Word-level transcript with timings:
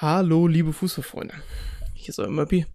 Hallo, 0.00 0.46
liebe 0.46 0.72
Fußballfreunde. 0.72 1.34
Hier 1.92 2.10
ist 2.10 2.20
euer 2.20 2.30
Möppi. 2.30 2.66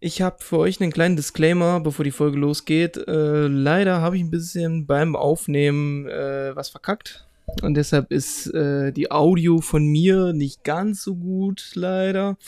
Ich 0.00 0.22
habe 0.22 0.42
für 0.42 0.56
euch 0.56 0.80
einen 0.80 0.90
kleinen 0.90 1.14
Disclaimer, 1.14 1.78
bevor 1.80 2.06
die 2.06 2.10
Folge 2.10 2.38
losgeht. 2.38 2.96
Äh, 2.96 3.48
leider 3.48 4.00
habe 4.00 4.16
ich 4.16 4.22
ein 4.22 4.30
bisschen 4.30 4.86
beim 4.86 5.14
Aufnehmen 5.14 6.08
äh, 6.08 6.56
was 6.56 6.70
verkackt. 6.70 7.26
Und 7.60 7.74
deshalb 7.74 8.10
ist 8.10 8.46
äh, 8.54 8.92
die 8.92 9.10
Audio 9.10 9.60
von 9.60 9.84
mir 9.86 10.32
nicht 10.32 10.64
ganz 10.64 11.02
so 11.02 11.16
gut, 11.16 11.72
leider. 11.74 12.38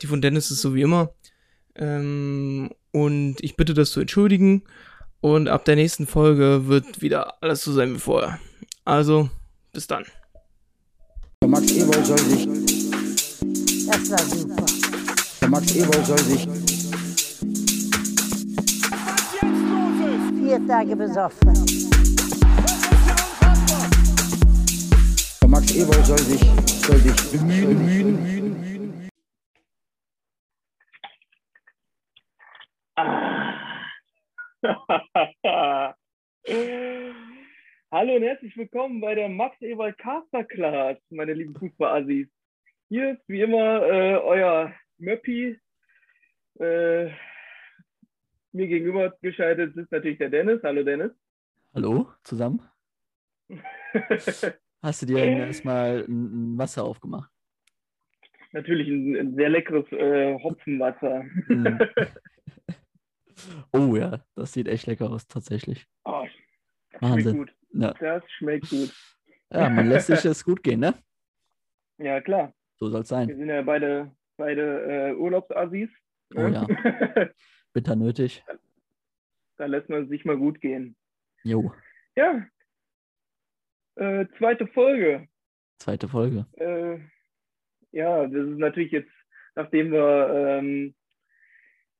Die 0.00 0.06
von 0.06 0.22
Dennis 0.22 0.50
ist 0.50 0.62
so 0.62 0.74
wie 0.74 0.80
immer. 0.80 1.12
Ähm, 1.74 2.70
und 2.90 3.36
ich 3.42 3.56
bitte 3.56 3.74
das 3.74 3.90
zu 3.90 4.00
entschuldigen. 4.00 4.62
Und 5.20 5.50
ab 5.50 5.66
der 5.66 5.76
nächsten 5.76 6.06
Folge 6.06 6.68
wird 6.68 7.02
wieder 7.02 7.42
alles 7.42 7.64
so 7.64 7.72
sein 7.74 7.96
wie 7.96 8.00
vorher. 8.00 8.40
Also, 8.86 9.28
bis 9.74 9.86
dann. 9.86 10.06
Max 11.46 11.70
Eberl 11.72 12.02
soll 12.02 12.18
sich, 12.18 12.73
Das 13.86 14.10
war 14.10 14.18
super. 14.18 14.64
der 15.42 15.48
Max 15.50 15.76
Eberl 15.76 16.04
soll 16.04 16.18
sich, 16.18 16.48
Vier 20.40 20.66
Tage 20.66 20.96
besoffen. 20.96 21.52
der 25.42 25.48
Max 25.48 25.70
Eberl 25.74 26.02
soll 26.04 26.18
sich, 26.18 26.40
soll 26.86 26.96
sich 26.96 27.30
bemühen, 27.30 27.78
bemühen, 27.78 28.16
bemühen. 28.16 29.08
Hallo 37.92 38.16
und 38.16 38.22
herzlich 38.22 38.56
willkommen 38.56 39.00
bei 39.02 39.14
der 39.14 39.28
Max 39.28 39.60
Ewald 39.60 39.98
Caster 39.98 40.44
Class, 40.44 40.96
meine 41.10 41.34
lieben 41.34 41.54
Fußballassis. 41.54 42.28
Hier 42.88 43.12
ist 43.12 43.22
wie 43.28 43.40
immer 43.40 43.82
äh, 43.82 44.16
euer 44.16 44.72
Möppi. 44.98 45.58
Äh, 46.60 47.06
mir 48.52 48.68
gegenüber 48.68 49.16
geschaltet 49.20 49.76
ist 49.76 49.90
natürlich 49.90 50.18
der 50.18 50.30
Dennis. 50.30 50.60
Hallo 50.62 50.84
Dennis. 50.84 51.10
Hallo 51.74 52.08
zusammen. 52.22 52.62
Hast 54.82 55.02
du 55.02 55.06
dir 55.06 55.18
erstmal 55.24 56.04
ein 56.08 56.58
Wasser 56.58 56.84
aufgemacht? 56.84 57.30
natürlich 58.54 58.86
ein, 58.88 59.16
ein 59.16 59.34
sehr 59.34 59.48
leckeres 59.48 59.90
äh, 59.92 60.38
Hopfenwasser. 60.40 61.24
Mhm. 61.48 61.78
oh 63.72 63.96
ja, 63.96 64.24
das 64.36 64.52
sieht 64.52 64.68
echt 64.68 64.86
lecker 64.86 65.10
aus, 65.10 65.26
tatsächlich. 65.26 65.86
Oh, 66.04 66.24
das 66.92 67.00
schmeckt 67.00 67.02
Wahnsinn. 67.02 67.36
gut. 67.36 67.54
Ja, 67.72 67.92
Das 67.94 68.22
schmeckt 68.38 68.70
gut. 68.70 68.94
ja 69.52 69.68
man 69.68 69.88
lässt 69.88 70.06
sich 70.06 70.24
es 70.24 70.44
gut 70.44 70.62
gehen, 70.62 70.80
ne? 70.80 70.94
Ja 71.98 72.20
klar. 72.20 72.54
So 72.76 72.88
soll 72.88 73.02
es 73.02 73.10
Wir 73.10 73.16
sein. 73.16 73.28
sind 73.28 73.48
ja 73.48 73.62
beide, 73.62 74.10
beide 74.36 75.10
äh, 75.10 75.14
Urlaubsassis. 75.14 75.90
Oh 76.34 76.46
ja. 76.48 76.66
Bitter 77.72 77.96
nötig. 77.96 78.44
da 79.56 79.66
lässt 79.66 79.88
man 79.88 80.08
sich 80.08 80.24
mal 80.24 80.36
gut 80.36 80.60
gehen. 80.60 80.96
Jo, 81.42 81.72
Ja. 82.16 82.44
Äh, 83.96 84.26
zweite 84.38 84.66
Folge. 84.68 85.28
zweite 85.78 86.08
Folge. 86.08 86.46
Äh, 86.54 86.98
ja, 87.92 88.26
das 88.26 88.48
ist 88.48 88.58
natürlich 88.58 88.90
jetzt, 88.90 89.12
nachdem 89.54 89.92
wir 89.92 90.28
ähm, 90.58 90.94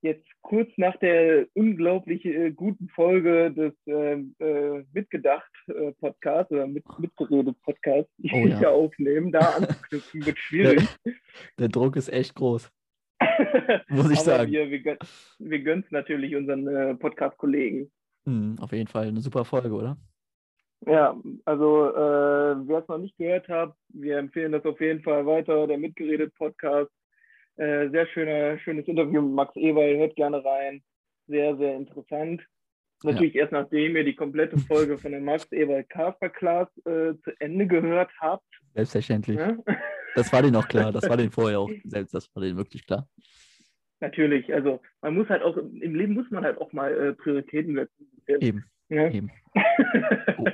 jetzt 0.05 0.27
kurz 0.43 0.69
nach 0.77 0.97
der 0.99 1.47
unglaublich 1.55 2.25
äh, 2.27 2.53
guten 2.53 2.89
Folge 2.91 3.51
des 3.51 3.73
ähm, 3.87 4.37
äh, 4.39 4.85
Mitgedacht-Podcasts 4.93 6.53
oder 6.53 6.67
mit, 6.67 6.85
Mitgeredet-Podcasts 6.99 8.13
die 8.19 8.31
Oh 8.33 8.47
ja. 8.47 8.59
hier 8.59 8.71
aufnehmen, 8.71 9.33
da 9.33 9.41
anzuknüpfen, 9.41 10.27
wird 10.27 10.39
schwierig. 10.39 10.87
Der 11.59 11.69
Druck 11.69 11.97
ist 11.97 12.13
echt 12.13 12.35
groß, 12.35 12.71
muss 13.89 14.11
ich 14.11 14.19
Aber 14.19 14.25
sagen. 14.25 14.53
wir, 14.53 14.71
wir, 14.71 14.83
gön 14.83 14.99
wir 15.39 15.59
gönnen 15.61 15.85
es 15.85 15.91
natürlich 15.91 16.37
unseren 16.37 16.69
äh, 16.69 16.95
Podcast-Kollegen. 16.95 17.91
Hm, 18.27 18.57
auf 18.61 18.73
jeden 18.73 18.89
Fall 18.89 19.09
eine 19.09 19.21
super 19.21 19.45
Folge, 19.45 19.75
oder? 19.75 19.97
Ja, 20.87 21.19
also 21.47 21.89
äh, 21.89 22.69
wer 22.69 22.79
es 22.81 22.89
noch 22.89 22.99
nicht 22.99 23.17
gehört 23.17 23.49
hat, 23.49 23.75
wir 23.89 24.19
empfehlen 24.19 24.53
das 24.53 24.67
auf 24.67 24.79
jeden 24.83 25.03
Fall 25.03 25.25
weiter, 25.25 25.67
der 25.67 25.79
Mitgeredet-Podcast. 25.79 26.91
Äh, 27.57 27.91
sehr 27.91 28.07
schöner, 28.09 28.59
schönes 28.59 28.87
Interview 28.89 29.23
mit 29.23 29.35
Max 29.35 29.55
Eberl, 29.57 29.99
hört 29.99 30.17
gerne 30.17 30.45
rein. 30.45 30.83
Sehr, 31.27 31.57
sehr 31.57 31.77
interessant. 31.77 32.43
Natürlich 33.03 33.35
erst 33.35 33.53
nachdem 33.53 33.97
ihr 33.97 34.05
die 34.05 34.15
komplette 34.15 34.59
Folge 34.59 34.97
von 34.97 35.13
der 35.13 35.21
Max 35.21 35.51
Eberl 35.53 35.85
Caster 35.85 36.31
Class 36.31 36.69
äh, 36.87 37.15
zu 37.23 37.33
Ende 37.39 37.67
gehört 37.67 38.11
habt. 38.19 38.47
Selbstverständlich. 38.75 39.37
Ne? 39.37 39.63
Das 40.15 40.33
war 40.33 40.43
denen 40.43 40.57
auch 40.57 40.69
klar. 40.69 40.91
Das 40.91 41.09
war 41.09 41.17
denen 41.17 41.31
vorher 41.31 41.61
auch 41.61 41.71
selbst. 41.85 42.15
Das 42.15 42.35
war 42.35 42.43
denen 42.43 42.57
wirklich 42.57 42.87
klar. 42.87 43.07
Natürlich, 44.01 44.53
also 44.53 44.81
man 45.03 45.15
muss 45.15 45.29
halt 45.29 45.43
auch, 45.43 45.57
im 45.57 45.95
Leben 45.95 46.15
muss 46.15 46.31
man 46.31 46.45
halt 46.45 46.59
auch 46.59 46.73
mal 46.73 46.93
äh, 46.93 47.13
Prioritäten 47.15 47.75
setzen. 47.75 48.11
Eben, 48.41 48.65
Ne? 48.89 49.13
eben. 49.13 49.31
Oh. 50.37 50.45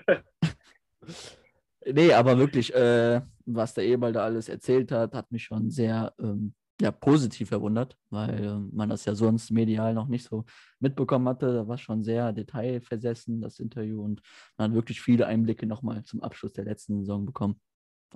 Nee, 1.92 2.12
aber 2.12 2.38
wirklich, 2.38 2.74
äh, 2.74 3.20
was 3.46 3.74
der 3.74 3.84
Eberl 3.84 4.12
da 4.12 4.24
alles 4.24 4.48
erzählt 4.48 4.92
hat, 4.92 5.14
hat 5.14 5.32
mich 5.32 5.44
schon 5.44 5.70
sehr 5.70 6.12
ähm, 6.20 6.54
ja, 6.80 6.90
positiv 6.90 7.50
verwundert, 7.50 7.96
weil 8.08 8.42
ähm, 8.42 8.70
man 8.72 8.88
das 8.88 9.04
ja 9.04 9.14
sonst 9.14 9.50
medial 9.50 9.92
noch 9.94 10.08
nicht 10.08 10.24
so 10.24 10.44
mitbekommen 10.78 11.28
hatte. 11.28 11.52
Da 11.52 11.68
war 11.68 11.76
schon 11.78 12.02
sehr 12.02 12.32
detailversessen, 12.32 13.40
das 13.42 13.60
Interview, 13.60 14.02
und 14.02 14.22
man 14.56 14.70
hat 14.70 14.74
wirklich 14.74 15.00
viele 15.00 15.26
Einblicke 15.26 15.66
nochmal 15.66 16.04
zum 16.04 16.22
Abschluss 16.22 16.54
der 16.54 16.64
letzten 16.64 17.00
Saison 17.00 17.26
bekommen. 17.26 17.60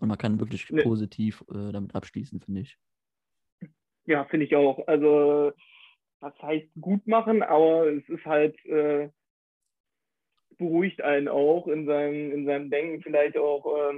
Und 0.01 0.09
man 0.09 0.19
kann 0.19 0.41
wirklich 0.41 0.71
Nee. 0.71 0.83
positiv 0.83 1.45
äh, 1.51 1.73
damit 1.73 1.95
abschließen, 1.95 2.41
finde 2.41 2.63
ich. 2.63 2.79
Ja, 4.07 4.25
finde 4.25 4.47
ich 4.47 4.57
auch. 4.57 4.87
Also, 4.87 5.53
das 6.21 6.35
heißt 6.41 6.69
gut 6.81 7.07
machen, 7.07 7.43
aber 7.43 7.87
es 7.93 8.09
ist 8.09 8.25
halt, 8.25 8.63
äh, 8.65 9.11
beruhigt 10.57 11.03
einen 11.03 11.29
auch 11.29 11.67
in 11.67 11.85
seinem, 11.87 12.33
in 12.33 12.47
seinem 12.47 12.71
Denken 12.71 13.03
vielleicht 13.03 13.37
auch. 13.37 13.93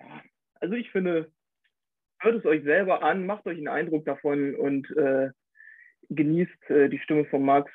ja, 0.00 0.22
also 0.60 0.74
ich 0.74 0.90
finde, 0.90 1.32
hört 2.22 2.36
es 2.36 2.44
euch 2.44 2.62
selber 2.64 3.02
an, 3.02 3.26
macht 3.26 3.46
euch 3.46 3.58
einen 3.58 3.68
Eindruck 3.68 4.04
davon 4.04 4.54
und 4.54 4.90
äh, 4.96 5.30
genießt 6.10 6.70
äh, 6.70 6.88
die 6.88 6.98
Stimme 6.98 7.24
von 7.26 7.42
Max, 7.44 7.70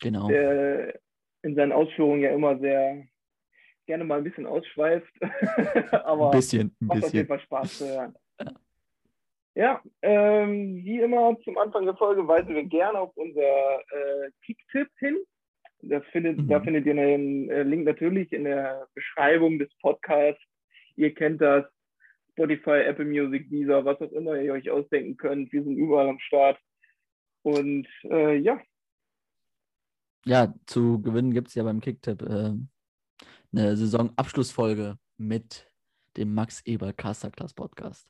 Genau. 0.00 0.28
der 0.28 0.98
in 1.42 1.54
seinen 1.54 1.72
Ausführungen 1.72 2.20
ja 2.22 2.30
immer 2.30 2.58
sehr 2.58 3.04
gerne 3.86 4.04
mal 4.04 4.18
ein 4.18 4.24
bisschen 4.24 4.46
ausschweift, 4.46 5.12
aber 6.04 6.30
ein 6.30 6.36
bisschen, 6.36 6.76
ein 6.80 6.86
macht 6.86 7.04
auf 7.04 7.12
jeden 7.12 7.26
bisschen. 7.26 7.26
Fall 7.26 7.40
Spaß 7.40 7.78
zu 7.78 7.86
hören. 7.88 8.14
Ja. 8.40 8.52
Ja, 9.56 9.82
ähm, 10.02 10.76
wie 10.84 11.00
immer 11.00 11.36
zum 11.42 11.58
Anfang 11.58 11.84
der 11.84 11.96
Folge 11.96 12.26
weisen 12.26 12.54
wir 12.54 12.64
gerne 12.64 13.00
auf 13.00 13.14
unser 13.16 13.40
äh, 13.40 14.30
Kicktipp 14.46 14.88
hin. 14.98 15.18
Das 15.82 16.04
findet, 16.12 16.38
Mhm. 16.38 16.48
Da 16.48 16.60
findet 16.60 16.86
ihr 16.86 16.94
den 16.94 17.50
äh, 17.50 17.62
Link 17.64 17.84
natürlich 17.84 18.32
in 18.32 18.44
der 18.44 18.86
Beschreibung 18.94 19.58
des 19.58 19.68
Podcasts. 19.80 20.40
Ihr 20.96 21.12
kennt 21.14 21.40
das. 21.40 21.64
Spotify, 22.32 22.82
Apple 22.86 23.04
Music, 23.04 23.48
Deezer, 23.50 23.84
was 23.84 24.00
auch 24.00 24.12
immer 24.12 24.40
ihr 24.40 24.52
euch 24.52 24.70
ausdenken 24.70 25.16
könnt. 25.16 25.52
Wir 25.52 25.62
sind 25.62 25.76
überall 25.76 26.08
am 26.08 26.18
Start. 26.18 26.58
Und 27.42 27.86
äh, 28.04 28.36
ja, 28.36 28.60
Ja, 30.26 30.54
zu 30.66 31.00
gewinnen 31.00 31.32
gibt 31.32 31.48
es 31.48 31.54
ja 31.54 31.62
beim 31.62 31.80
Kicktipp 31.80 32.22
äh, 32.22 32.52
eine 33.52 33.76
Saisonabschlussfolge 33.76 34.96
mit 35.16 35.70
dem 36.16 36.34
Max 36.34 36.60
Eber 36.64 36.92
Casterclass 36.92 37.54
Podcast. 37.54 38.08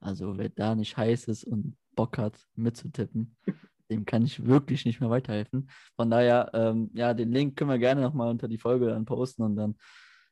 Also 0.00 0.36
wer 0.38 0.48
da 0.48 0.74
nicht 0.74 0.96
heiß 0.96 1.28
ist 1.28 1.44
und 1.44 1.76
Bock 1.94 2.18
hat 2.18 2.38
mitzutippen, 2.54 3.36
dem 3.90 4.04
kann 4.04 4.24
ich 4.24 4.44
wirklich 4.44 4.84
nicht 4.84 5.00
mehr 5.00 5.10
weiterhelfen. 5.10 5.70
Von 5.96 6.10
daher, 6.10 6.50
ähm, 6.54 6.90
ja, 6.94 7.14
den 7.14 7.32
Link 7.32 7.56
können 7.56 7.70
wir 7.70 7.78
gerne 7.78 8.00
nochmal 8.00 8.30
unter 8.30 8.48
die 8.48 8.58
Folge 8.58 8.86
dann 8.88 9.04
posten 9.04 9.42
und 9.42 9.56
dann 9.56 9.76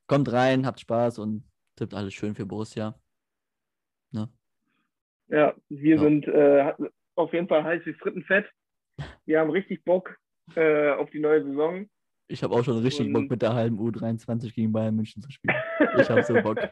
kommt 0.07 0.31
rein, 0.31 0.65
habt 0.65 0.79
Spaß 0.79 1.19
und 1.19 1.43
tippt 1.75 1.93
alles 1.93 2.13
schön 2.13 2.35
für 2.35 2.45
Borussia. 2.45 2.99
Ja 5.29 5.53
wir 5.69 5.95
Ja. 5.95 6.01
sind 6.01 6.27
äh, 6.27 6.73
auf 7.15 7.33
jeden 7.33 7.47
Fall 7.47 7.63
heiß 7.63 7.85
wie 7.85 7.93
Frittenfett. 7.93 8.45
Wir 9.25 9.39
haben 9.39 9.49
richtig 9.49 9.83
Bock 9.83 10.17
äh, 10.55 10.91
auf 10.91 11.09
die 11.11 11.19
neue 11.19 11.43
Saison. 11.43 11.87
Ich 12.27 12.41
habe 12.43 12.53
auch 12.55 12.63
schon 12.63 12.77
richtig 12.79 13.11
Bock 13.11 13.23
Und- 13.23 13.31
mit 13.31 13.41
der 13.41 13.53
halben 13.53 13.79
U23 13.79 14.53
gegen 14.53 14.71
Bayern 14.71 14.95
München 14.95 15.21
zu 15.21 15.31
spielen. 15.31 15.55
Ich 15.97 16.09
hab 16.09 16.23
so 16.23 16.33
Bock. 16.41 16.57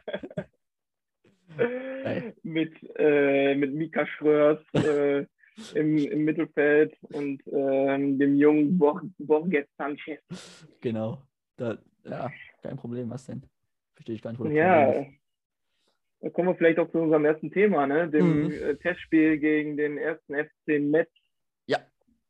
Mit, 2.44 2.74
äh, 2.98 3.56
mit 3.56 3.74
Mika 3.74 4.06
Schröers 4.07 4.59
äh, 4.74 5.25
im, 5.75 5.98
im 5.98 6.24
Mittelfeld 6.25 6.98
und 7.13 7.42
ähm, 7.48 8.18
dem 8.18 8.36
jungen 8.38 8.77
Bor 8.77 9.01
Borges 9.19 9.68
Sanchez. 9.77 10.19
Genau. 10.80 11.21
Da, 11.57 11.77
ja, 12.06 12.31
kein 12.63 12.77
Problem. 12.77 13.09
Was 13.09 13.25
denn? 13.25 13.44
Verstehe 13.94 14.15
ich 14.15 14.21
gar 14.21 14.31
nicht, 14.31 14.39
wo 14.39 14.45
das 14.45 14.53
Problem 14.53 14.65
Ja, 14.65 14.92
ist. 14.94 15.09
Da 16.21 16.29
kommen 16.29 16.50
wir 16.50 16.56
vielleicht 16.56 16.79
auch 16.79 16.89
zu 16.91 17.00
unserem 17.00 17.25
ersten 17.25 17.51
Thema, 17.51 17.88
ne? 17.88 18.09
dem 18.09 18.45
Mhm. 18.45 18.51
äh, 18.51 18.75
Testspiel 18.75 19.38
gegen 19.39 19.75
den 19.75 19.97
ersten 19.97 20.35
FC 20.35 20.79
Metz. 20.79 21.09
Ja. 21.65 21.79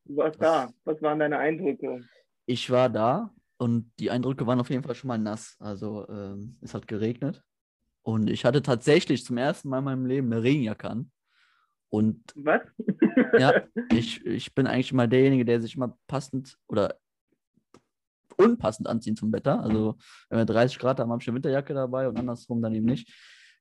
Du 0.05 0.17
warst 0.17 0.41
da. 0.41 0.71
Was 0.85 1.01
waren 1.01 1.19
deine 1.19 1.37
Eindrücke? 1.37 2.03
Ich 2.45 2.69
war 2.69 2.89
da 2.89 3.33
und 3.57 3.91
die 3.99 4.09
Eindrücke 4.09 4.47
waren 4.47 4.59
auf 4.59 4.69
jeden 4.69 4.83
Fall 4.83 4.95
schon 4.95 5.09
mal 5.09 5.17
nass. 5.17 5.57
Also 5.59 6.07
ähm, 6.09 6.57
es 6.61 6.73
hat 6.73 6.87
geregnet. 6.87 7.43
Und 8.01 8.29
ich 8.29 8.45
hatte 8.45 8.61
tatsächlich 8.63 9.23
zum 9.25 9.37
ersten 9.37 9.69
Mal 9.69 9.79
in 9.79 9.83
meinem 9.83 10.05
Leben 10.05 10.31
eine 10.31 10.41
Regenjacke 10.41 10.89
an. 10.89 11.11
Und 11.89 12.23
Was? 12.35 12.61
ja, 13.37 13.61
ich, 13.91 14.25
ich 14.25 14.55
bin 14.55 14.65
eigentlich 14.67 14.93
mal 14.93 15.07
derjenige, 15.07 15.45
der 15.45 15.61
sich 15.61 15.75
immer 15.75 15.97
passend 16.07 16.57
oder 16.67 16.95
unpassend 18.37 18.87
anziehen 18.87 19.15
zum 19.17 19.31
Wetter. 19.33 19.61
Also 19.61 19.97
wenn 20.29 20.39
wir 20.39 20.45
30 20.45 20.79
Grad 20.79 20.99
haben, 20.99 21.11
habe 21.11 21.21
ich 21.21 21.27
eine 21.27 21.35
Winterjacke 21.35 21.73
dabei 21.73 22.07
und 22.07 22.17
andersrum 22.17 22.61
dann 22.61 22.73
eben 22.73 22.85
nicht. 22.85 23.13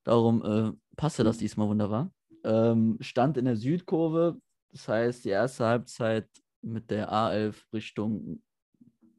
Darum 0.04 0.44
äh, 0.44 0.96
passte 0.96 1.24
das 1.24 1.38
diesmal 1.38 1.68
wunderbar. 1.68 2.12
Ähm, 2.44 2.96
stand 3.00 3.36
in 3.36 3.44
der 3.44 3.56
Südkurve, 3.56 4.40
das 4.72 4.88
heißt 4.88 5.24
die 5.24 5.30
erste 5.30 5.66
Halbzeit 5.66 6.28
mit 6.62 6.90
der 6.90 7.10
A11 7.12 7.64
Richtung 7.72 8.42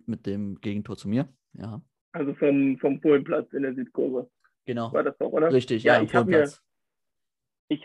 mit 0.05 0.25
dem 0.25 0.59
Gegentor 0.59 0.97
zu 0.97 1.07
mir. 1.07 1.29
Ja, 1.53 1.81
Also 2.13 2.33
vom, 2.35 2.77
vom 2.79 2.99
Polenplatz 2.99 3.53
in 3.53 3.63
der 3.63 3.75
Südkurve. 3.75 4.29
genau. 4.65 4.91
War 4.91 5.03
das 5.03 5.17
doch, 5.17 5.31
oder? 5.31 5.51
Richtig, 5.51 5.83
Ja, 5.83 5.95
ja, 5.95 6.03
ich 6.03 6.13
hab 6.13 6.27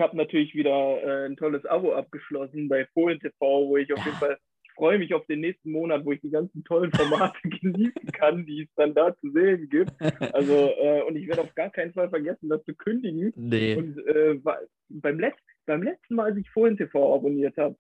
habe 0.01 0.17
natürlich 0.17 0.55
wieder 0.55 1.03
äh, 1.03 1.27
ein 1.27 1.37
tolles 1.37 1.65
Abo 1.65 1.95
abgeschlossen 1.95 2.69
bei 2.69 2.85
Polen 2.93 3.21
TV, 3.21 3.69
wo 3.69 3.77
ich 3.77 3.93
auf 3.93 3.99
Ja. 3.99 4.07
jeden 4.07 4.19
Fall 4.19 4.39
freue 4.77 4.99
mich 4.99 5.13
auf 5.15 5.27
den 5.27 5.41
nächsten 5.41 5.73
Monat, 5.73 6.05
wo 6.05 6.13
ich 6.13 6.21
die 6.21 6.31
ganzen 6.31 6.63
tollen 6.65 6.93
Formate 6.93 7.37
genießen 7.49 8.13
kann, 8.13 8.47
die 8.47 8.63
es 8.63 8.69
dann 8.77 8.95
da 8.95 9.17
zu 9.19 9.31
sehen 9.33 9.69
gibt. 9.69 9.93
Also, 10.33 10.71
äh, 10.79 11.03
und 11.03 11.17
ich 11.17 11.27
werde 11.27 11.43
auf 11.43 11.55
gar 11.55 11.71
keinen 11.71 11.93
Fall 11.93 12.09
vergessen, 12.09 12.49
das 12.49 12.65
zu 12.65 12.75
kündigen. 12.75 13.33
Nee. 13.37 13.75
Und 13.75 13.99
äh, 14.07 14.41
beim, 14.89 15.19
Letz 15.19 15.37
beim 15.67 15.83
letzten 15.83 16.15
Mal, 16.15 16.27
als 16.27 16.37
ich 16.37 16.49
Fohlen 16.51 16.77
TV 16.77 17.15
abonniert 17.15 17.57
habe, 17.57 17.77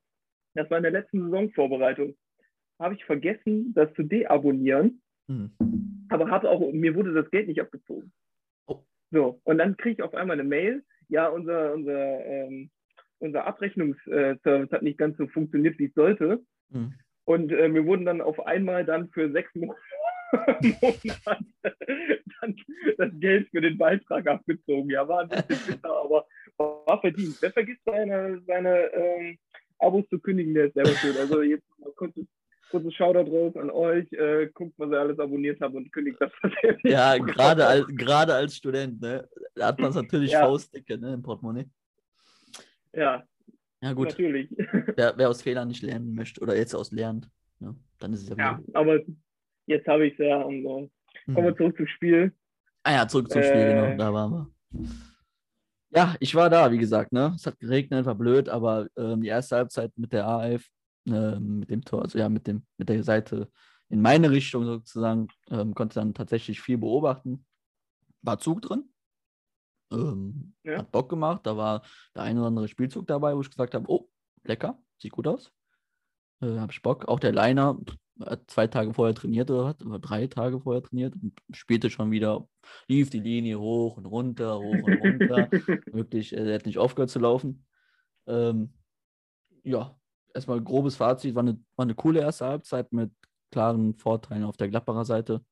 das 0.54 0.70
war 0.70 0.78
in 0.78 0.84
der 0.84 0.93
letzten 0.93 1.22
Saisonvorbereitung, 1.22 2.16
habe 2.78 2.94
ich 2.94 3.04
vergessen, 3.04 3.72
das 3.75 3.92
zu 3.94 4.02
deabonnieren, 4.02 5.02
Hm. 5.28 5.50
aber 6.08 6.31
habe 6.31 6.49
auch, 6.49 6.72
mir 6.72 6.94
wurde 6.94 7.12
das 7.12 7.31
Geld 7.31 7.49
nicht 7.49 7.60
abgezogen. 7.60 8.12
Oh. 8.66 8.84
So, 9.10 9.40
und 9.44 9.58
dann 9.58 9.76
kriege 9.76 9.94
ich 9.94 10.02
auf 10.02 10.14
einmal 10.14 10.38
eine 10.38 10.49
Mail, 10.49 10.84
ja, 11.08 11.28
unser, 11.28 11.75
unser, 11.75 12.25
ähm, 12.25 12.70
unser 13.19 13.44
Abrechnungsservice 13.44 14.70
hat 14.70 14.82
nicht 14.82 14.99
ganz 14.99 15.16
so 15.16 15.26
funktioniert, 15.26 15.78
wie 15.78 15.87
es 15.87 15.94
sollte. 15.94 16.44
Hm. 16.72 16.94
Und 17.24 17.52
äh, 17.52 17.68
mir 17.68 17.84
wurden 17.84 18.04
dann 18.04 18.20
auf 18.20 18.46
einmal 18.46 18.84
dann 18.84 19.08
für 19.10 19.30
sechs 19.32 19.52
Mo 19.54 19.74
Monate 20.62 21.76
dann 22.40 22.56
das 22.98 23.10
Geld 23.20 23.48
für 23.50 23.60
den 23.60 23.78
Beitrag 23.78 24.26
abgezogen. 24.26 24.90
Ja, 24.90 25.06
war 25.06 25.20
ein 25.20 25.28
bisschen 25.28 25.74
bitter, 25.74 25.90
aber 25.90 26.26
war 26.58 27.00
verdient. 27.00 27.36
Wer 27.40 27.52
vergisst 27.52 27.82
seine, 27.84 28.40
seine 28.46 28.92
ähm, 28.92 29.38
Abos 29.78 30.04
zu 30.08 30.18
kündigen, 30.18 30.54
der 30.54 30.66
ist 30.66 30.74
selber 30.74 30.90
schuld. 30.92 31.16
Also 31.18 31.42
jetzt 31.42 31.64
mal 31.78 31.92
kurzes, 31.92 32.26
kurzes 32.70 32.94
Shoutout 32.94 33.30
raus 33.30 33.56
an 33.56 33.70
euch. 33.70 34.10
Äh, 34.12 34.48
guckt, 34.52 34.74
was 34.78 34.90
ihr 34.90 35.00
alles 35.00 35.18
abonniert 35.18 35.60
habt 35.60 35.74
und 35.74 35.92
kündigt 35.92 36.20
das 36.20 36.32
tatsächlich. 36.42 36.92
Ja, 36.92 37.16
gerade 37.18 37.66
als, 37.66 37.86
gerade 37.88 38.34
als 38.34 38.56
Student, 38.56 39.00
ne? 39.00 39.28
Da 39.54 39.66
hat 39.68 39.78
man 39.78 39.90
es 39.90 39.96
natürlich 39.96 40.32
Ja. 40.32 40.40
faustdicke, 40.40 40.98
ne, 40.98 41.14
im 41.14 41.22
Portemonnaie. 41.22 41.66
Ja, 42.92 43.24
Ja, 43.82 43.93
gut. 43.93 44.08
natürlich. 44.08 44.50
Wer, 44.96 45.14
wer 45.17 45.28
aus 45.28 45.43
Fehlern 45.43 45.69
nicht 45.69 45.82
lernen 45.82 46.14
möchte 46.14 46.40
oder 46.40 46.56
jetzt 46.56 46.75
aus 46.75 46.90
lernt, 46.93 47.28
ne, 47.61 47.76
dann 47.99 48.12
ist 48.12 48.23
es 48.23 48.28
ja, 48.31 48.37
Ja, 48.37 48.61
aber 48.73 49.00
jetzt 49.67 49.87
habe 49.87 50.06
ich 50.06 50.14
es 50.19 50.26
ja. 50.26 50.38
Und, 50.40 50.64
äh, 50.64 50.88
kommen 51.34 51.46
wir 51.46 51.50
Hm. 51.50 51.56
zurück 51.56 51.76
zum 51.76 51.87
Spiel. 51.87 52.32
Ah 52.82 52.93
ja, 52.93 53.08
zurück 53.08 53.31
zum 53.31 53.43
Spiel, 53.43 53.62
Äh. 53.62 53.75
genau, 53.75 53.96
da 53.96 54.12
waren 54.14 54.31
wir. 54.32 54.50
Ja, 55.90 56.14
ich 56.20 56.34
war 56.34 56.50
da, 56.50 56.70
wie 56.73 56.78
gesagt, 56.78 57.12
ne? 57.12 57.32
Es 57.37 57.46
hat 57.46 57.58
geregnet, 57.58 58.06
war 58.06 58.14
blöd, 58.14 58.49
aber 58.49 58.88
ähm, 58.96 59.20
die 59.23 59.28
erste 59.28 59.56
Halbzeit 59.56 59.93
mit 59.96 60.12
der 60.12 60.26
A11, 60.26 60.64
ähm, 61.08 61.61
mit 61.61 61.70
dem 61.70 61.82
Tor, 61.84 62.02
also 62.02 62.19
ja, 62.19 62.28
mit 62.28 62.46
dem, 62.46 62.64
mit 62.76 62.88
der 62.88 63.02
Seite 63.02 63.50
in 63.88 64.00
meine 64.02 64.31
Richtung 64.31 64.64
sozusagen, 64.64 65.28
ähm, 65.50 65.75
konnte 65.75 65.94
dann 65.94 66.12
tatsächlich 66.14 66.61
viel 66.61 66.78
beobachten. 66.78 67.44
War 68.23 68.38
Zug 68.38 68.62
drin. 68.62 68.84
Ähm, 69.91 70.55
Ja. 70.65 70.79
Hat 70.79 70.91
Bock 70.93 71.09
gemacht. 71.09 71.47
Da 71.47 71.56
war 71.56 71.83
der 72.15 72.23
ein 72.23 72.38
oder 72.38 72.49
andere 72.49 72.69
Spielzug 72.69 73.06
dabei, 73.06 73.37
wo 73.37 73.41
ich 73.41 73.50
gesagt 73.50 73.75
habe, 73.75 73.85
oh, 73.88 74.09
lecker, 74.44 74.79
sieht 74.99 75.12
gut 75.12 75.27
aus. 75.27 75.53
Äh, 76.41 76.59
hab 76.59 76.73
ich 76.73 76.83
Bock. 76.83 77.06
Auch 77.09 77.21
der 77.21 77.33
Liner 77.33 77.79
hat 78.21 78.50
zwei 78.50 78.67
Tage 78.67 78.94
vorher 78.94 79.15
trainiert 79.15 79.50
oder 79.50 79.65
was, 79.65 79.87
oder 79.87 79.99
drei 79.99 80.27
Tage 80.27 80.61
vorher 80.61 80.83
trainiert 80.83 81.15
und 81.15 81.38
spielte 81.53 81.91
schon 81.91 82.11
wieder, 82.11 82.49
lief 82.88 83.11
die 83.11 83.21
Linie 83.21 83.61
hoch 83.61 83.97
und 83.97 84.06
runter, 84.06 84.59
hoch 84.59 84.83
und 84.83 85.00
runter. 85.00 85.49
Wirklich, 85.93 86.35
äh, 86.35 86.49
er 86.49 86.55
hat 86.55 86.67
nicht 86.67 86.79
aufgehört 86.79 87.11
zu 87.11 87.19
laufen. 87.19 87.67
Ähm, 88.27 88.73
ja, 89.62 89.99
erstmal 90.35 90.62
grobes 90.62 90.97
Fazit, 90.97 91.35
war 91.35 91.43
eine, 91.43 91.61
war 91.77 91.85
eine 91.85 91.94
coole 91.94 92.21
erste 92.21 92.47
Halbzeit 92.47 92.93
mit 92.93 93.12
klaren 93.50 93.94
Vorteilen 93.94 94.44
auf 94.44 94.56
der 94.56 94.69
Gladbacher 94.69 95.05
Seite. 95.05 95.44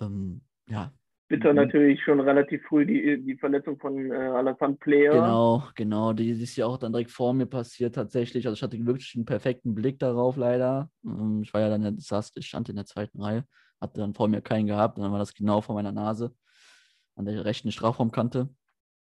Ähm, 0.00 0.42
ja, 0.68 0.92
Bitter 1.28 1.50
Mhm. 1.52 1.56
natürlich 1.56 2.02
schon 2.02 2.20
relativ 2.20 2.62
früh 2.68 2.84
die, 2.86 3.22
die 3.22 3.36
Verletzung 3.36 3.78
von 3.78 4.10
äh, 4.10 4.14
Alassane 4.14 4.74
Player. 4.74 5.12
Genau, 5.14 5.62
genau. 5.74 6.12
Die 6.12 6.30
ist 6.30 6.56
ja 6.56 6.66
auch 6.66 6.76
dann 6.76 6.92
direkt 6.92 7.10
vor 7.10 7.32
mir 7.34 7.46
passiert 7.46 7.94
tatsächlich. 7.94 8.46
Also 8.46 8.54
ich 8.56 8.62
hatte 8.62 8.84
wirklich 8.86 9.14
einen 9.14 9.24
perfekten 9.24 9.74
Blick 9.74 9.98
darauf 9.98 10.36
leider. 10.36 10.90
Ähm, 11.04 11.42
Ich 11.42 11.52
war 11.54 11.60
ja 11.60 11.68
dann, 11.70 11.98
saß, 11.98 12.32
ich 12.36 12.46
stand 12.46 12.68
in 12.68 12.76
der 12.76 12.86
zweiten 12.86 13.20
Reihe, 13.20 13.44
hatte 13.80 14.00
dann 14.00 14.14
vor 14.14 14.28
mir 14.28 14.40
keinen 14.42 14.66
gehabt 14.66 14.98
und 14.98 15.02
dann 15.04 15.12
war 15.12 15.18
das 15.18 15.34
genau 15.34 15.60
vor 15.60 15.74
meiner 15.74 15.92
Nase 15.92 16.34
an 17.16 17.24
der 17.24 17.44
rechten 17.44 17.70
Strafraumkante. 17.70 18.48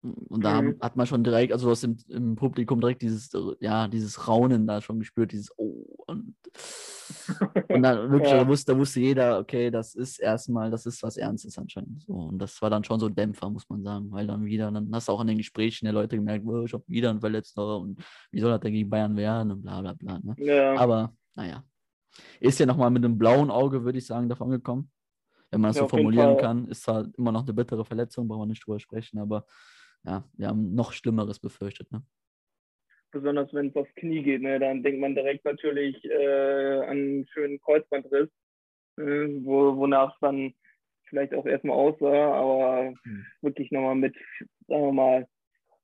Und 0.02 0.46
da 0.46 0.62
Mhm. 0.62 0.78
hat 0.80 0.96
man 0.96 1.06
schon 1.08 1.24
direkt, 1.26 1.52
also 1.52 1.66
du 1.68 1.72
hast 1.72 1.84
im, 1.84 1.98
im 2.08 2.36
Publikum 2.38 2.80
direkt 2.80 3.02
dieses, 3.02 3.30
ja, 3.60 3.88
dieses 3.90 4.28
Raunen 4.30 4.66
da 4.66 4.80
schon 4.82 5.00
gespürt, 5.00 5.34
dieses 5.34 5.52
Oh. 5.58 5.86
Und, 6.08 6.36
und 7.70 7.84
dann 7.84 8.10
wirklich, 8.12 8.32
Ja. 8.32 8.38
da, 8.44 8.48
wusste, 8.48 8.72
da 8.74 8.80
wusste 8.80 9.02
jeder, 9.02 9.40
okay, 9.40 9.70
das 9.72 9.96
ist 9.96 10.20
erstmal, 10.20 10.72
das 10.72 10.86
ist 10.86 11.04
was 11.04 11.18
Ernstes 11.18 11.58
anscheinend. 11.58 12.04
So, 12.04 12.14
und 12.14 12.40
das 12.40 12.62
war 12.62 12.70
dann 12.70 12.84
schon 12.86 13.00
so 13.00 13.10
Dämpfer, 13.10 13.50
muss 13.50 13.68
man 13.70 13.84
sagen, 13.84 14.10
weil 14.12 14.26
dann 14.26 14.46
wieder, 14.46 14.72
dann 14.72 14.90
hast 14.94 15.10
du 15.10 15.12
auch 15.12 15.20
an 15.20 15.28
den 15.28 15.38
Gesprächen 15.38 15.86
der 15.86 15.94
Leute 15.94 16.16
gemerkt, 16.16 16.46
oh, 16.48 16.64
ich 16.64 16.74
habe 16.74 16.84
wieder 16.88 17.10
einen 17.10 17.20
Verletzter 17.20 17.78
und 17.78 18.02
wie 18.32 18.40
soll 18.40 18.52
das 18.52 18.62
denn 18.62 18.74
gegen 18.74 18.90
Bayern 18.90 19.18
werden 19.18 19.52
und 19.52 19.62
bla 19.64 19.82
bla 19.82 19.94
bla. 19.94 20.20
Ne? 20.20 20.36
Ja, 20.38 20.76
Aber 20.78 21.14
naja, 21.36 21.64
ist 22.40 22.58
ja 22.60 22.66
nochmal 22.66 22.90
mit 22.90 23.04
einem 23.04 23.18
blauen 23.18 23.52
Auge, 23.52 23.84
würde 23.84 23.98
ich 23.98 24.06
sagen, 24.06 24.30
davon 24.30 24.50
gekommen. 24.50 24.90
Wenn 25.52 25.62
man 25.62 25.70
das 25.70 25.78
Ja, 25.78 25.84
so 25.84 25.90
formulieren 25.90 26.38
kann, 26.38 26.68
ist 26.68 26.84
zwar 26.84 27.06
immer 27.18 27.32
noch 27.32 27.44
eine 27.44 27.54
bittere 27.54 27.84
Verletzung, 27.84 28.28
brauchen 28.28 28.42
wir 28.44 28.46
nicht 28.48 28.66
drüber 28.66 28.80
sprechen, 28.80 29.20
aber 29.20 29.46
ja, 30.06 30.24
wir 30.34 30.48
haben 30.48 30.74
noch 30.76 30.94
Schlimmeres 30.94 31.40
befürchtet. 31.40 31.92
Ne? 31.92 32.04
besonders 33.12 33.54
wenn 33.54 33.70
es 33.70 33.76
aufs 33.76 33.94
Knie 33.96 34.22
geht, 34.24 34.42
ne, 34.42 34.60
dann 34.60 34.84
denkt 34.84 35.00
man 35.02 35.16
direkt 35.16 35.46
natürlich 35.46 36.04
äh, 36.06 36.80
an 36.82 36.90
einen 36.90 37.28
schönen 37.28 37.60
Kreuzbandriss, 37.60 38.30
äh, 38.98 39.02
wo, 39.44 39.76
wonach 39.78 40.14
es 40.14 40.20
dann 40.22 40.54
vielleicht 41.06 41.34
auch 41.34 41.46
erstmal 41.46 41.78
aussah, 41.78 42.34
aber 42.34 42.94
Mhm. 43.04 43.26
wirklich 43.42 43.72
nochmal 43.72 43.96
mit, 43.96 44.16
sagen 44.68 44.84
wir 44.84 44.92
mal, 44.94 45.28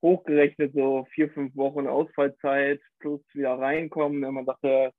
hochgerechnet 0.03 0.73
so 0.73 1.05
vier, 1.13 1.31
fünf 1.31 1.55
Wochen 1.55 1.87
Ausfallzeit 1.87 2.79
plus 2.99 3.21
wieder 3.33 3.57
reinkommen. 3.57 4.19
Ne, 4.19 4.31
man 4.31 4.45
sagte 4.45 4.91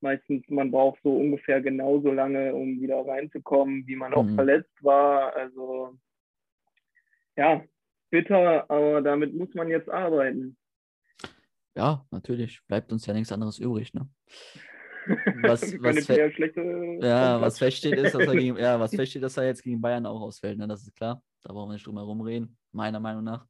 meistens, 0.00 0.42
man 0.48 0.70
braucht 0.70 1.00
so 1.02 1.14
ungefähr 1.16 1.60
genauso 1.60 2.12
lange, 2.12 2.54
um 2.54 2.80
wieder 2.80 3.06
reinzukommen, 3.06 3.86
wie 3.86 3.96
man 3.96 4.14
auch 4.14 4.24
Mhm. 4.24 4.36
verletzt 4.36 4.72
war. 4.82 5.36
Also 5.36 5.98
ja, 7.36 7.62
bitter, 8.14 8.70
aber 8.70 9.02
damit 9.02 9.34
muss 9.34 9.52
man 9.54 9.66
jetzt 9.68 9.88
arbeiten. 9.90 10.56
Ja, 11.76 12.06
natürlich, 12.12 12.60
bleibt 12.68 12.92
uns 12.92 13.04
ja 13.06 13.12
nichts 13.12 13.32
anderes 13.32 13.58
übrig. 13.58 13.92
Ne? 13.92 14.08
Was- 15.42 15.74
was 15.82 16.04
schlechte 16.04 16.98
Ja, 17.02 17.38
was 17.40 17.58
feststeht 17.58 17.98
ist, 17.98 18.14
dass 18.14 18.22
er 18.26 18.36
gegen, 18.36 18.56
ja, 18.56 18.78
was 18.80 18.94
feststeht, 18.96 19.22
dass 19.22 19.36
er 19.36 19.46
jetzt 19.46 19.62
gegen 19.62 19.80
Bayern 19.80 20.06
auch 20.06 20.20
ausfällt, 20.22 20.56
ne? 20.56 20.66
Das 20.68 20.82
ist 20.86 20.94
klar. 20.96 21.20
Da 21.42 21.52
brauchen 21.52 21.68
wir 21.68 21.74
nicht 21.74 21.86
drum 21.86 21.96
herum 21.98 22.20
reden, 22.22 22.56
meiner 22.72 23.00
Meinung 23.00 23.24
nach. 23.24 23.46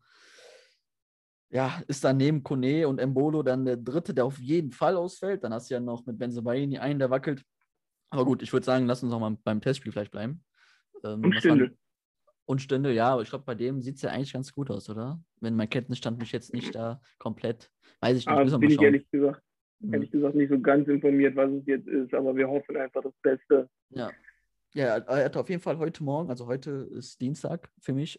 Ja, 1.50 1.80
ist 1.86 2.02
dann 2.02 2.16
neben 2.16 2.42
Kone 2.42 2.88
und 2.88 2.98
Embolo 2.98 3.42
dann 3.44 3.64
der 3.64 3.76
dritte, 3.76 4.12
der 4.14 4.24
auf 4.24 4.38
jeden 4.40 4.72
Fall 4.72 4.96
ausfällt. 4.96 5.44
Dann 5.44 5.52
hast 5.54 5.70
du 5.70 5.74
ja 5.74 5.80
noch 5.80 6.04
mit 6.06 6.18
Benzebaini 6.18 6.78
einen, 6.78 6.98
der 6.98 7.10
wackelt. 7.10 7.44
Aber 8.10 8.24
gut, 8.24 8.42
ich 8.42 8.52
würde 8.52 8.66
sagen, 8.66 8.86
lass 8.86 9.02
uns 9.04 9.12
auch 9.12 9.20
mal 9.20 9.36
beim 9.44 9.60
Testspiel 9.60 9.92
vielleicht 9.92 10.10
bleiben. 10.10 10.42
Ähm, 11.04 11.22
Und 11.22 11.44
waren- 11.44 11.76
Und 12.46 12.60
Stünde, 12.60 12.92
ja, 12.92 13.08
aber 13.08 13.22
ich 13.22 13.30
glaube, 13.30 13.44
bei 13.44 13.54
dem 13.54 13.80
sieht 13.80 13.96
es 13.96 14.02
ja 14.02 14.10
eigentlich 14.10 14.32
ganz 14.32 14.52
gut 14.52 14.70
aus, 14.70 14.90
oder? 14.90 15.20
Wenn 15.40 15.56
mein 15.56 15.70
Kenntnisstand 15.70 16.18
mich 16.18 16.32
jetzt 16.32 16.52
nicht 16.52 16.74
da 16.74 17.00
komplett, 17.18 17.70
weiß 18.00 18.18
ich 18.18 18.26
nicht, 18.26 18.28
Aber 18.28 18.50
wir 18.50 18.58
bin 18.58 18.70
ich 18.70 18.80
ehrlich 18.80 19.10
gesagt, 19.10 19.42
Mhm. 19.84 19.94
ehrlich 19.94 20.10
gesagt 20.10 20.34
nicht 20.34 20.50
so 20.50 20.60
ganz 20.60 20.88
informiert, 20.88 21.36
was 21.36 21.50
es 21.50 21.66
jetzt 21.66 21.86
ist, 21.88 22.14
aber 22.14 22.34
wir 22.34 22.48
hoffen 22.48 22.76
einfach 22.76 23.02
das 23.02 23.14
Beste. 23.22 23.68
Ja. 23.90 24.10
Ja, 24.76 24.96
er 24.96 25.26
hat 25.26 25.36
auf 25.36 25.48
jeden 25.48 25.62
Fall 25.62 25.78
heute 25.78 26.02
Morgen, 26.02 26.30
also 26.30 26.48
heute 26.48 26.88
ist 26.90 27.20
Dienstag 27.20 27.70
für 27.80 27.92
mich, 27.92 28.18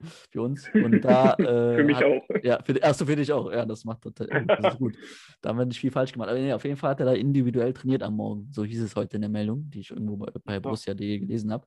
für 0.30 0.40
uns. 0.40 0.70
Und 0.72 1.00
da. 1.00 1.34
Äh, 1.40 1.76
Für 1.76 1.84
mich 1.84 1.96
hat, 1.96 2.04
auch. 2.04 2.22
Ja, 2.44 2.62
für, 2.62 2.80
achso, 2.80 3.04
für 3.04 3.16
dich 3.16 3.32
auch. 3.32 3.50
Ja, 3.50 3.66
das 3.66 3.84
macht 3.84 4.02
total. 4.02 4.28
Das 4.46 4.74
ist 4.74 4.78
gut. 4.78 4.96
Da 5.40 5.48
haben 5.48 5.58
wir 5.58 5.66
nicht 5.66 5.80
viel 5.80 5.90
falsch 5.90 6.12
gemacht. 6.12 6.28
Aber 6.28 6.38
nee, 6.38 6.52
auf 6.52 6.64
jeden 6.64 6.76
Fall 6.76 6.90
hat 6.90 7.00
er 7.00 7.06
da 7.06 7.12
individuell 7.12 7.72
trainiert 7.72 8.04
am 8.04 8.14
Morgen. 8.14 8.46
So 8.52 8.64
hieß 8.64 8.82
es 8.82 8.94
heute 8.94 9.16
in 9.16 9.22
der 9.22 9.30
Meldung, 9.30 9.68
die 9.68 9.80
ich 9.80 9.90
irgendwo 9.90 10.16
bei, 10.16 10.30
bei 10.44 10.60
Borussia.de 10.60 11.18
gelesen 11.18 11.52
habe. 11.52 11.66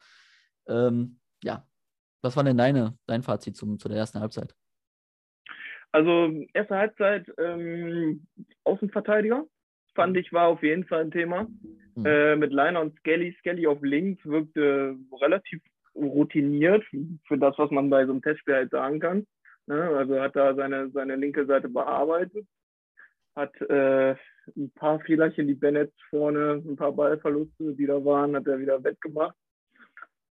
Ähm, 0.70 1.20
ja. 1.44 1.68
Was 2.22 2.36
war 2.36 2.44
denn 2.44 2.58
deine, 2.58 2.98
dein 3.08 3.24
Fazit 3.24 3.56
zum, 3.56 3.80
zu 3.80 3.88
der 3.88 3.98
ersten 3.98 4.20
Halbzeit? 4.20 4.54
Also 5.92 6.32
erste 6.54 6.76
Halbzeit 6.76 7.32
ähm, 7.38 8.28
Außenverteidiger 8.64 9.46
fand 9.96 10.18
ich 10.18 10.32
war 10.32 10.48
auf 10.48 10.62
jeden 10.64 10.86
Fall 10.86 11.02
ein 11.02 11.12
Thema. 11.12 11.48
Mhm. 11.96 12.06
Äh, 12.06 12.36
mit 12.36 12.54
Leiner 12.54 12.82
und 12.82 12.98
Skelly. 13.00 13.36
Skelly 13.40 13.68
auf 13.68 13.82
links 13.82 14.24
wirkte 14.26 14.96
relativ 15.22 15.62
routiniert 15.96 16.84
für 17.28 17.38
das, 17.38 17.58
was 17.58 17.72
man 17.72 17.90
bei 17.90 18.06
so 18.06 18.12
einem 18.12 18.22
Testspiel 18.22 18.56
halt 18.56 18.72
sagen 18.72 19.00
kann. 19.00 19.28
Ne? 19.68 19.82
Also 19.82 20.20
hat 20.20 20.36
da 20.36 20.56
seine, 20.56 20.90
seine 20.92 21.16
linke 21.16 21.46
Seite 21.46 21.70
bearbeitet, 21.70 22.48
hat 23.36 23.60
äh, 23.62 24.16
ein 24.56 24.72
paar 24.76 25.00
Fehlerchen, 25.02 25.48
die 25.48 25.54
Bennett 25.54 25.94
vorne, 26.10 26.62
ein 26.66 26.76
paar 26.76 26.92
Ballverluste, 26.92 27.74
die 27.76 27.86
da 27.86 28.04
waren, 28.04 28.36
hat 28.36 28.48
er 28.48 28.60
wieder 28.60 28.84
wettgemacht. 28.84 29.36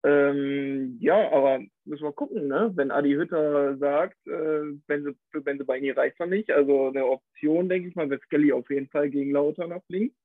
Ähm, 0.05 0.97
ja, 1.01 1.31
aber 1.31 1.61
müssen 1.83 2.03
wir 2.03 2.11
gucken, 2.11 2.47
ne? 2.47 2.71
Wenn 2.75 2.91
Adi 2.91 3.13
Hütter 3.13 3.75
sagt, 3.77 4.17
äh, 4.27 4.77
wenn 4.85 5.03
sie 5.03 5.15
für 5.31 5.41
Benze 5.41 5.65
Beini 5.65 5.89
reicht 5.89 6.19
er 6.19 6.27
nicht. 6.27 6.51
Also 6.51 6.89
eine 6.89 7.07
Option, 7.07 7.69
denke 7.69 7.89
ich 7.89 7.95
mal, 7.95 8.07
wäre 8.07 8.21
Skelly 8.21 8.51
auf 8.51 8.69
jeden 8.69 8.87
Fall 8.89 9.09
gegen 9.09 9.31
Lautern 9.31 9.73
links. 9.87 10.15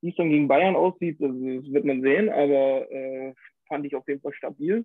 Wie 0.00 0.10
es 0.10 0.16
dann 0.16 0.30
gegen 0.30 0.48
Bayern 0.48 0.74
aussieht, 0.74 1.20
das, 1.20 1.30
das 1.30 1.72
wird 1.72 1.84
man 1.84 2.02
sehen, 2.02 2.28
aber 2.28 2.90
äh, 2.90 3.34
fand 3.68 3.86
ich 3.86 3.94
auf 3.94 4.08
jeden 4.08 4.20
Fall 4.20 4.32
stabil. 4.32 4.84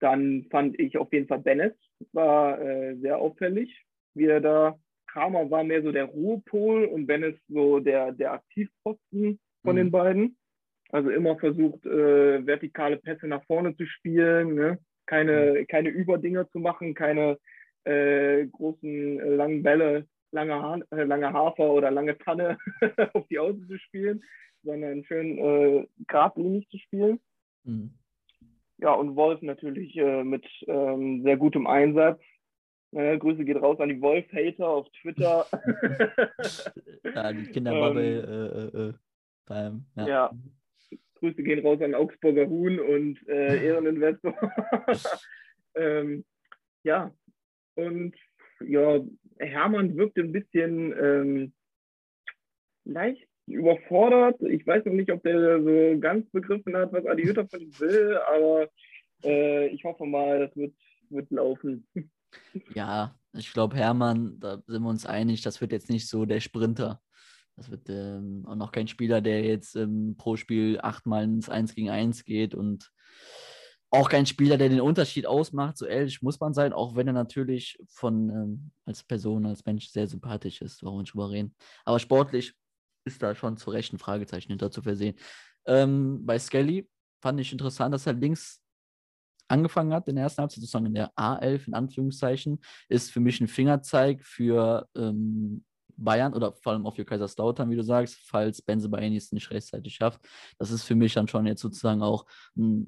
Dann 0.00 0.44
fand 0.50 0.78
ich 0.78 0.98
auf 0.98 1.10
jeden 1.10 1.26
Fall 1.26 1.38
Bennett 1.38 1.76
war 2.12 2.60
äh, 2.60 2.96
sehr 2.96 3.18
auffällig, 3.18 3.82
wie 4.12 4.26
er 4.26 4.42
da 4.42 4.78
Kramer 5.06 5.50
war 5.50 5.64
mehr 5.64 5.82
so 5.82 5.90
der 5.90 6.04
Ruhepol 6.04 6.84
und 6.84 7.06
Bennett 7.06 7.40
so 7.48 7.80
der, 7.80 8.12
der 8.12 8.32
Aktivposten 8.32 9.40
von 9.62 9.76
Mhm. 9.76 9.78
den 9.78 9.90
beiden. 9.90 10.36
Also 10.94 11.10
immer 11.10 11.36
versucht, 11.36 11.84
äh, 11.86 12.46
vertikale 12.46 12.98
Pässe 12.98 13.26
nach 13.26 13.42
vorne 13.46 13.76
zu 13.76 13.84
spielen, 13.84 14.54
ne? 14.54 14.78
keine, 15.06 15.66
keine 15.66 15.88
Überdinger 15.88 16.48
zu 16.50 16.60
machen, 16.60 16.94
keine 16.94 17.36
äh, 17.82 18.46
großen 18.46 19.18
äh, 19.18 19.34
langen 19.34 19.64
Bälle, 19.64 20.06
lange, 20.30 20.54
ha 20.54 20.78
äh, 20.92 21.02
lange 21.02 21.32
Hafer 21.32 21.68
oder 21.68 21.90
lange 21.90 22.16
Tanne 22.18 22.58
auf 23.12 23.26
die 23.26 23.40
Außen 23.40 23.66
zu 23.66 23.76
spielen, 23.76 24.22
sondern 24.62 25.02
schön 25.02 25.36
äh, 25.38 25.86
geradlinig 26.06 26.68
zu 26.68 26.78
spielen. 26.78 27.18
Mhm. 27.64 27.90
Ja, 28.78 28.92
und 28.92 29.16
Wolf 29.16 29.42
natürlich 29.42 29.96
äh, 29.96 30.22
mit 30.22 30.46
ähm, 30.68 31.24
sehr 31.24 31.36
gutem 31.36 31.66
Einsatz. 31.66 32.20
Äh, 32.92 33.18
Grüße 33.18 33.44
geht 33.44 33.60
raus 33.60 33.80
an 33.80 33.88
die 33.88 34.00
Wolf-Hater 34.00 34.68
auf 34.68 34.86
Twitter. 35.00 35.44
Ja, 37.14 37.32
die 37.32 37.46
Kinderbubble 37.52 38.72
Ähm, 38.72 38.76
äh, 38.76 38.78
äh, 38.78 38.88
äh, 38.90 38.92
beim, 39.46 39.86
ja. 39.96 40.06
ja. 40.06 40.30
Grüße 41.24 41.42
gehen 41.42 41.64
raus 41.66 41.80
an 41.80 41.94
Augsburger 41.94 42.48
Huhn 42.48 42.78
und 42.78 43.26
äh, 43.28 43.66
Ehreninvestor. 43.66 44.34
ähm, 45.74 46.24
ja, 46.82 47.14
und 47.76 48.14
ja, 48.60 49.00
Hermann 49.38 49.96
wirkte 49.96 50.20
ein 50.20 50.32
bisschen 50.32 50.94
ähm, 51.00 51.52
leicht 52.84 53.26
überfordert. 53.46 54.40
Ich 54.42 54.66
weiß 54.66 54.84
noch 54.84 54.92
nicht, 54.92 55.10
ob 55.10 55.22
der 55.22 55.62
so 55.62 55.98
ganz 55.98 56.28
begriffen 56.30 56.76
hat, 56.76 56.92
was 56.92 57.06
Adi 57.06 57.22
Hütter 57.22 57.48
von 57.48 57.60
ihm 57.60 57.80
will, 57.80 58.18
aber 58.18 58.68
äh, 59.24 59.68
ich 59.68 59.82
hoffe 59.84 60.04
mal, 60.04 60.40
das 60.40 60.54
wird, 60.56 60.74
wird 61.08 61.30
laufen. 61.30 61.86
Ja, 62.74 63.18
ich 63.32 63.50
glaube, 63.50 63.76
Hermann, 63.76 64.38
da 64.40 64.62
sind 64.66 64.82
wir 64.82 64.90
uns 64.90 65.06
einig, 65.06 65.40
das 65.40 65.62
wird 65.62 65.72
jetzt 65.72 65.88
nicht 65.88 66.06
so 66.06 66.26
der 66.26 66.40
Sprinter. 66.40 67.00
Das 67.56 67.70
wird 67.70 67.88
ähm, 67.88 68.44
auch 68.46 68.56
noch 68.56 68.72
kein 68.72 68.88
Spieler, 68.88 69.20
der 69.20 69.44
jetzt 69.44 69.76
ähm, 69.76 70.16
pro 70.18 70.36
Spiel 70.36 70.80
achtmal 70.82 71.24
ins 71.24 71.48
1 71.48 71.74
gegen 71.74 71.90
1 71.90 72.24
geht 72.24 72.54
und 72.54 72.90
auch 73.90 74.08
kein 74.08 74.26
Spieler, 74.26 74.58
der 74.58 74.68
den 74.68 74.80
Unterschied 74.80 75.26
ausmacht. 75.26 75.78
So 75.78 75.86
ehrlich 75.86 76.20
muss 76.20 76.40
man 76.40 76.52
sein, 76.52 76.72
auch 76.72 76.96
wenn 76.96 77.06
er 77.06 77.12
natürlich 77.12 77.78
von 77.86 78.28
ähm, 78.28 78.70
als 78.84 79.04
Person, 79.04 79.46
als 79.46 79.64
Mensch 79.64 79.88
sehr 79.88 80.08
sympathisch 80.08 80.60
ist, 80.62 80.82
warum 80.82 81.00
nicht 81.00 81.14
drüber 81.14 81.30
reden. 81.30 81.54
Aber 81.84 82.00
sportlich 82.00 82.54
ist 83.04 83.22
da 83.22 83.34
schon 83.34 83.56
zu 83.56 83.70
Recht 83.70 83.92
ein 83.92 83.98
Fragezeichen 83.98 84.50
hinter 84.50 84.72
zu 84.72 84.82
versehen. 84.82 85.14
Ähm, 85.66 86.26
bei 86.26 86.38
Skelly 86.38 86.88
fand 87.22 87.38
ich 87.38 87.52
interessant, 87.52 87.94
dass 87.94 88.06
er 88.06 88.14
links 88.14 88.60
angefangen 89.46 89.92
hat 89.92 90.08
in 90.08 90.16
der 90.16 90.24
ersten 90.24 90.42
Halbzeit, 90.42 90.60
sozusagen 90.60 90.86
in 90.86 90.94
der 90.94 91.12
A11 91.14 91.68
in 91.68 91.74
Anführungszeichen, 91.74 92.60
ist 92.88 93.12
für 93.12 93.20
mich 93.20 93.40
ein 93.40 93.48
Fingerzeig 93.48 94.24
für 94.24 94.88
ähm, 94.96 95.64
Bayern 95.96 96.34
oder 96.34 96.52
vor 96.52 96.72
allem 96.72 96.86
auch 96.86 96.94
für 96.94 97.04
Kaiserslautern, 97.04 97.70
wie 97.70 97.76
du 97.76 97.82
sagst, 97.82 98.16
falls 98.24 98.62
Benze 98.62 98.88
Baini 98.88 99.16
es 99.16 99.32
nicht 99.32 99.50
rechtzeitig 99.50 99.94
schafft. 99.94 100.20
Das 100.58 100.70
ist 100.70 100.84
für 100.84 100.94
mich 100.94 101.14
dann 101.14 101.28
schon 101.28 101.46
jetzt 101.46 101.62
sozusagen 101.62 102.02
auch, 102.02 102.26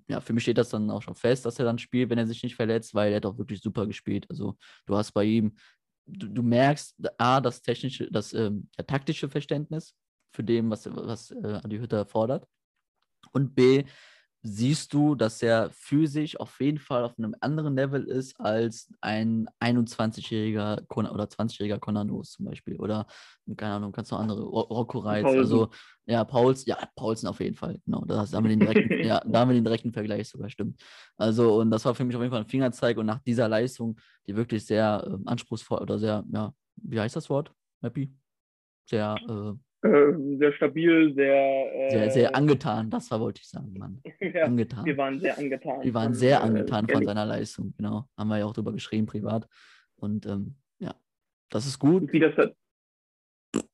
ja, 0.08 0.20
für 0.20 0.32
mich 0.32 0.42
steht 0.42 0.58
das 0.58 0.70
dann 0.70 0.90
auch 0.90 1.02
schon 1.02 1.14
fest, 1.14 1.44
dass 1.46 1.58
er 1.58 1.64
dann 1.64 1.78
spielt, 1.78 2.10
wenn 2.10 2.18
er 2.18 2.26
sich 2.26 2.42
nicht 2.42 2.56
verletzt, 2.56 2.94
weil 2.94 3.12
er 3.12 3.16
hat 3.16 3.26
auch 3.26 3.38
wirklich 3.38 3.60
super 3.60 3.86
gespielt. 3.86 4.26
Also 4.30 4.56
du 4.86 4.96
hast 4.96 5.12
bei 5.12 5.24
ihm, 5.24 5.56
du, 6.06 6.28
du 6.28 6.42
merkst, 6.42 6.96
A, 7.18 7.40
das 7.40 7.62
technische, 7.62 8.10
das 8.10 8.32
ähm, 8.32 8.68
ja, 8.76 8.84
taktische 8.84 9.28
Verständnis 9.28 9.94
für 10.32 10.44
dem, 10.44 10.70
was, 10.70 10.86
was 10.86 11.30
äh, 11.30 11.60
Adi 11.62 11.78
Hütter 11.78 12.06
fordert. 12.06 12.46
Und 13.32 13.54
B, 13.54 13.84
siehst 14.46 14.92
du, 14.94 15.14
dass 15.14 15.42
er 15.42 15.70
physisch 15.72 16.38
auf 16.38 16.60
jeden 16.60 16.78
Fall 16.78 17.04
auf 17.04 17.18
einem 17.18 17.34
anderen 17.40 17.74
Level 17.74 18.04
ist 18.04 18.38
als 18.40 18.92
ein 19.00 19.48
21-jähriger 19.60 20.86
Kon- 20.88 21.06
oder 21.06 21.24
20-jähriger 21.28 21.78
Konanos 21.78 22.32
zum 22.32 22.46
Beispiel. 22.46 22.76
Oder, 22.76 23.06
keine 23.56 23.74
Ahnung, 23.74 23.92
kannst 23.92 24.12
du 24.12 24.16
andere, 24.16 24.42
Ro- 24.42 24.60
Rocco 24.60 24.98
Reitz, 25.00 25.24
Paulsen. 25.24 25.40
also 25.40 25.68
ja, 26.06 26.22
Pauls, 26.24 26.64
ja, 26.66 26.78
Paulsen 26.94 27.28
auf 27.28 27.40
jeden 27.40 27.56
Fall, 27.56 27.80
genau. 27.84 28.04
Da 28.04 28.18
haben 28.20 28.44
wir 28.44 28.50
den 28.50 28.60
direkten, 28.60 28.94
ja, 29.04 29.20
da 29.26 29.40
haben 29.40 29.48
wir 29.50 29.54
den 29.54 29.64
direkten 29.64 29.92
Vergleich 29.92 30.28
sogar, 30.28 30.48
stimmt. 30.48 30.80
Also, 31.16 31.60
und 31.60 31.70
das 31.70 31.84
war 31.84 31.94
für 31.94 32.04
mich 32.04 32.14
auf 32.14 32.22
jeden 32.22 32.32
Fall 32.32 32.42
ein 32.42 32.48
Fingerzeig 32.48 32.96
und 32.98 33.06
nach 33.06 33.20
dieser 33.20 33.48
Leistung, 33.48 33.98
die 34.26 34.36
wirklich 34.36 34.64
sehr 34.64 35.04
ähm, 35.06 35.22
anspruchsvoll 35.26 35.78
oder 35.80 35.98
sehr, 35.98 36.24
ja, 36.32 36.52
wie 36.76 37.00
heißt 37.00 37.16
das 37.16 37.28
Wort, 37.28 37.52
Happy? 37.82 38.14
Sehr, 38.88 39.20
äh, 39.28 39.65
Äh, 39.86 40.36
sehr 40.38 40.52
stabil, 40.52 41.14
sehr. 41.14 41.74
Äh, 41.74 41.90
sehr, 41.90 42.10
sehr 42.10 42.36
angetan, 42.36 42.90
das 42.90 43.10
war, 43.10 43.20
wollte 43.20 43.40
ich 43.40 43.48
sagen, 43.48 43.72
Mann. 43.78 44.02
ja, 44.20 44.44
Angetan. 44.44 44.84
wir 44.84 44.96
waren 44.96 45.20
sehr 45.20 45.38
angetan. 45.38 45.82
Wir 45.82 45.94
waren 45.94 46.04
von, 46.04 46.14
sehr 46.14 46.38
äh, 46.38 46.42
angetan 46.42 46.88
von 46.88 47.04
seiner 47.04 47.24
Leistung, 47.24 47.74
genau. 47.76 48.08
Haben 48.16 48.28
wir 48.28 48.38
ja 48.38 48.46
auch 48.46 48.52
drüber 48.52 48.72
geschrieben, 48.72 49.06
privat. 49.06 49.48
Und 49.96 50.26
ähm, 50.26 50.56
ja, 50.78 50.94
das 51.50 51.66
ist 51.66 51.78
gut. 51.78 52.12
wie 52.12 52.20
das, 52.20 52.34
dann- 52.34 52.52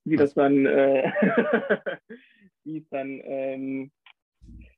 wie 0.05 0.15
das 0.15 0.33
dann, 0.33 0.65
äh, 0.65 1.11
wie 2.63 2.77
es 2.77 2.89
dann 2.89 3.19
ähm, 3.23 3.91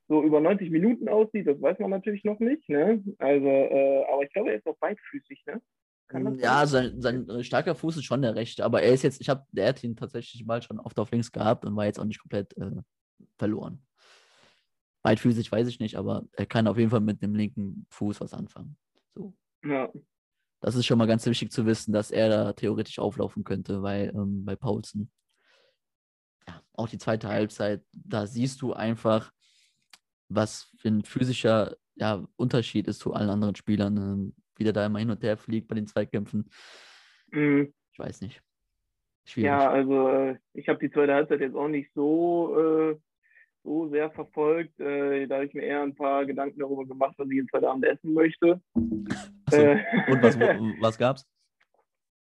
so 0.07 0.23
über 0.23 0.39
90 0.39 0.69
Minuten 0.69 1.09
aussieht, 1.09 1.47
das 1.47 1.61
weiß 1.61 1.79
man 1.79 1.89
natürlich 1.89 2.23
noch 2.23 2.39
nicht. 2.39 2.67
Ne? 2.69 3.03
Also, 3.17 3.47
äh, 3.47 4.05
aber 4.11 4.23
ich 4.23 4.31
glaube, 4.31 4.51
er 4.51 4.57
ist 4.57 4.67
auch 4.67 4.77
beidfüßig, 4.77 5.43
ne? 5.47 5.61
Kann 6.07 6.25
das 6.25 6.39
Ja, 6.39 6.65
sein? 6.67 7.01
sein, 7.01 7.27
äh, 7.29 7.43
starker 7.43 7.75
Fuß 7.75 7.97
ist 7.97 8.03
schon 8.03 8.21
der 8.21 8.35
rechte, 8.35 8.63
aber 8.63 8.81
er 8.83 8.93
ist 8.93 9.03
jetzt, 9.03 9.21
ich 9.21 9.29
habe, 9.29 9.45
der 9.51 9.69
hat 9.69 9.83
ihn 9.83 9.95
tatsächlich 9.95 10.45
mal 10.45 10.61
schon 10.61 10.79
oft 10.79 10.99
auf 10.99 11.11
links 11.11 11.31
gehabt 11.31 11.65
und 11.65 11.75
war 11.75 11.85
jetzt 11.85 11.99
auch 11.99 12.05
nicht 12.05 12.21
komplett 12.21 12.55
äh, 12.57 12.71
verloren. 13.37 13.81
Beidfüßig 15.03 15.51
weiß 15.51 15.67
ich 15.67 15.79
nicht, 15.79 15.97
aber 15.97 16.25
er 16.33 16.45
kann 16.45 16.67
auf 16.67 16.77
jeden 16.77 16.89
Fall 16.89 17.01
mit 17.01 17.21
dem 17.21 17.35
linken 17.35 17.85
Fuß 17.89 18.21
was 18.21 18.33
anfangen. 18.33 18.77
So. 19.13 19.35
Ja. 19.63 19.91
Das 20.61 20.75
ist 20.75 20.85
schon 20.85 20.97
mal 20.97 21.05
ganz 21.05 21.25
wichtig 21.25 21.51
zu 21.51 21.65
wissen, 21.65 21.91
dass 21.91 22.11
er 22.11 22.29
da 22.29 22.53
theoretisch 22.53 22.97
auflaufen 22.97 23.43
könnte, 23.43 23.83
weil 23.83 24.11
ähm, 24.15 24.45
bei 24.45 24.55
Paulsen, 24.55 25.11
ja, 26.47 26.61
auch 26.73 26.87
die 26.87 26.97
zweite 26.97 27.27
Halbzeit, 27.27 27.83
da 27.93 28.25
siehst 28.25 28.61
du 28.61 28.73
einfach, 28.73 29.31
was 30.27 30.71
für 30.77 30.87
ein 30.87 31.03
physischer 31.03 31.77
ja, 31.95 32.27
Unterschied 32.35 32.87
ist 32.87 32.99
zu 32.99 33.13
allen 33.13 33.29
anderen 33.29 33.55
Spielern. 33.55 34.33
Wie 34.57 34.63
der 34.63 34.73
da 34.73 34.85
immer 34.85 34.99
hin 34.99 35.09
und 35.09 35.23
her 35.23 35.37
fliegt 35.37 35.67
bei 35.67 35.75
den 35.75 35.87
Zweikämpfen. 35.87 36.49
Mhm. 37.31 37.73
Ich 37.91 37.99
weiß 37.99 38.21
nicht. 38.21 38.41
Schwierig. 39.25 39.47
Ja, 39.47 39.69
also 39.69 40.09
äh, 40.09 40.37
ich 40.53 40.69
habe 40.69 40.79
die 40.79 40.91
zweite 40.91 41.13
Halbzeit 41.13 41.41
jetzt 41.41 41.55
auch 41.55 41.67
nicht 41.67 41.89
so, 41.95 42.91
äh, 42.91 42.95
so 43.63 43.89
sehr 43.89 44.11
verfolgt. 44.11 44.79
Äh, 44.79 45.25
da 45.27 45.35
habe 45.35 45.45
ich 45.45 45.53
mir 45.53 45.63
eher 45.63 45.81
ein 45.81 45.95
paar 45.95 46.25
Gedanken 46.25 46.59
darüber 46.59 46.85
gemacht, 46.85 47.15
was 47.17 47.27
ich 47.29 47.37
jetzt 47.37 47.51
heute 47.53 47.69
Abend 47.69 47.85
essen 47.85 48.13
möchte. 48.13 48.61
Achso, 49.47 49.61
Äh, 49.61 49.83
Und 50.11 50.21
was, 50.21 50.37
was 50.81 50.97
gab's? 50.97 51.27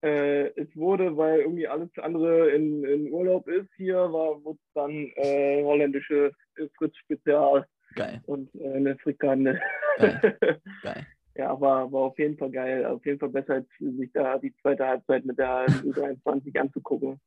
äh, 0.02 0.48
es 0.60 0.74
wurde, 0.76 1.16
weil 1.18 1.40
irgendwie 1.42 1.68
alles 1.68 1.90
andere 1.98 2.52
in, 2.52 2.84
in 2.86 3.12
Urlaub 3.12 3.48
ist 3.48 3.70
hier, 3.76 3.96
war 3.98 4.44
wurde 4.44 4.60
dann 4.74 4.92
äh, 5.16 5.64
holländische 5.64 6.32
Fritz-Spezial 6.78 7.66
Geil, 7.96 8.22
und 8.26 8.54
äh, 8.56 8.74
eine 8.74 8.98
Frikande. 8.98 9.60
Geil. 9.98 10.38
geil. 10.84 11.08
Ja, 11.40 11.60
war, 11.60 11.90
war 11.90 12.02
auf 12.02 12.20
jeden 12.20 12.38
Fall 12.38 12.52
geil. 12.52 12.86
Auf 12.86 13.06
jeden 13.06 13.18
Fall 13.18 13.30
besser, 13.30 13.54
als 13.56 13.68
sich 13.80 14.12
da 14.12 14.38
die 14.38 14.54
zweite 14.62 14.86
Halbzeit 14.86 15.24
mit 15.24 15.40
der 15.40 15.68
U23 15.86 16.60
anzugucken. 16.60 17.20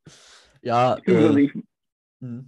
Ja, 0.61 0.97
Beziehungsweise 0.97 1.41
äh, 1.41 1.45
ich, 1.45 1.55
mh. 2.21 2.45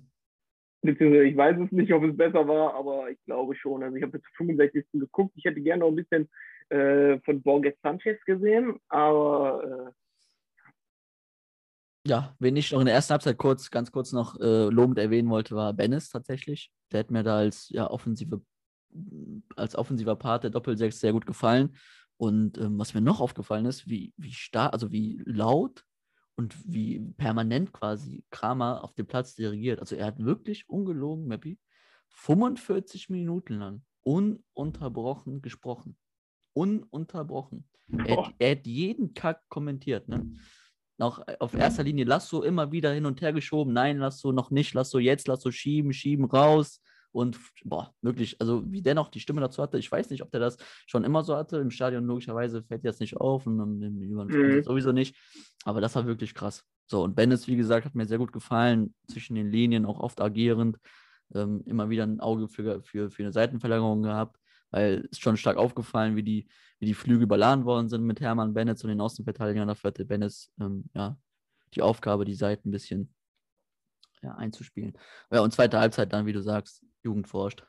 beziehungsweise 0.82 1.24
ich 1.24 1.36
weiß 1.36 1.56
es 1.64 1.72
nicht, 1.72 1.92
ob 1.94 2.04
es 2.04 2.14
besser 2.14 2.46
war, 2.46 2.74
aber 2.74 3.10
ich 3.10 3.18
glaube 3.24 3.54
schon. 3.54 3.82
Also 3.82 3.96
ich 3.96 4.02
habe 4.02 4.18
jetzt 4.18 4.28
65. 4.36 4.84
geguckt. 4.92 5.32
Ich 5.36 5.44
hätte 5.46 5.62
gerne 5.62 5.80
noch 5.80 5.88
ein 5.88 5.96
bisschen 5.96 6.28
äh, 6.68 7.18
von 7.20 7.42
Borges 7.42 7.74
Sanchez 7.82 8.22
gesehen, 8.26 8.78
aber 8.88 9.94
ja, 12.06 12.36
wen 12.38 12.56
ich 12.56 12.72
noch 12.72 12.80
in 12.80 12.86
der 12.86 12.94
ersten 12.94 13.12
Halbzeit 13.12 13.38
kurz, 13.38 13.70
ganz 13.70 13.90
kurz 13.90 14.12
noch 14.12 14.38
äh, 14.38 14.68
lobend 14.68 14.98
erwähnen 14.98 15.30
wollte, 15.30 15.56
war 15.56 15.72
Bennis 15.72 16.10
tatsächlich. 16.10 16.70
Der 16.92 17.00
hat 17.00 17.10
mir 17.10 17.22
da 17.22 17.38
als 17.38 17.70
ja, 17.70 17.90
offensive, 17.90 18.42
als 19.56 19.76
offensiver 19.76 20.16
Part 20.16 20.44
der 20.44 20.50
Doppelsechs 20.50 21.00
sehr 21.00 21.12
gut 21.12 21.26
gefallen. 21.26 21.76
Und 22.16 22.58
ähm, 22.58 22.78
was 22.78 22.94
mir 22.94 23.00
noch 23.00 23.20
aufgefallen 23.20 23.66
ist, 23.66 23.88
wie, 23.88 24.12
wie 24.16 24.32
stark, 24.32 24.72
also 24.72 24.92
wie 24.92 25.20
laut 25.26 25.84
und 26.36 26.56
wie 26.64 27.00
permanent 27.16 27.72
quasi 27.72 28.24
Kramer 28.30 28.84
auf 28.84 28.94
dem 28.94 29.06
Platz 29.06 29.34
dirigiert. 29.34 29.80
Also 29.80 29.96
er 29.96 30.06
hat 30.06 30.18
wirklich 30.18 30.68
ungelogen, 30.68 31.26
Mappy, 31.26 31.58
45 32.08 33.10
Minuten 33.10 33.54
lang 33.54 33.82
ununterbrochen 34.04 35.42
gesprochen. 35.42 35.96
Ununterbrochen. 36.52 37.68
Er, 38.06 38.32
er 38.38 38.50
hat 38.52 38.66
jeden 38.66 39.14
Kack 39.14 39.42
kommentiert, 39.48 40.08
ne? 40.08 40.24
Noch 40.96 41.24
auf 41.40 41.54
erster 41.54 41.82
Linie 41.82 42.04
Lasso 42.04 42.42
immer 42.42 42.70
wieder 42.70 42.92
hin 42.92 43.04
und 43.04 43.20
her 43.20 43.32
geschoben. 43.32 43.72
Nein, 43.72 43.98
Lasso 43.98 44.30
noch 44.30 44.52
nicht, 44.52 44.74
Lasso 44.74 45.00
jetzt, 45.00 45.26
Lasso 45.26 45.50
schieben, 45.50 45.92
schieben 45.92 46.24
raus. 46.24 46.80
Und 47.14 47.38
boah, 47.64 47.94
wirklich, 48.02 48.40
also 48.40 48.64
wie 48.72 48.82
der 48.82 48.96
noch 48.96 49.08
die 49.08 49.20
Stimme 49.20 49.40
dazu 49.40 49.62
hatte, 49.62 49.78
ich 49.78 49.90
weiß 49.90 50.10
nicht, 50.10 50.22
ob 50.22 50.32
der 50.32 50.40
das 50.40 50.56
schon 50.86 51.04
immer 51.04 51.22
so 51.22 51.36
hatte. 51.36 51.58
Im 51.58 51.70
Stadion 51.70 52.04
logischerweise 52.06 52.64
fällt 52.64 52.84
das 52.84 52.98
nicht 52.98 53.16
auf 53.16 53.46
und 53.46 53.60
im, 53.60 53.94
Mhm. 54.26 54.64
Sowieso 54.64 54.90
nicht. 54.90 55.16
Aber 55.64 55.80
das 55.80 55.94
war 55.94 56.06
wirklich 56.06 56.34
krass. 56.34 56.64
So, 56.86 57.04
und 57.04 57.14
Bennis, 57.14 57.46
wie 57.46 57.54
gesagt, 57.54 57.86
hat 57.86 57.94
mir 57.94 58.06
sehr 58.06 58.18
gut 58.18 58.32
gefallen, 58.32 58.94
zwischen 59.06 59.36
den 59.36 59.48
Linien 59.48 59.86
auch 59.86 60.00
oft 60.00 60.20
agierend. 60.20 60.76
Ähm, 61.32 61.62
immer 61.66 61.88
wieder 61.88 62.02
ein 62.02 62.18
Auge 62.18 62.48
für, 62.48 62.82
für, 62.82 63.10
für 63.10 63.22
eine 63.22 63.32
Seitenverlängerung 63.32 64.02
gehabt, 64.02 64.36
weil 64.72 65.08
es 65.12 65.20
schon 65.20 65.36
stark 65.36 65.56
aufgefallen, 65.56 66.16
wie 66.16 66.24
die, 66.24 66.48
wie 66.80 66.86
die 66.86 66.94
Flüge 66.94 67.22
überladen 67.22 67.64
worden 67.64 67.88
sind 67.88 68.02
mit 68.02 68.20
Hermann 68.20 68.54
Bennett 68.54 68.82
und 68.82 68.90
den 68.90 69.00
Außenverteidigern. 69.00 69.68
Dafür 69.68 69.88
hatte 69.88 70.04
Bennis 70.04 70.52
ähm, 70.60 70.86
ja, 70.94 71.16
die 71.74 71.82
Aufgabe, 71.82 72.24
die 72.24 72.34
Seiten 72.34 72.70
ein 72.70 72.72
bisschen 72.72 73.14
ja, 74.20 74.34
einzuspielen. 74.34 74.98
Ja, 75.30 75.42
und 75.42 75.52
zweite 75.52 75.78
Halbzeit 75.78 76.12
dann, 76.12 76.26
wie 76.26 76.32
du 76.32 76.42
sagst, 76.42 76.84
Jugend 77.04 77.28
forscht. 77.28 77.64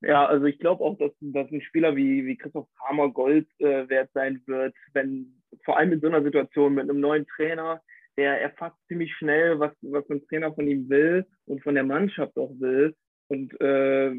Ja, 0.00 0.26
also 0.26 0.46
ich 0.46 0.58
glaube 0.58 0.82
auch, 0.82 0.98
dass, 0.98 1.12
dass 1.20 1.50
ein 1.52 1.62
Spieler 1.62 1.94
wie, 1.94 2.26
wie 2.26 2.36
Christoph 2.36 2.66
Kramer 2.74 3.10
Gold 3.10 3.48
äh, 3.60 3.88
wert 3.88 4.10
sein 4.14 4.42
wird, 4.46 4.74
wenn 4.94 5.40
vor 5.64 5.76
allem 5.76 5.92
in 5.92 6.00
so 6.00 6.08
einer 6.08 6.24
Situation 6.24 6.74
mit 6.74 6.90
einem 6.90 7.00
neuen 7.00 7.26
Trainer, 7.36 7.80
der 8.16 8.40
erfasst 8.40 8.76
ziemlich 8.88 9.14
schnell, 9.14 9.60
was, 9.60 9.72
was 9.80 10.08
ein 10.10 10.26
Trainer 10.26 10.52
von 10.52 10.66
ihm 10.66 10.88
will 10.88 11.24
und 11.46 11.62
von 11.62 11.74
der 11.74 11.84
Mannschaft 11.84 12.36
auch 12.36 12.52
will. 12.58 12.94
Und 13.28 13.58
äh, 13.60 14.14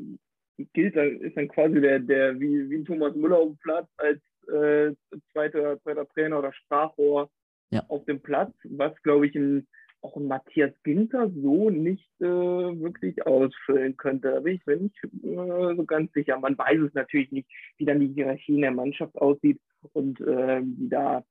gilt 0.73 0.95
dann, 0.95 1.19
ist 1.19 1.35
dann 1.35 1.49
quasi 1.49 1.81
der, 1.81 1.99
der 1.99 2.39
wie, 2.39 2.69
wie 2.69 2.77
ein 2.77 2.85
Thomas 2.85 3.13
Müller 3.15 3.37
auf 3.37 3.49
dem 3.49 3.57
Platz 3.57 3.89
als 3.97 4.21
äh, 4.47 4.95
zweiter, 5.33 5.81
zweiter 5.81 6.07
Trainer 6.09 6.39
oder 6.39 6.53
Sprachrohr 6.53 7.29
Ja. 7.71 7.83
auf 7.89 8.05
dem 8.05 8.21
Platz, 8.21 8.53
was 8.63 8.95
glaube 9.03 9.27
ich 9.27 9.35
ein 9.35 9.67
auch 10.03 10.17
ein 10.17 10.27
Matthias 10.27 10.71
Ginter 10.83 11.29
so 11.29 11.69
nicht 11.69 12.09
äh, 12.19 12.25
wirklich 12.25 13.25
ausfüllen 13.25 13.95
könnte. 13.95 14.31
Da 14.31 14.39
bin 14.41 14.55
ich 14.55 14.65
mir 14.65 14.77
nicht 14.77 14.95
äh, 15.03 15.75
so 15.75 15.85
ganz 15.85 16.11
sicher. 16.13 16.37
Man 16.39 16.57
weiß 16.57 16.79
es 16.81 16.93
natürlich 16.93 17.31
nicht, 17.31 17.49
wie 17.77 17.85
dann 17.85 17.99
die 17.99 18.13
Hierarchie 18.13 18.55
in 18.55 18.61
der 18.61 18.71
Mannschaft 18.71 19.15
aussieht 19.15 19.61
und 19.93 20.19
äh, 20.21 20.61
wie 20.61 20.89
da 20.89 21.23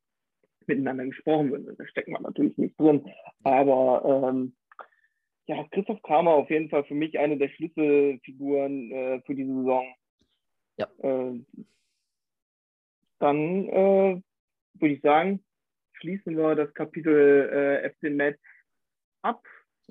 miteinander 0.66 1.04
gesprochen 1.04 1.52
wird. 1.52 1.78
Da 1.78 1.86
steckt 1.86 2.08
man 2.08 2.22
natürlich 2.22 2.56
nicht 2.56 2.78
drin. 2.80 3.04
Aber 3.42 4.30
ähm, 4.30 4.54
ja, 5.46 5.64
Christoph 5.72 6.00
Kramer 6.02 6.32
auf 6.32 6.50
jeden 6.50 6.70
Fall 6.70 6.84
für 6.84 6.94
mich 6.94 7.18
eine 7.18 7.36
der 7.36 7.48
Schlüsselfiguren 7.48 8.90
äh, 8.92 9.20
für 9.26 9.34
diese 9.34 9.54
Saison. 9.54 9.94
Ja. 10.78 10.88
Äh, 11.02 11.40
dann 13.18 13.68
äh, 13.68 14.22
würde 14.74 14.94
ich 14.94 15.00
sagen, 15.02 15.44
schließen 15.92 16.36
wir 16.36 16.54
das 16.54 16.72
Kapitel 16.74 17.82
äh, 17.84 17.90
FC 17.90 18.14
Metz 18.14 18.38
ab. 19.22 19.42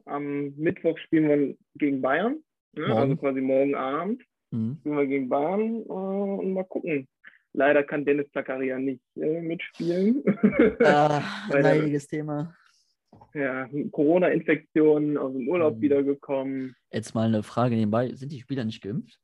Am 0.06 0.54
Mittwoch 0.56 0.98
spielen 1.00 1.30
wir 1.30 1.58
gegen 1.76 2.02
Bayern, 2.02 2.38
ne? 2.74 2.96
Also 2.96 3.16
quasi 3.16 3.42
morgen 3.42 3.76
Abend 3.76 4.22
Mhm. 4.52 4.78
spielen 4.82 4.98
wir 4.98 5.08
gegen 5.08 5.30
Bayern 5.30 5.82
äh, 5.86 5.90
und 5.90 6.54
mal 6.54 6.64
gucken. 6.66 7.08
Leider 7.54 7.84
kann 7.84 8.06
Dennis 8.06 8.30
Zakaria 8.32 8.78
nicht 8.80 9.02
äh, 9.16 9.42
mitspielen. 9.42 10.24
Ah, 10.84 11.22
der- 11.52 11.62
leidiges 11.62 12.08
Thema. 12.08 12.56
ja, 13.34 13.70
Corona-Infektion 13.92 15.18
aus 15.18 15.34
dem 15.34 15.48
Urlaub 15.48 15.78
Mhm. 15.78 15.82
wiedergekommen. 15.82 16.76
Jetzt 16.92 17.14
mal 17.16 17.28
eine 17.28 17.44
Frage 17.44 17.76
nebenbei. 17.76 18.14
Sind 18.16 18.32
die 18.32 18.40
Spieler 18.42 18.64
nicht 18.66 18.82
geimpft? 18.82 19.18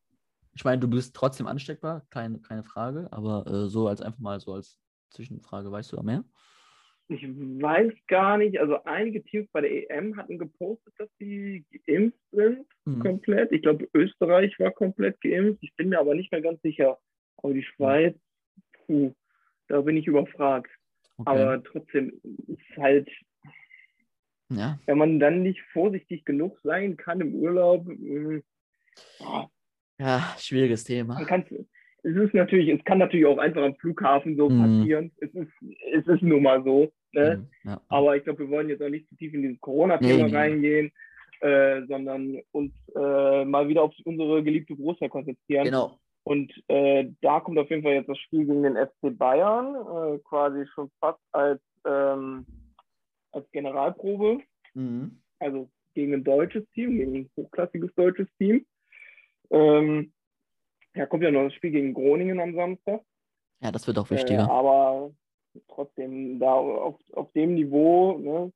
Ich 0.54 0.64
meine, 0.66 0.80
du 0.80 0.88
bist 0.88 1.16
trotzdem 1.16 1.46
ansteckbar, 1.48 2.06
keine, 2.10 2.40
keine 2.40 2.64
Frage, 2.64 3.08
aber 3.12 3.46
äh, 3.48 3.68
so 3.70 3.88
als 3.88 4.02
einfach 4.02 4.20
mal 4.20 4.40
so 4.40 4.54
als 4.54 4.80
Zwischenfrage, 5.12 5.72
weißt 5.72 5.92
du 5.92 5.98
da 5.98 6.04
mehr? 6.04 6.24
Ich 7.10 7.24
weiß 7.24 7.94
gar 8.08 8.38
nicht, 8.38 8.60
also 8.60 8.84
einige 8.84 9.24
Teams 9.24 9.48
bei 9.54 9.62
der 9.62 9.90
EM 9.90 10.18
hatten 10.18 10.38
gepostet, 10.38 10.94
dass 10.98 11.10
sie 11.20 11.64
geimpft 11.86 12.20
sind, 12.32 12.66
Mhm. 12.86 13.00
komplett. 13.00 13.52
Ich 13.54 13.62
glaube, 13.62 13.88
Österreich 13.94 14.60
war 14.60 14.72
komplett 14.72 15.20
geimpft. 15.22 15.64
Ich 15.64 15.74
bin 15.76 15.90
mir 15.90 16.00
aber 16.00 16.16
nicht 16.16 16.32
mehr 16.32 16.42
ganz 16.42 16.62
sicher. 16.62 16.98
Aber 17.38 17.54
die 17.54 17.64
Schweiz, 17.64 18.16
puh, 18.86 19.14
da 19.68 19.82
bin 19.82 19.96
ich 19.96 20.08
überfragt. 20.08 20.70
Okay. 21.18 21.30
Aber 21.30 21.64
trotzdem 21.64 22.20
ist 22.48 22.78
halt, 22.78 23.10
ja, 24.50 24.78
wenn 24.86 24.98
man 24.98 25.20
dann 25.20 25.44
nicht 25.44 25.62
vorsichtig 25.74 26.26
genug 26.26 26.60
sein 26.64 26.98
kann 26.98 27.22
im 27.22 27.36
Urlaub, 27.36 27.86
mh, 27.88 28.42
ah, 29.22 29.48
ja, 30.00 30.36
schwieriges 30.38 30.84
Thema. 30.84 31.16
man 31.16 31.26
kann's, 31.26 31.48
es 32.04 32.16
ist 32.16 32.34
natürlich, 32.34 32.70
es 32.70 32.84
kann 32.86 33.00
natürlich 33.00 33.26
auch 33.26 33.38
einfach 33.38 33.64
am 33.64 33.76
Flughafen 33.76 34.36
so 34.38 34.50
Mhm. 34.50 34.60
passieren. 34.60 35.12
Es 35.18 35.34
ist, 35.34 35.52
es 35.94 36.08
ist 36.08 36.22
nun 36.22 36.44
mal 36.44 36.64
so. 36.64 36.92
Ne? 37.14 37.38
Mhm, 37.64 37.70
ja. 37.70 37.82
Aber 37.90 38.16
ich 38.16 38.24
glaube, 38.24 38.40
wir 38.40 38.50
wollen 38.50 38.70
jetzt 38.70 38.82
auch 38.82 38.90
nicht 38.90 39.08
zu 39.10 39.16
tief 39.16 39.34
in 39.34 39.42
dieses 39.42 39.60
Corona-Thema 39.62 40.26
Nee, 40.26 40.30
nee. 40.32 40.36
reingehen, 40.36 40.92
äh, 41.42 41.82
sondern 41.88 42.40
uns 42.52 42.72
äh, 42.96 43.46
mal 43.46 43.68
wieder 43.68 43.84
auf 43.84 43.94
unsere 44.06 44.44
geliebte 44.44 44.76
Borussia 44.76 45.08
konzentrieren. 45.08 45.66
Genau. 45.66 46.00
Und 46.24 46.52
äh, 46.68 47.10
da 47.22 47.40
kommt 47.40 47.58
auf 47.58 47.70
jeden 47.70 47.84
Fall 47.84 47.94
jetzt 47.94 48.10
das 48.10 48.20
Spiel 48.20 48.46
gegen 48.46 48.64
den 48.64 48.76
FC 48.76 49.18
Bayern, 49.18 49.76
äh, 49.76 50.20
quasi 50.20 50.66
schon 50.68 50.92
fast 51.00 51.22
als, 51.32 51.62
ähm, 51.86 52.46
als 53.32 53.50
Generalprobe, 53.52 54.40
Mhm. 54.74 55.20
also 55.40 55.70
gegen 55.96 56.14
ein 56.14 56.24
deutsches 56.24 56.70
Team, 56.74 56.98
gegen 56.98 57.16
ein 57.16 57.30
hochklassiges 57.38 57.94
deutsches 57.96 58.28
Team. 58.38 58.66
Ähm, 59.50 60.12
ja, 60.98 61.06
kommt 61.06 61.24
ja 61.24 61.32
noch 61.32 61.44
das 61.44 61.54
Spiel 61.54 61.72
gegen 61.72 61.94
Groningen 61.94 62.40
am 62.40 62.56
Samstag. 62.56 63.02
Ja, 63.62 63.72
das 63.72 63.88
wird 63.88 63.98
auch 63.98 64.08
Äh, 64.12 64.16
wichtiger. 64.16 64.50
aber 64.50 65.12
trotzdem 65.70 66.40
da 66.40 66.54
auf, 66.54 67.00
auf 67.14 67.32
dem 67.34 67.54
Niveau 67.56 68.18
ne, 68.18 68.52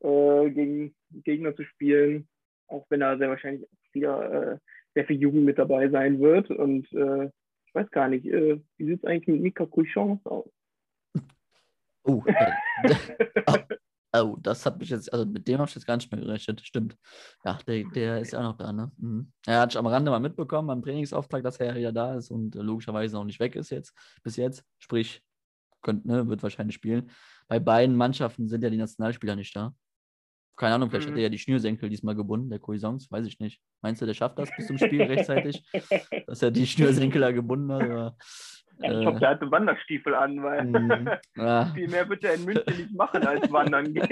äh, 0.00 0.50
gegen 0.50 0.94
Gegner 1.24 1.54
zu 1.54 1.64
spielen, 1.64 2.28
auch 2.68 2.86
wenn 2.88 3.00
da 3.00 3.16
sehr 3.18 3.28
wahrscheinlich 3.28 3.68
wieder 3.92 4.52
äh, 4.54 4.58
sehr 4.94 5.04
viel 5.06 5.20
Jugend 5.20 5.44
mit 5.44 5.58
dabei 5.58 5.88
sein 5.88 6.20
wird. 6.20 6.50
Und 6.50 6.92
äh, 6.92 7.26
ich 7.66 7.74
weiß 7.74 7.90
gar 7.90 8.08
nicht, 8.08 8.26
äh, 8.26 8.60
wie 8.76 8.84
sieht 8.86 8.98
es 8.98 9.04
eigentlich 9.04 9.28
mit 9.28 9.40
Mika 9.42 9.66
Couchons 9.66 10.24
aus? 10.26 10.48
Oh, 12.04 12.22
äh, 12.26 12.52
oh, 14.12 14.36
das 14.40 14.66
hat 14.66 14.78
mich 14.78 14.90
jetzt, 14.90 15.12
also 15.12 15.24
mit 15.26 15.46
dem 15.48 15.58
habe 15.58 15.68
ich 15.68 15.74
jetzt 15.74 15.86
gar 15.86 15.96
nicht 15.96 16.10
mehr 16.10 16.20
gerechnet. 16.20 16.60
Stimmt. 16.64 16.96
Ja, 17.44 17.58
der, 17.66 17.84
der 17.84 18.20
ist 18.20 18.32
ja 18.32 18.40
auch 18.40 18.44
noch 18.44 18.56
da, 18.56 18.72
ne? 18.72 18.90
Mhm. 18.96 19.32
Er 19.46 19.60
hat 19.60 19.76
am 19.76 19.86
Rande 19.86 20.10
mal 20.10 20.20
mitbekommen 20.20 20.68
beim 20.68 20.82
Trainingsauftrag, 20.82 21.42
dass 21.42 21.58
er 21.58 21.66
ja 21.68 21.74
wieder 21.76 21.92
da 21.92 22.14
ist 22.16 22.30
und 22.30 22.56
äh, 22.56 22.60
logischerweise 22.62 23.16
noch 23.16 23.24
nicht 23.24 23.40
weg 23.40 23.56
ist 23.56 23.70
jetzt, 23.70 23.94
bis 24.22 24.36
jetzt. 24.36 24.64
Sprich, 24.78 25.22
könnt, 25.82 26.04
ne, 26.06 26.28
wird 26.28 26.42
wahrscheinlich 26.42 26.74
spielen. 26.76 27.10
Bei 27.48 27.58
beiden 27.58 27.96
Mannschaften 27.96 28.48
sind 28.48 28.62
ja 28.62 28.70
die 28.70 28.76
Nationalspieler 28.76 29.36
nicht 29.36 29.54
da. 29.56 29.74
Keine 30.56 30.74
Ahnung, 30.74 30.90
vielleicht 30.90 31.06
Mhm. 31.08 31.12
hat 31.12 31.18
er 31.18 31.22
ja 31.22 31.28
die 31.30 31.38
Schnürsenkel 31.38 31.88
diesmal 31.88 32.14
gebunden, 32.14 32.50
der 32.50 32.58
Cuisance, 32.60 33.06
weiß 33.10 33.26
ich 33.26 33.40
nicht. 33.40 33.62
Meinst 33.80 34.02
du, 34.02 34.06
der 34.06 34.12
schafft 34.12 34.38
das 34.38 34.50
bis 34.54 34.66
zum 34.66 34.76
Spiel 34.76 35.02
rechtzeitig, 35.02 35.64
dass 36.26 36.42
er 36.42 36.50
die 36.50 36.66
Schnürsenkel 36.66 37.20
da 37.22 37.32
gebunden 37.32 37.72
hat? 37.72 37.82
Oder, 37.82 38.16
Ja, 38.82 38.98
ich 39.00 39.06
hoffe, 39.06 39.18
der 39.20 39.28
hatte 39.30 39.50
Wanderstiefel 39.50 40.14
an, 40.14 40.42
weil 40.42 40.64
Mhm. 40.64 41.10
ah, 41.38 41.66
viel 41.74 41.88
mehr 41.88 42.08
wird 42.08 42.24
er 42.24 42.34
in 42.34 42.44
München 42.44 42.76
nicht 42.76 42.92
machen 42.94 43.22
als 43.26 43.50
wandern 43.52 43.92
gehen. 43.92 44.08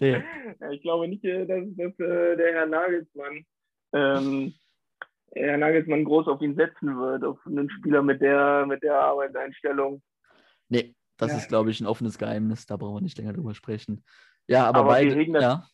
nee. 0.00 0.22
Ja, 0.60 0.70
ich 0.70 0.82
glaube 0.82 1.08
nicht, 1.08 1.24
äh, 1.24 1.46
dass, 1.46 1.64
dass 1.76 1.98
äh, 2.00 2.36
der 2.36 2.52
Herr 2.54 2.66
Nagelsmann, 2.66 3.44
ähm, 3.92 4.54
Herr 5.34 5.58
Nagelsmann 5.58 6.04
groß 6.04 6.28
auf 6.28 6.40
ihn 6.42 6.56
setzen 6.56 6.98
wird, 6.98 7.24
auf 7.24 7.38
einen 7.46 7.70
Spieler 7.70 8.02
mit 8.02 8.20
der, 8.20 8.66
mit 8.66 8.82
der 8.82 8.98
Arbeitseinstellung. 8.98 10.02
Nee, 10.68 10.94
das 11.16 11.32
Ja. 11.32 11.38
ist, 11.38 11.48
glaube 11.48 11.70
ich, 11.70 11.80
ein 11.80 11.86
offenes 11.86 12.18
Geheimnis. 12.18 12.66
Da 12.66 12.76
brauchen 12.76 12.96
wir 12.96 13.00
nicht 13.02 13.18
länger 13.18 13.32
drüber 13.34 13.54
sprechen. 13.54 14.04
Ja, 14.48 14.66
aber, 14.66 14.80
Aber 14.80 14.88
wir 14.90 14.94
beide. 15.08 15.14
hegen 15.14 15.32
das- 15.34 15.42
ja, 15.42 15.64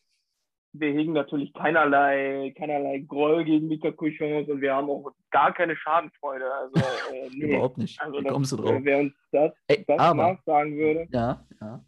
Wir 0.71 0.93
hegen 0.93 1.13
natürlich 1.13 1.51
keinerlei, 1.53 2.53
keinerlei 2.57 2.99
Groll 2.99 3.43
gegen 3.43 3.67
Mika 3.67 3.91
Couchons 3.91 4.47
und 4.49 4.61
wir 4.61 4.73
haben 4.75 4.89
auch 4.89 5.11
gar 5.31 5.51
keine 5.53 5.75
Schadenfreude. 5.75 6.45
Also, 6.53 6.79
äh, 7.13 7.29
nee. 7.33 7.53
überhaupt 7.53 7.77
nicht. 7.77 7.99
Also 8.01 8.19
Wie 8.19 8.23
das, 8.23 8.33
kommst 8.33 8.51
du 8.51 8.57
drauf? 8.57 8.79
wer 8.83 8.99
uns 8.99 9.13
das, 9.31 9.51
Ey, 9.67 9.83
das 9.87 9.99
aber, 9.99 10.33
nachsagen 10.33 10.77
würde, 10.77 11.07
ja, 11.11 11.43
ja, 11.59 11.83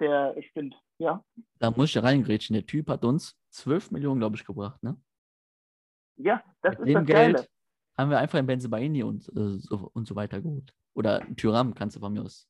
der 0.00 0.34
stimmt. 0.50 0.74
Ja, 0.98 1.22
da 1.58 1.70
muss 1.70 1.90
ich 1.90 1.94
ja 1.94 2.02
reingrätschen. 2.02 2.54
Der 2.54 2.66
Typ 2.66 2.88
hat 2.88 3.04
uns 3.04 3.36
12 3.50 3.90
Millionen, 3.92 4.18
glaube 4.20 4.36
ich, 4.36 4.44
gebracht. 4.44 4.82
Ne? 4.82 4.96
ja 6.16 6.42
das 6.62 6.78
Mit 6.78 6.88
ist 6.88 6.94
dem 6.94 6.94
das 6.94 7.06
Geld 7.06 7.36
Geile. 7.36 7.48
haben 7.96 8.10
wir 8.10 8.18
einfach 8.18 8.38
einen 8.38 8.46
Benzebaini 8.46 9.02
und, 9.02 9.28
äh, 9.28 9.58
so, 9.58 9.90
und 9.92 10.06
so 10.06 10.16
weiter 10.16 10.40
geholt. 10.40 10.74
Oder 10.94 11.20
Tyram 11.36 11.74
kannst 11.74 11.96
du 11.96 12.00
von 12.00 12.12
mir 12.12 12.22
aus 12.22 12.48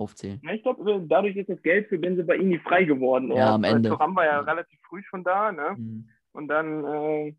aufzählen. 0.00 0.40
Ja, 0.42 0.52
ich 0.52 0.62
glaube, 0.62 1.04
dadurch 1.08 1.36
ist 1.36 1.48
das 1.48 1.60
Geld 1.62 1.88
für 1.88 1.98
Benzebaini 1.98 2.58
frei 2.60 2.84
geworden. 2.84 3.30
Ja, 3.32 3.54
am 3.54 3.64
Ende. 3.64 3.90
Thuram 3.90 4.16
war 4.16 4.24
ja, 4.24 4.32
Ja. 4.32 4.40
relativ 4.40 4.80
früh 4.88 5.02
schon 5.04 5.22
da, 5.24 5.52
ne? 5.52 5.74
Mhm. 5.76 6.08
Und 6.32 6.48
dann 6.48 6.84
äh, 6.84 7.36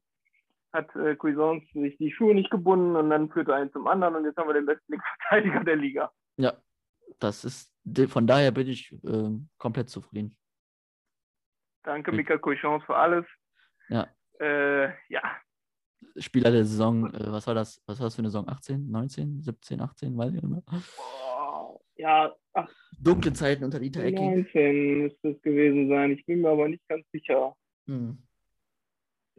hat 0.73 0.95
äh, 0.95 1.15
Cuisance 1.15 1.65
sich 1.73 1.97
die 1.97 2.11
Schuhe 2.11 2.33
nicht 2.35 2.49
gebunden 2.51 2.95
und 2.95 3.09
dann 3.09 3.29
führte 3.29 3.53
einen 3.55 3.71
zum 3.71 3.87
anderen 3.87 4.15
und 4.15 4.25
jetzt 4.25 4.37
haben 4.37 4.47
wir 4.47 4.53
den 4.53 4.65
besten 4.65 4.91
Linksverteidiger 4.93 5.63
der 5.63 5.75
Liga. 5.75 6.11
Ja, 6.37 6.53
das 7.19 7.43
ist, 7.43 7.73
von 8.09 8.27
daher 8.27 8.51
bin 8.51 8.67
ich 8.67 8.91
ähm, 9.05 9.49
komplett 9.57 9.89
zufrieden. 9.89 10.37
Danke, 11.83 12.11
Hm. 12.11 12.17
Mika 12.17 12.37
Couchons, 12.37 12.83
für 12.85 12.95
alles. 12.95 13.25
Ja. 13.89 14.07
Äh, 14.39 14.89
ja, 15.09 15.21
Spieler 16.17 16.51
der 16.51 16.65
Saison, 16.65 17.13
äh, 17.13 17.31
was 17.31 17.45
war 17.47 17.53
das? 17.53 17.81
Was 17.85 17.99
war 17.99 18.05
das 18.07 18.15
für 18.15 18.19
eine 18.21 18.29
Saison? 18.29 18.47
18, 18.47 18.89
19, 18.89 19.41
17, 19.41 19.81
18, 19.81 20.17
weiß 20.17 20.33
ich 20.33 20.41
nicht 20.41 20.49
mehr. 20.49 20.61
boah, 20.65 20.81
ja, 22.01 22.35
ach, 22.53 22.69
Dunkle 22.99 23.33
Zeiten 23.33 23.63
unter 23.63 23.79
Dieter 23.79 24.03
Ecking. 24.03 24.41
19 24.41 25.01
müsste 25.03 25.29
es 25.29 25.41
gewesen 25.41 25.89
sein. 25.89 26.11
Ich 26.11 26.25
bin 26.25 26.41
mir 26.41 26.49
aber 26.49 26.67
nicht 26.67 26.87
ganz 26.87 27.05
sicher. 27.11 27.55
Hm. 27.87 28.17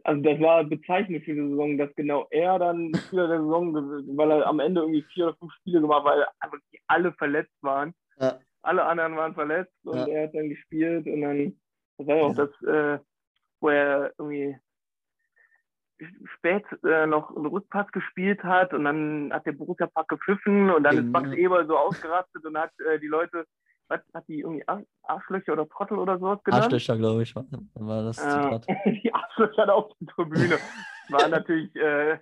Also 0.05 0.21
das 0.21 0.39
war 0.41 0.63
bezeichnend 0.65 1.23
für 1.23 1.33
die 1.33 1.47
Saison, 1.49 1.77
dass 1.77 1.93
genau 1.95 2.27
er 2.29 2.59
dann 2.59 2.91
Spieler 3.07 3.27
der 3.27 3.39
Saison, 3.39 3.73
weil 4.17 4.31
er 4.31 4.47
am 4.47 4.59
Ende 4.59 4.81
irgendwie 4.81 5.03
vier 5.13 5.27
oder 5.27 5.37
fünf 5.37 5.53
Spiele 5.53 5.79
gemacht, 5.79 6.03
hat, 6.03 6.11
weil 6.11 6.25
einfach 6.39 6.57
alle 6.87 7.13
verletzt 7.13 7.55
waren. 7.61 7.93
Ja. 8.19 8.39
Alle 8.63 8.83
anderen 8.83 9.15
waren 9.15 9.33
verletzt 9.33 9.73
und 9.85 9.97
Ja. 9.97 10.07
er 10.07 10.23
hat 10.23 10.35
dann 10.35 10.49
gespielt 10.49 11.05
und 11.07 11.21
dann, 11.21 11.57
das 11.97 12.07
war 12.07 12.15
ja 12.17 12.23
auch 12.23 12.35
das, 12.35 12.49
äh, 12.63 12.99
wo 13.61 13.69
er 13.69 14.13
irgendwie 14.17 14.57
spät 16.37 16.63
äh, 16.83 17.05
noch 17.05 17.35
einen 17.35 17.45
Rückpass 17.45 17.91
gespielt 17.91 18.43
hat 18.43 18.73
und 18.73 18.83
dann 18.85 19.31
hat 19.33 19.45
der 19.45 19.51
Borussia 19.53 19.87
Park 19.87 20.07
gepfiffen 20.09 20.69
und 20.69 20.83
dann 20.83 20.97
ist 20.97 21.03
Genau. 21.05 21.19
Max 21.19 21.31
Eber 21.33 21.65
so 21.65 21.77
ausgerastet 21.77 22.45
und 22.45 22.57
hat 22.57 22.71
äh, 22.89 22.99
die 22.99 23.07
Leute, 23.07 23.45
was 23.87 23.99
hat 24.13 24.27
die 24.27 24.39
irgendwie 24.41 24.67
Ar- 24.67 24.83
Arschlöcher 25.03 25.53
oder 25.53 25.67
Trottel 25.67 25.97
oder 25.99 26.17
sowas 26.19 26.43
genannt? 26.43 26.63
Arschlöcher, 26.63 26.97
glaube 26.97 27.23
ich, 27.23 27.35
war, 27.35 27.45
war 27.75 28.03
das 28.03 28.17
Ja, 28.17 28.59
Zitat. 28.59 28.67
die 29.03 29.13
Arschlöcher 29.13 29.73
auf 29.73 29.91
der 29.99 30.07
Tribüne. 30.07 30.59
War 31.09 31.27
natürlich, 31.27 31.75
äh, 31.75 32.17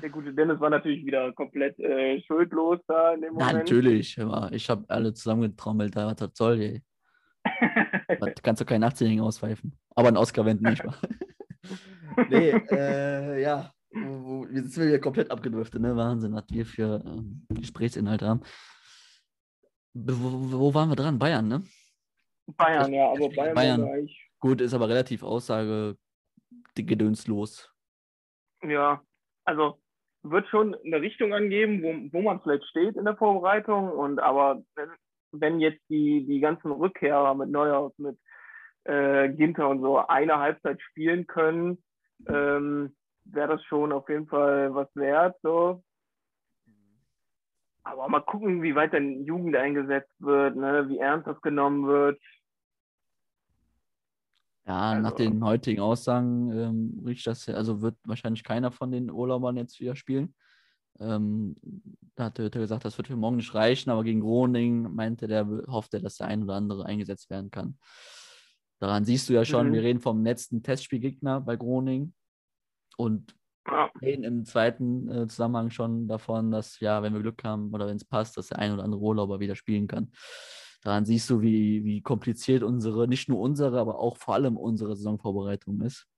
der 0.00 0.10
gute 0.10 0.32
Dennis 0.32 0.58
war 0.60 0.70
natürlich 0.70 1.04
wieder 1.04 1.32
komplett 1.32 1.78
äh, 1.78 2.20
schuldlos 2.22 2.78
da 2.86 3.12
in 3.12 3.20
dem 3.22 3.34
Moment. 3.34 3.52
natürlich. 3.58 4.16
Ich 4.52 4.70
habe 4.70 4.84
alle 4.88 5.12
zusammengetrommelt, 5.12 5.94
da 5.94 6.06
was 6.06 6.16
das 6.16 6.30
soll, 6.34 6.60
ey. 6.60 6.82
Kannst 8.42 8.60
du 8.60 8.64
keinen 8.64 8.84
18-Jährigen 8.84 9.22
auspfeifen. 9.24 9.76
Aber 9.94 10.08
ein 10.08 10.16
Oscar 10.16 10.46
Wendt 10.46 10.62
nicht, 10.62 10.84
wa? 10.84 10.94
nee, 12.28 12.50
äh, 12.70 13.40
ja. 13.42 13.70
Wo, 13.94 14.46
jetzt 14.46 14.72
sind 14.72 14.84
wir 14.84 14.90
hier 14.90 15.00
komplett 15.00 15.30
abgedriftet, 15.30 15.80
ne? 15.82 15.94
Wahnsinn, 15.94 16.32
was 16.32 16.44
wir 16.50 16.64
für 16.64 17.02
ähm, 17.04 17.44
Gesprächsinhalte 17.50 18.26
haben. 18.26 18.40
Be- 19.92 20.16
Wo, 20.18 20.58
wo 20.60 20.74
waren 20.74 20.88
wir 20.88 20.96
dran? 20.96 21.18
Bayern, 21.18 21.46
ne? 21.48 21.62
Bayern, 22.56 22.92
ja, 22.92 23.10
aber 23.10 23.28
Bayern, 23.28 23.54
Bayern. 23.54 24.04
ich, 24.04 24.30
Gut, 24.40 24.60
ist 24.62 24.72
aber 24.74 24.88
relativ 24.88 25.22
aussage 25.22 25.96
gedönslos. 26.74 27.70
ja, 28.62 29.02
also 29.44 29.78
wird 30.22 30.46
schon 30.48 30.74
eine 30.84 31.00
Richtung 31.00 31.34
angeben, 31.34 31.82
wo, 31.82 32.18
wo 32.18 32.22
man 32.22 32.40
vielleicht 32.40 32.64
steht 32.66 32.96
in 32.96 33.04
der 33.04 33.16
Vorbereitung 33.16 33.90
und 33.90 34.20
aber 34.20 34.62
wenn, 34.74 34.88
wenn 35.32 35.60
jetzt 35.60 35.82
die, 35.88 36.24
die 36.26 36.40
ganzen 36.40 36.70
Rückkehrer 36.72 37.34
mit 37.34 37.50
Neuhaus, 37.50 37.92
mit 37.98 38.18
äh, 38.84 39.28
Ginter 39.30 39.68
und 39.68 39.80
so 39.82 39.98
eine 39.98 40.38
Halbzeit 40.38 40.80
spielen 40.80 41.26
können, 41.26 41.82
ähm, 42.28 42.94
wäre 43.24 43.48
das 43.48 43.64
schon 43.64 43.92
auf 43.92 44.08
jeden 44.08 44.26
Fall 44.26 44.74
was 44.74 44.88
wert. 44.94 45.36
So. 45.42 45.82
Aber 47.84 48.08
mal 48.08 48.20
gucken, 48.20 48.62
wie 48.62 48.74
weit 48.74 48.92
dann 48.92 49.24
Jugend 49.24 49.56
eingesetzt 49.56 50.14
wird, 50.18 50.56
ne? 50.56 50.88
wie 50.88 50.98
ernst 50.98 51.26
das 51.26 51.40
genommen 51.40 51.86
wird. 51.86 52.20
Ja, 54.64 54.98
nach 55.00 55.12
Also- 55.12 55.24
den 55.24 55.44
heutigen 55.44 55.80
Aussagen 55.80 56.52
ähm, 56.52 57.02
riecht 57.04 57.26
das 57.26 57.48
also 57.48 57.82
wird 57.82 57.96
wahrscheinlich 58.04 58.44
keiner 58.44 58.70
von 58.70 58.92
den 58.92 59.10
Urlaubern 59.10 59.56
jetzt 59.56 59.80
wieder 59.80 59.96
spielen. 59.96 60.34
Ähm, 61.00 61.56
da 62.14 62.24
hat 62.24 62.38
Hütter 62.38 62.60
gesagt, 62.60 62.84
das 62.84 62.96
wird 62.96 63.08
für 63.08 63.16
morgen 63.16 63.36
nicht 63.36 63.54
reichen, 63.54 63.90
aber 63.90 64.04
gegen 64.04 64.20
Groningen 64.20 64.94
meinte 64.94 65.26
der, 65.26 65.46
hofft 65.66 65.94
er, 65.94 66.00
dass 66.00 66.16
der 66.16 66.28
ein 66.28 66.44
oder 66.44 66.54
andere 66.54 66.86
eingesetzt 66.86 67.30
werden 67.30 67.50
kann. 67.50 67.78
Daran 68.82 69.04
siehst 69.04 69.28
du 69.28 69.32
ja 69.32 69.44
schon, 69.44 69.68
Mhm. 69.68 69.74
wir 69.74 69.82
reden 69.84 70.00
vom 70.00 70.24
letzten 70.24 70.64
Testspielgegner 70.64 71.40
bei 71.40 71.54
Groningen 71.54 72.14
und 72.96 73.36
reden 74.02 74.24
im 74.24 74.44
zweiten 74.44 75.08
äh, 75.08 75.28
Zusammenhang 75.28 75.70
schon 75.70 76.08
davon, 76.08 76.50
dass, 76.50 76.80
ja, 76.80 77.00
wenn 77.00 77.14
wir 77.14 77.20
Glück 77.20 77.44
haben 77.44 77.72
oder 77.72 77.86
wenn 77.86 77.94
es 77.94 78.04
passt, 78.04 78.36
dass 78.36 78.48
der 78.48 78.58
ein 78.58 78.72
oder 78.72 78.82
andere 78.82 79.00
Urlauber 79.00 79.38
wieder 79.38 79.54
spielen 79.54 79.86
kann. 79.86 80.10
Daran 80.82 81.04
siehst 81.04 81.30
du, 81.30 81.40
wie, 81.40 81.84
wie 81.84 82.02
kompliziert 82.02 82.64
unsere, 82.64 83.06
nicht 83.06 83.28
nur 83.28 83.38
unsere, 83.38 83.78
aber 83.78 84.00
auch 84.00 84.16
vor 84.16 84.34
allem 84.34 84.56
unsere 84.56 84.96
Saisonvorbereitung 84.96 85.80
ist. 85.82 86.08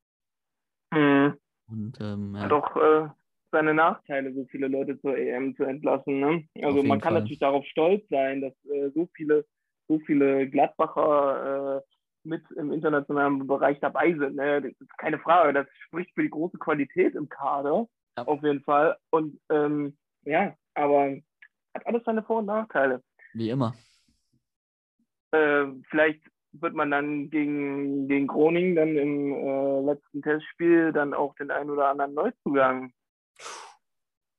mhm. 0.90 1.36
Und 1.66 1.98
ähm, 2.00 2.34
ja, 2.34 2.44
hat 2.44 2.52
auch 2.52 2.76
äh, 2.76 3.08
seine 3.52 3.74
Nachteile, 3.74 4.32
so 4.32 4.46
viele 4.46 4.68
Leute 4.68 4.98
zur 5.02 5.18
EM 5.18 5.54
zu 5.54 5.64
entlassen. 5.64 6.18
Ne? 6.18 6.48
Also 6.62 6.82
man 6.82 6.98
kann 6.98 7.12
Fall. 7.12 7.20
natürlich 7.20 7.40
darauf 7.40 7.66
stolz 7.66 8.08
sein, 8.08 8.40
dass 8.40 8.54
äh, 8.72 8.90
so 8.94 9.06
viele, 9.14 9.44
so 9.86 9.98
viele 10.06 10.48
Gladbacher 10.48 11.82
äh, 11.82 11.93
mit 12.24 12.42
im 12.52 12.72
internationalen 12.72 13.46
Bereich 13.46 13.78
dabei 13.80 14.12
sind. 14.14 14.36
Ne? 14.36 14.62
Das 14.62 14.72
ist 14.72 14.98
keine 14.98 15.18
Frage. 15.18 15.52
Das 15.52 15.66
spricht 15.86 16.12
für 16.14 16.22
die 16.22 16.30
große 16.30 16.58
Qualität 16.58 17.14
im 17.14 17.28
Kader, 17.28 17.86
Ja. 18.16 18.24
auf 18.26 18.42
jeden 18.42 18.62
Fall. 18.62 18.96
Und 19.10 19.40
ähm, 19.50 19.96
ja, 20.24 20.54
aber 20.74 21.16
hat 21.74 21.86
alles 21.86 22.02
seine 22.04 22.22
Vor- 22.22 22.38
und 22.38 22.46
Nachteile. 22.46 23.02
wie 23.34 23.50
immer. 23.50 23.74
Äh, 25.32 25.66
vielleicht 25.90 26.22
wird 26.52 26.74
man 26.74 26.90
dann 26.92 27.30
gegen, 27.30 28.06
gegen 28.06 28.26
Groningen 28.28 28.76
dann 28.76 28.96
im 28.96 29.32
äh, 29.32 29.80
letzten 29.82 30.22
Testspiel 30.22 30.92
dann 30.92 31.12
auch 31.12 31.34
den 31.34 31.50
einen 31.50 31.70
oder 31.70 31.88
anderen 31.88 32.14
Neuzugang 32.14 32.92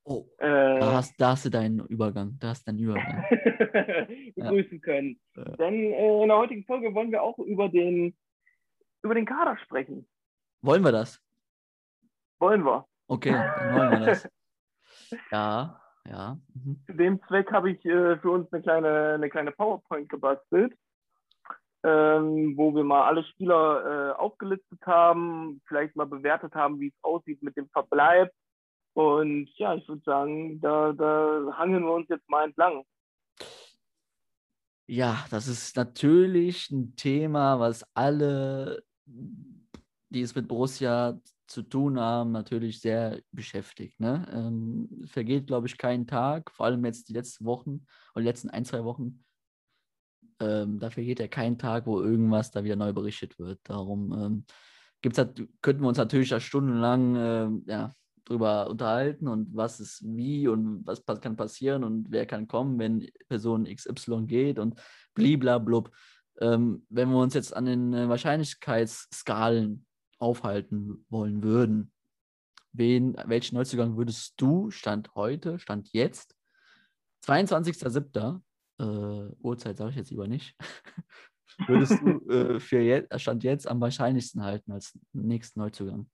Oh, 0.08 0.28
äh, 0.38 0.80
da 0.80 0.94
hast, 0.94 1.20
da 1.20 1.32
hast 1.32 1.46
du 1.46 1.50
deinen 1.50 1.80
Übergang. 1.88 2.38
Da 2.40 2.50
hast 2.50 2.68
du 2.68 2.72
deinen 2.72 2.80
Übergang. 2.80 3.26
begrüßen 4.36 4.80
können. 4.82 5.20
Ja. 5.36 5.44
Denn 5.56 5.74
äh, 5.74 6.22
in 6.22 6.28
der 6.28 6.38
heutigen 6.38 6.64
Folge 6.66 6.94
wollen 6.94 7.12
wir 7.12 7.24
auch 7.24 7.40
über 7.40 7.70
den, 7.70 8.16
über 9.02 9.16
den 9.16 9.26
Kader 9.26 9.58
sprechen. 9.58 10.08
Wollen 10.62 10.84
wir 10.84 10.92
das? 10.92 11.20
Wollen 12.40 12.64
wir. 12.64 12.88
Okay, 13.08 13.32
dann 13.32 13.76
wollen 13.76 13.92
wir 14.00 14.06
das. 14.06 14.30
Ja, 15.32 15.80
ja. 16.08 16.38
Mhm. 16.54 16.82
Zu 16.88 16.94
dem 16.94 17.22
Zweck 17.28 17.52
habe 17.52 17.72
ich 17.72 17.86
äh, 17.86 18.18
für 18.18 18.32
uns 18.32 18.52
eine 18.52 18.62
kleine, 18.62 19.14
eine 19.14 19.30
kleine 19.30 19.52
PowerPoint 19.52 20.10
gebastelt, 20.10 20.74
ähm, 21.84 22.58
wo 22.58 22.74
wir 22.74 22.84
mal 22.84 23.04
alle 23.04 23.24
Spieler 23.24 24.14
äh, 24.14 24.14
aufgelistet 24.14 24.80
haben, 24.86 25.62
vielleicht 25.68 25.96
mal 25.96 26.08
bewertet 26.08 26.56
haben, 26.56 26.80
wie 26.80 26.88
es 26.88 27.04
aussieht 27.04 27.44
mit 27.44 27.56
dem 27.56 27.70
Verbleib. 27.70 28.32
Und 28.96 29.50
ja, 29.58 29.76
ich 29.76 29.86
würde 29.90 30.02
sagen, 30.06 30.62
da, 30.62 30.94
da 30.94 31.54
hangeln 31.58 31.84
wir 31.84 31.92
uns 31.92 32.08
jetzt 32.08 32.30
mal 32.30 32.46
entlang. 32.46 32.86
Ja, 34.88 35.26
das 35.30 35.50
ist 35.50 35.76
natürlich 35.76 36.72
ein 36.72 36.96
Thema, 36.96 37.60
was 37.60 37.86
alle, 37.94 38.84
die 39.06 40.22
es 40.22 40.34
mit 40.34 40.48
Borussia 40.48 41.20
zu 41.46 41.64
tun 41.64 42.00
haben, 42.00 42.32
natürlich 42.32 42.80
sehr 42.80 43.22
beschäftigt. 43.34 44.00
Ne? 44.00 44.26
Ähm, 44.32 44.88
vergeht, 45.08 45.48
glaube 45.48 45.68
ich, 45.68 45.78
kein 45.78 46.08
Tag, 46.08 46.50
vor 46.52 46.66
allem 46.66 46.86
jetzt 46.86 47.10
die 47.10 47.14
letzten 47.14 47.44
Wochen 47.44 47.86
oder 48.14 48.22
die 48.22 48.30
letzten 48.30 48.50
ein, 48.50 48.64
zwei 48.64 48.86
Wochen. 48.86 49.26
Ähm, 50.40 50.80
da 50.80 50.90
vergeht 50.90 51.20
ja 51.20 51.28
kein 51.28 51.58
Tag, 51.58 51.86
wo 51.86 52.02
irgendwas 52.02 52.52
da 52.52 52.64
wieder 52.64 52.78
neu 52.78 52.94
berichtet 52.94 53.38
wird. 53.40 53.60
Darum 53.64 54.14
ähm, 54.14 54.46
gibt's 55.02 55.18
halt, 55.18 55.46
könnten 55.62 55.82
wir 55.84 55.90
uns 55.90 55.98
natürlich 55.98 56.30
da 56.30 56.40
stundenlang 56.40 57.16
ähm, 57.18 57.64
ja, 57.68 57.94
drüber 58.26 58.70
unterhalten 58.70 59.28
und 59.28 59.56
was 59.56 59.80
ist 59.80 60.04
wie 60.04 60.48
und 60.48 60.86
was 60.86 61.04
kann 61.22 61.36
passieren 61.36 61.84
und 61.84 62.12
wer 62.12 62.26
kann 62.26 62.48
kommen, 62.48 62.80
wenn 62.80 63.08
Person 63.30 63.66
XY 63.66 64.26
geht 64.26 64.60
und 64.60 64.80
bliblablub. 65.14 65.92
Ähm, 66.42 66.86
wenn 66.90 67.10
wir 67.10 67.18
uns 67.18 67.34
jetzt 67.34 67.56
an 67.56 67.66
den 67.66 67.94
äh, 67.94 68.10
Wahrscheinlichkeitsskalen 68.10 69.86
aufhalten 70.20 71.06
wollen 71.10 71.44
würden, 71.44 71.92
wen, 72.74 73.16
welchen 73.26 73.56
Neuzugang 73.56 73.96
würdest 73.96 74.34
du, 74.38 74.70
Stand 74.70 75.16
heute, 75.16 75.60
Stand 75.60 75.94
jetzt, 75.94 76.36
22.07., 77.26 78.42
äh, 78.78 79.34
Uhrzeit 79.42 79.78
sage 79.78 79.92
ich 79.92 79.96
jetzt 79.96 80.12
lieber 80.12 80.28
nicht, 80.28 80.58
würdest 81.68 82.02
du 82.02 82.30
äh, 82.30 82.60
für 82.60 82.82
jetzt, 82.82 83.22
Stand 83.22 83.44
jetzt 83.44 83.68
am 83.68 83.80
wahrscheinlichsten 83.80 84.44
halten 84.44 84.72
als 84.74 84.98
nächsten 85.14 85.60
Neuzugang? 85.60 86.10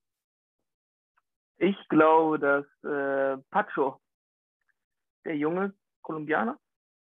Ich 1.62 1.76
glaube, 1.88 2.40
dass 2.40 2.64
äh, 2.82 3.40
Pacho, 3.52 4.00
der 5.24 5.36
junge 5.36 5.72
Kolumbianer, 6.02 6.58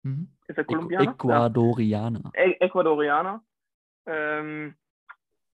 Mhm. 0.03 0.29
ist 0.49 0.57
er 0.57 0.65
Kolumbianer? 0.65 1.05
Ja. 1.05 1.11
Ecuadorianer. 1.13 2.31
Ä- 2.35 2.57
Ecuadorianer. 2.61 3.43
Ähm, 4.07 4.75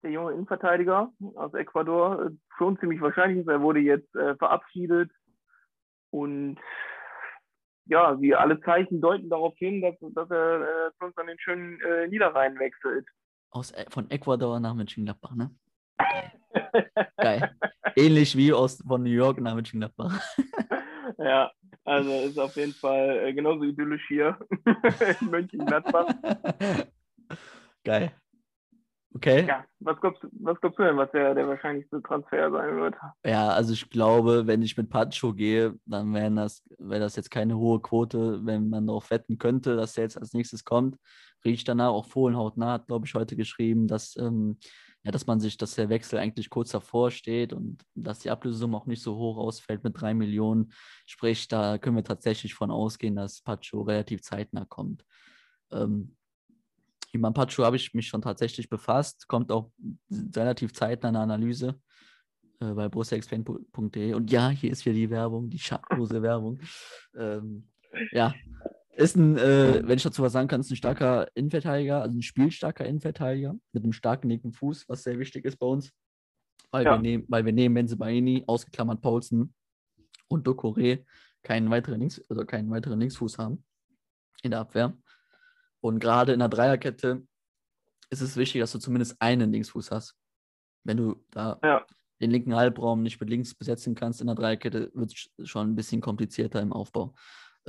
der 0.02 0.10
junge 0.10 0.32
Innenverteidiger 0.32 1.10
aus 1.36 1.54
Ecuador. 1.54 2.26
äh, 2.26 2.30
Schon 2.58 2.78
ziemlich 2.78 3.00
wahrscheinlich 3.00 3.38
ist, 3.40 3.48
er 3.48 3.62
wurde 3.62 3.80
jetzt 3.80 4.14
äh, 4.16 4.36
verabschiedet. 4.36 5.10
Und 6.10 6.58
ja, 7.86 8.20
wie 8.20 8.34
alle 8.34 8.60
Zeichen 8.60 9.00
deuten 9.00 9.30
darauf 9.30 9.56
hin, 9.56 9.80
dass, 9.80 9.94
dass 10.14 10.30
er 10.30 10.88
äh, 10.88 11.04
uns 11.04 11.16
an 11.16 11.26
den 11.26 11.38
schönen 11.38 11.80
äh, 11.80 12.06
Niederrhein 12.08 12.58
wechselt. 12.58 13.06
Aus, 13.50 13.72
E- 13.72 13.86
von 13.88 14.10
Ecuador 14.10 14.60
nach 14.60 14.74
Mönchengladbach, 14.74 15.34
ne? 15.34 15.50
Geil. 17.16 17.56
Ähnlich 17.96 18.36
wie 18.36 18.52
aus, 18.52 18.82
von 18.86 19.02
New 19.02 19.10
York 19.10 19.40
nach 19.40 19.54
Mönchengladbach. 19.54 20.20
ja, 21.18 21.50
also 21.84 22.10
ist 22.20 22.38
auf 22.38 22.56
jeden 22.56 22.72
Fall 22.72 23.26
äh, 23.26 23.32
genauso 23.34 23.64
idyllisch 23.64 24.04
hier 24.08 24.38
in 25.20 25.26
Mönchengladbach. 25.30 26.06
Geil. 27.84 28.12
Okay? 29.12 29.44
Ja, 29.44 29.64
was 29.80 30.00
glaubst, 30.00 30.22
du- 30.22 30.28
was 30.40 30.60
glaubst 30.60 30.78
du 30.78 30.84
denn, 30.84 30.96
was 30.96 31.10
der, 31.10 31.34
der 31.34 31.48
wahrscheinlichste 31.48 32.00
Transfer 32.02 32.48
sein 32.52 32.76
wird? 32.76 32.94
Ja, 33.26 33.48
also 33.48 33.72
ich 33.72 33.90
glaube, 33.90 34.46
wenn 34.46 34.62
ich 34.62 34.76
mit 34.76 34.88
Pacho 34.88 35.34
gehe, 35.34 35.74
dann 35.84 36.14
wäre 36.14 36.30
das, 36.30 36.62
wäre 36.78 37.00
das 37.00 37.16
jetzt 37.16 37.30
keine 37.30 37.56
hohe 37.56 37.80
Quote, 37.82 38.44
wenn 38.46 38.68
man 38.70 38.86
darauf 38.86 39.10
wetten 39.10 39.36
könnte, 39.38 39.74
dass 39.76 39.94
der 39.94 40.04
jetzt 40.04 40.16
als 40.16 40.32
nächstes 40.32 40.64
kommt. 40.64 40.96
Riecht 41.44 41.66
danach 41.66 41.88
auch 41.88 42.06
Fohlenhautnah 42.06 42.74
hat, 42.74 42.86
glaube 42.86 43.06
ich, 43.06 43.14
heute 43.14 43.34
geschrieben, 43.34 43.88
dass, 43.88 44.16
ähm, 44.16 44.58
ja, 45.02 45.10
dass 45.10 45.26
man 45.26 45.40
sich, 45.40 45.56
dass 45.56 45.74
der 45.74 45.88
Wechsel 45.88 46.18
eigentlich 46.18 46.50
kurz 46.50 46.70
davor 46.70 47.10
steht 47.10 47.52
und 47.52 47.82
dass 47.94 48.18
die 48.18 48.30
Ablösesumme 48.30 48.76
auch 48.76 48.86
nicht 48.86 49.02
so 49.02 49.16
hoch 49.16 49.38
ausfällt 49.38 49.82
mit 49.82 50.00
drei 50.00 50.12
Millionen. 50.12 50.72
Sprich, 51.06 51.48
da 51.48 51.78
können 51.78 51.96
wir 51.96 52.04
tatsächlich 52.04 52.54
von 52.54 52.70
ausgehen, 52.70 53.16
dass 53.16 53.40
Pacho 53.40 53.82
relativ 53.82 54.22
zeitnah 54.22 54.66
kommt. 54.66 55.04
Ähm, 55.70 56.16
Iman 57.12 57.34
Pacho 57.34 57.64
habe 57.64 57.76
ich 57.76 57.94
mich 57.94 58.08
schon 58.08 58.22
tatsächlich 58.22 58.68
befasst, 58.68 59.26
kommt 59.26 59.50
auch 59.50 59.72
relativ 60.36 60.72
zeitnah 60.74 61.08
eine 61.08 61.20
Analyse 61.20 61.80
äh, 62.60 62.72
bei 62.72 62.88
borussiaexplain.de. 62.88 64.14
Und 64.14 64.30
ja, 64.30 64.50
hier 64.50 64.70
ist 64.70 64.84
wieder 64.84 64.94
die 64.94 65.10
Werbung, 65.10 65.48
die 65.50 65.58
schamlose 65.58 66.22
Werbung. 66.22 66.60
Ähm, 67.16 67.68
ja, 68.12 68.34
ist 69.00 69.16
ein, 69.16 69.36
äh, 69.38 69.82
wenn 69.84 69.96
ich 69.96 70.02
dazu 70.02 70.22
was 70.22 70.32
sagen 70.32 70.48
kann, 70.48 70.60
ist 70.60 70.70
ein 70.70 70.76
starker 70.76 71.28
Innenverteidiger, 71.34 72.02
also 72.02 72.16
ein 72.18 72.22
spielstarker 72.22 72.84
Innenverteidiger 72.84 73.54
mit 73.72 73.82
einem 73.82 73.92
starken 73.92 74.28
linken 74.28 74.52
Fuß, 74.52 74.88
was 74.88 75.02
sehr 75.02 75.18
wichtig 75.18 75.44
ist 75.44 75.56
bei 75.58 75.66
uns. 75.66 75.92
Weil, 76.70 76.84
Ja. 76.84 76.92
wir, 76.92 76.98
nehmen, 76.98 77.24
weil 77.28 77.44
wir 77.44 77.52
neben 77.52 77.74
Benzebaini, 77.74 78.44
ausgeklammert 78.46 79.00
Paulsen 79.00 79.54
und 80.28 80.46
Dokore, 80.46 81.04
keinen 81.42 81.70
weiteren, 81.70 82.00
Links, 82.00 82.20
also 82.28 82.44
keinen 82.44 82.70
weiteren 82.70 83.00
Linksfuß 83.00 83.38
haben 83.38 83.64
in 84.42 84.50
der 84.50 84.60
Abwehr. 84.60 84.96
Und 85.80 85.98
gerade 85.98 86.32
in 86.32 86.38
der 86.38 86.48
Dreierkette 86.48 87.26
ist 88.10 88.20
es 88.20 88.36
wichtig, 88.36 88.60
dass 88.60 88.72
du 88.72 88.78
zumindest 88.78 89.16
einen 89.20 89.50
Linksfuß 89.52 89.90
hast. 89.90 90.14
Wenn 90.84 90.96
du 90.98 91.24
da 91.30 91.58
Ja. 91.64 91.86
den 92.20 92.30
linken 92.30 92.54
Halbraum 92.54 93.02
nicht 93.02 93.18
mit 93.20 93.30
links 93.30 93.54
besetzen 93.54 93.94
kannst 93.94 94.20
in 94.20 94.26
der 94.26 94.36
Dreierkette, 94.36 94.90
wird 94.94 95.12
es 95.38 95.48
schon 95.48 95.70
ein 95.70 95.76
bisschen 95.76 96.00
komplizierter 96.00 96.60
im 96.60 96.72
Aufbau. 96.72 97.14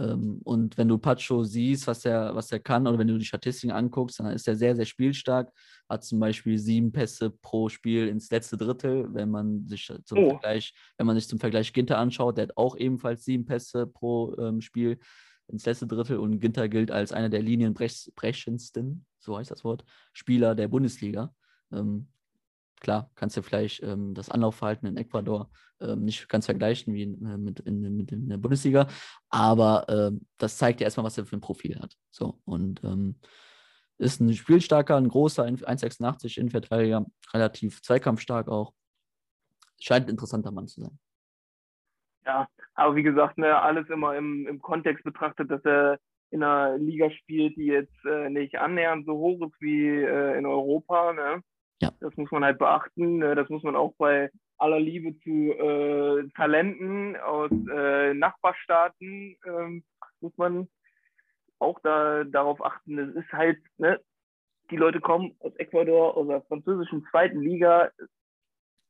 Ähm, 0.01 0.41
und 0.43 0.77
wenn 0.77 0.87
du 0.87 0.97
Pacho 0.97 1.43
siehst, 1.43 1.85
was 1.87 2.05
er 2.05 2.35
was 2.35 2.51
er 2.51 2.59
kann, 2.59 2.87
oder 2.87 2.97
wenn 2.97 3.07
du 3.07 3.17
die 3.17 3.25
Statistiken 3.25 3.71
anguckst, 3.71 4.19
dann 4.19 4.27
ist 4.27 4.47
er 4.47 4.55
sehr, 4.55 4.75
sehr 4.75 4.85
spielstark. 4.85 5.51
Hat 5.87 6.03
zum 6.03 6.19
Beispiel 6.19 6.57
sieben 6.57 6.91
Pässe 6.91 7.29
pro 7.29 7.69
Spiel 7.69 8.07
ins 8.07 8.31
letzte 8.31 8.57
Drittel, 8.57 9.13
wenn 9.13 9.29
man 9.29 9.67
sich 9.67 9.91
zum 10.05 10.17
Oh. 10.17 10.29
Vergleich, 10.31 10.73
wenn 10.97 11.07
man 11.07 11.15
sich 11.15 11.27
zum 11.27 11.39
Vergleich 11.39 11.73
Ginter 11.73 11.97
anschaut, 11.97 12.37
der 12.37 12.43
hat 12.43 12.57
auch 12.57 12.75
ebenfalls 12.75 13.23
sieben 13.25 13.45
Pässe 13.45 13.85
pro 13.87 14.35
ähm, 14.37 14.61
Spiel 14.61 14.99
ins 15.47 15.65
letzte 15.65 15.87
Drittel 15.87 16.17
und 16.17 16.39
Ginter 16.39 16.69
gilt 16.69 16.91
als 16.91 17.11
einer 17.11 17.29
der 17.29 17.41
linienbrechendsten, 17.41 19.05
so 19.19 19.37
heißt 19.37 19.51
das 19.51 19.63
Wort, 19.63 19.83
Spieler 20.13 20.55
der 20.55 20.67
Bundesliga. 20.67 21.33
Ähm, 21.71 22.07
klar, 22.81 23.09
kannst 23.15 23.37
du 23.37 23.41
vielleicht 23.41 23.81
ähm, 23.83 24.13
das 24.13 24.29
Anlaufverhalten 24.29 24.87
in 24.87 24.97
Ecuador 24.97 25.49
ähm, 25.79 26.03
nicht 26.03 26.27
ganz 26.27 26.45
vergleichen 26.45 26.93
wie 26.93 27.03
in, 27.03 27.25
äh, 27.25 27.37
mit, 27.37 27.61
in, 27.61 27.95
mit 27.95 28.11
in 28.11 28.27
der 28.27 28.37
Bundesliga, 28.37 28.87
aber 29.29 29.85
ähm, 29.87 30.25
das 30.37 30.57
zeigt 30.57 30.81
ja 30.81 30.85
erstmal, 30.85 31.05
was 31.05 31.17
er 31.17 31.25
für 31.25 31.37
ein 31.37 31.41
Profil 31.41 31.79
hat. 31.79 31.95
So, 32.09 32.41
und 32.43 32.83
ähm, 32.83 33.15
ist 33.97 34.19
ein 34.19 34.33
spielstarker, 34.33 34.97
ein 34.97 35.07
großer 35.07 35.45
1,86 35.45 36.39
Innenverteidiger, 36.39 37.05
relativ 37.33 37.81
zweikampfstark 37.83 38.49
auch. 38.49 38.73
Scheint 39.79 40.07
ein 40.07 40.11
interessanter 40.11 40.51
Mann 40.51 40.67
zu 40.67 40.81
sein. 40.81 40.99
Ja, 42.25 42.47
aber 42.73 42.95
wie 42.95 43.03
gesagt, 43.03 43.37
ne, 43.37 43.59
alles 43.59 43.89
immer 43.89 44.15
im, 44.15 44.47
im 44.47 44.59
Kontext 44.59 45.03
betrachtet, 45.03 45.49
dass 45.49 45.63
er 45.65 45.99
in 46.31 46.43
einer 46.43 46.77
Liga 46.77 47.11
spielt, 47.11 47.57
die 47.57 47.65
jetzt 47.65 48.05
äh, 48.05 48.29
nicht 48.29 48.57
annähernd 48.57 49.05
so 49.05 49.13
hoch 49.13 49.45
ist 49.47 49.59
wie 49.59 49.87
äh, 49.87 50.37
in 50.37 50.45
Europa. 50.45 51.13
Ne? 51.13 51.43
Ja. 51.81 51.91
Das 51.99 52.15
muss 52.15 52.31
man 52.31 52.43
halt 52.43 52.59
beachten. 52.59 53.17
Ne? 53.17 53.35
Das 53.35 53.49
muss 53.49 53.63
man 53.63 53.75
auch 53.75 53.93
bei 53.97 54.29
aller 54.57 54.79
Liebe 54.79 55.19
zu 55.21 55.51
äh, 55.51 56.29
Talenten 56.35 57.17
aus 57.17 57.51
äh, 57.51 58.13
Nachbarstaaten, 58.13 59.35
ähm, 59.45 59.83
muss 60.19 60.37
man 60.37 60.69
auch 61.57 61.79
da, 61.81 62.23
darauf 62.23 62.63
achten. 62.63 62.99
Es 62.99 63.15
ist 63.15 63.33
halt, 63.33 63.57
ne, 63.77 63.99
die 64.69 64.77
Leute 64.77 64.99
kommen 64.99 65.35
aus 65.39 65.55
Ecuador, 65.55 66.15
aus 66.15 66.27
der 66.27 66.43
französischen 66.43 67.05
zweiten 67.09 67.41
Liga, 67.41 67.89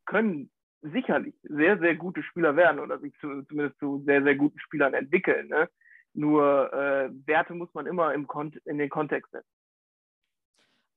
können 0.05 0.51
sicherlich 0.81 1.35
sehr, 1.43 1.79
sehr 1.79 1.95
gute 1.95 2.23
Spieler 2.23 2.55
werden 2.57 2.79
oder 2.79 2.99
sich 2.99 3.13
zu, 3.19 3.43
zumindest 3.43 3.79
zu 3.79 4.03
sehr, 4.05 4.23
sehr 4.23 4.35
guten 4.35 4.59
Spielern 4.59 4.93
entwickeln. 4.93 5.47
Ne? 5.47 5.69
Nur 6.13 6.73
äh, 6.73 7.09
Werte 7.25 7.53
muss 7.53 7.73
man 7.73 7.85
immer 7.85 8.13
im 8.13 8.27
Kont 8.27 8.57
in 8.65 8.77
den 8.77 8.89
Kontext 8.89 9.31
setzen. 9.31 9.60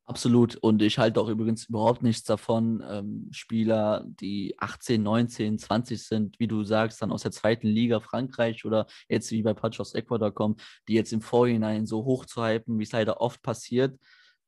Absolut. 0.06 0.56
Und 0.56 0.82
ich 0.82 0.98
halte 0.98 1.18
auch 1.18 1.28
übrigens 1.28 1.64
überhaupt 1.64 2.02
nichts 2.02 2.24
davon, 2.24 2.84
ähm, 2.86 3.28
Spieler, 3.32 4.04
die 4.06 4.54
18, 4.58 5.02
19, 5.02 5.58
20 5.58 6.06
sind, 6.06 6.38
wie 6.38 6.46
du 6.46 6.62
sagst, 6.62 7.00
dann 7.00 7.10
aus 7.10 7.22
der 7.22 7.32
zweiten 7.32 7.68
Liga 7.68 8.00
Frankreich 8.00 8.66
oder 8.66 8.86
jetzt 9.08 9.30
wie 9.30 9.42
bei 9.42 9.54
Patch 9.54 9.80
aus 9.80 9.94
Ecuador 9.94 10.30
kommen, 10.32 10.56
die 10.88 10.94
jetzt 10.94 11.12
im 11.14 11.22
Vorhinein 11.22 11.86
so 11.86 12.04
hoch 12.04 12.26
zu 12.26 12.44
hypen, 12.44 12.78
wie 12.78 12.82
es 12.82 12.92
leider 12.92 13.22
oft 13.22 13.42
passiert. 13.42 13.98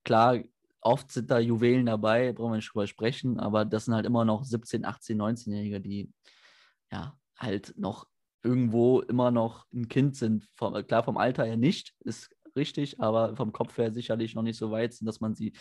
Klar, 0.05 0.40
oft 0.83 1.11
sind 1.11 1.31
da 1.31 1.38
Juwelen 1.38 1.87
dabei, 1.87 2.35
brauchen 2.35 2.53
wir 2.53 2.57
nicht 2.57 2.73
drüber 2.73 2.87
sprechen, 2.87 3.40
aber 3.40 3.64
das 3.64 3.87
sind 3.87 3.95
halt 3.95 4.05
immer 4.05 4.27
noch 4.27 4.45
17, 4.45 4.85
18, 4.85 5.19
19-Jährige, 5.19 5.81
die 5.81 6.12
ja 6.92 7.16
halt 7.38 7.73
noch 7.79 8.07
irgendwo 8.42 9.01
immer 9.01 9.31
noch 9.31 9.66
ein 9.73 9.88
Kind 9.88 10.16
sind. 10.16 10.49
Vom, 10.55 10.75
klar, 10.87 11.03
vom 11.03 11.16
Alter 11.16 11.45
her 11.45 11.57
nicht, 11.57 11.95
ist 12.01 12.36
richtig, 12.57 13.01
aber 13.01 13.37
vom 13.37 13.53
Kopf 13.53 13.77
her 13.79 13.92
sicherlich 13.92 14.35
noch 14.35 14.42
nicht 14.42 14.59
so 14.59 14.71
weit 14.71 14.95
sind, 14.95 15.07
dass 15.07 15.21
man 15.21 15.35
sie 15.35 15.53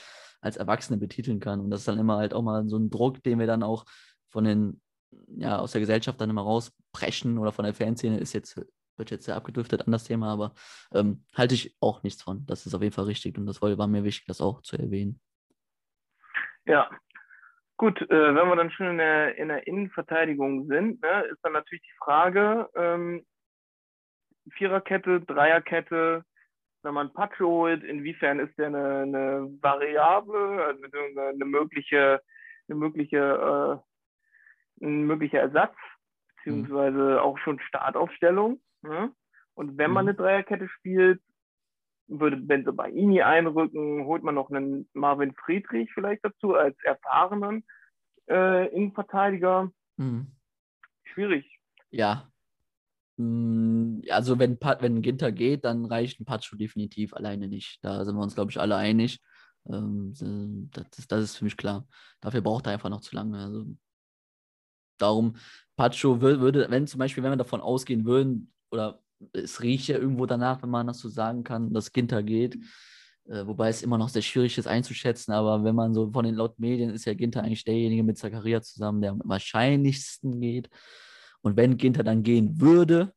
als 0.42 0.58
Erwachsene 0.58 0.98
betiteln 0.98 1.40
kann. 1.40 1.60
Und 1.60 1.70
das 1.70 1.82
ist 1.82 1.88
dann 1.88 2.00
immer 2.00 2.18
halt 2.18 2.34
auch 2.34 2.42
mal 2.42 2.68
so 2.68 2.78
ein 2.78 2.90
Druck, 2.90 3.22
den 3.24 3.40
wir 3.40 3.48
dann 3.48 3.64
auch 3.64 3.86
von 4.30 4.44
den, 4.44 4.82
ja, 5.28 5.60
aus 5.60 5.72
der 5.72 5.82
Gesellschaft 5.82 6.20
dann 6.20 6.30
immer 6.30 6.42
rauspreschen 6.42 7.38
oder 7.38 7.52
von 7.52 7.66
der 7.66 7.74
Fanszene 7.74 8.20
ist 8.20 8.34
jetzt, 8.34 8.62
wird 8.98 9.12
jetzt 9.12 9.26
sehr 9.26 9.36
abgedriftet 9.36 9.86
an 9.86 9.92
das 9.92 10.06
Thema, 10.06 10.32
aber 10.32 10.54
ähm, 10.94 11.24
halte 11.34 11.56
ich 11.56 11.76
auch 11.80 12.04
nichts 12.04 12.22
von. 12.22 12.46
Das 12.46 12.66
ist 12.66 12.74
auf 12.74 12.82
jeden 12.82 12.94
Fall 12.94 13.06
richtig 13.06 13.38
und 13.38 13.46
das 13.46 13.62
war 13.62 13.88
mir 13.88 14.04
wichtig, 14.04 14.26
das 14.28 14.42
auch 14.42 14.62
zu 14.62 14.78
erwähnen. 14.78 15.20
Ja, 16.66 16.90
gut, 17.78 18.02
äh, 18.02 18.36
wenn 18.36 18.48
wir 18.48 18.56
dann 18.56 18.72
schon 18.72 18.88
in 18.88 18.98
der, 18.98 19.38
in 19.38 19.50
der 19.50 19.68
Innenverteidigung 19.68 20.68
sind, 20.68 21.02
ne, 21.02 21.24
ist 21.32 21.40
dann 21.44 21.54
natürlich 21.54 21.84
die 21.84 22.04
Frage, 22.04 22.70
ähm, 22.76 23.26
Viererkette, 24.52 25.22
Dreierkette, 25.22 26.24
wenn 26.86 26.94
man 26.94 27.14
Pacho 27.14 27.48
holt, 27.48 27.84
inwiefern 27.84 28.40
ist 28.40 28.58
der 28.58 28.68
eine, 28.68 29.00
eine 29.02 29.58
Variable, 29.62 30.64
also 30.64 30.84
eine 31.18 31.46
mögliche, 31.46 32.22
eine 32.68 32.78
mögliche, 32.78 33.82
äh, 34.82 34.86
ein 34.86 35.04
möglicher 35.04 35.40
Ersatz, 35.40 35.76
beziehungsweise 36.38 37.22
auch 37.22 37.38
schon 37.40 37.60
Startaufstellung. 37.60 38.62
Ne? 38.82 39.12
Und 39.56 39.78
wenn 39.78 39.92
man 39.92 40.06
Mhm. 40.06 40.10
eine 40.10 40.18
Dreierkette 40.18 40.70
spielt, 40.70 41.22
würde 42.08 42.38
Benze 42.38 42.72
Baini 42.72 43.22
einrücken, 43.24 44.06
holt 44.06 44.22
man 44.24 44.36
noch 44.36 44.52
einen 44.52 44.88
Marvin 44.94 45.34
Friedrich 45.34 45.92
vielleicht 45.94 46.24
dazu 46.24 46.54
als 46.56 46.78
erfahrenen 46.84 47.66
äh, 48.30 48.68
Innenverteidiger. 48.76 49.72
Mhm. 49.98 50.28
Schwierig. 51.06 51.60
Ja. 51.90 52.30
Mm, 53.18 54.02
Also 54.10 54.40
wenn, 54.40 54.58
wenn 54.80 55.02
Ginter 55.02 55.32
geht, 55.32 55.66
dann 55.66 55.86
reicht 55.86 56.20
ein 56.20 56.26
Pacho 56.26 56.56
definitiv 56.56 57.14
alleine 57.14 57.48
nicht. 57.48 57.80
Da 57.84 58.04
sind 58.06 58.16
wir 58.16 58.24
uns, 58.24 58.36
glaube 58.36 58.52
ich, 58.52 58.60
alle 58.60 58.76
einig. 58.76 59.20
Ähm, 59.70 60.14
das, 60.72 61.00
ist, 61.00 61.12
das 61.12 61.24
ist 61.24 61.38
für 61.38 61.46
mich 61.46 61.58
klar. 61.58 61.88
Dafür 62.22 62.42
braucht 62.42 62.68
er 62.68 62.74
einfach 62.74 62.90
noch 62.90 63.02
zu 63.02 63.16
lange. 63.16 63.38
Also 63.40 63.66
darum, 64.98 65.36
Pacho 65.76 66.16
wür- 66.16 66.40
würde, 66.40 66.68
wenn 66.70 66.88
zum 66.88 67.00
Beispiel, 67.00 67.24
wenn 67.24 67.32
wir 67.32 67.38
davon 67.38 67.62
ausgehen 67.62 68.06
würden, 68.06 68.52
oder 68.72 69.02
es 69.34 69.62
riecht 69.62 69.88
ja 69.88 69.98
irgendwo 69.98 70.26
danach, 70.26 70.62
wenn 70.62 70.70
man 70.70 70.88
das 70.88 71.00
so 71.00 71.10
sagen 71.10 71.44
kann, 71.44 71.74
dass 71.74 71.92
Ginter 71.92 72.24
geht. 72.24 72.56
Äh, 73.28 73.48
wobei 73.48 73.70
es 73.70 73.82
immer 73.82 73.98
noch 73.98 74.10
sehr 74.10 74.22
schwierig 74.22 74.58
ist 74.58 74.68
einzuschätzen, 74.68 75.32
aber 75.34 75.64
wenn 75.64 75.74
man 75.76 75.94
so 75.94 76.12
von 76.12 76.26
den 76.26 76.36
laut 76.36 76.60
Medien 76.60 76.92
ist 76.92 77.06
ja 77.06 77.14
Ginter 77.16 77.42
eigentlich 77.44 77.64
derjenige 77.64 78.04
mit 78.04 78.18
Zakaria 78.18 78.62
zusammen, 78.62 79.02
der 79.02 79.12
am 79.12 79.22
wahrscheinlichsten 79.24 80.40
geht. 80.40 80.70
Und 81.46 81.58
wenn 81.58 81.78
Ginter 81.78 82.04
dann 82.04 82.24
gehen 82.24 82.60
würde, 82.60 83.14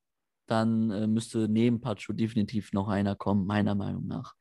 dann 0.47 0.91
äh, 0.91 1.07
müsste 1.07 1.49
neben 1.49 1.81
Pacho 1.81 2.13
definitiv 2.13 2.75
noch 2.75 2.89
einer 2.89 3.17
kommen, 3.17 3.47
meiner 3.47 3.75
Meinung 3.75 4.07
nach. 4.07 4.35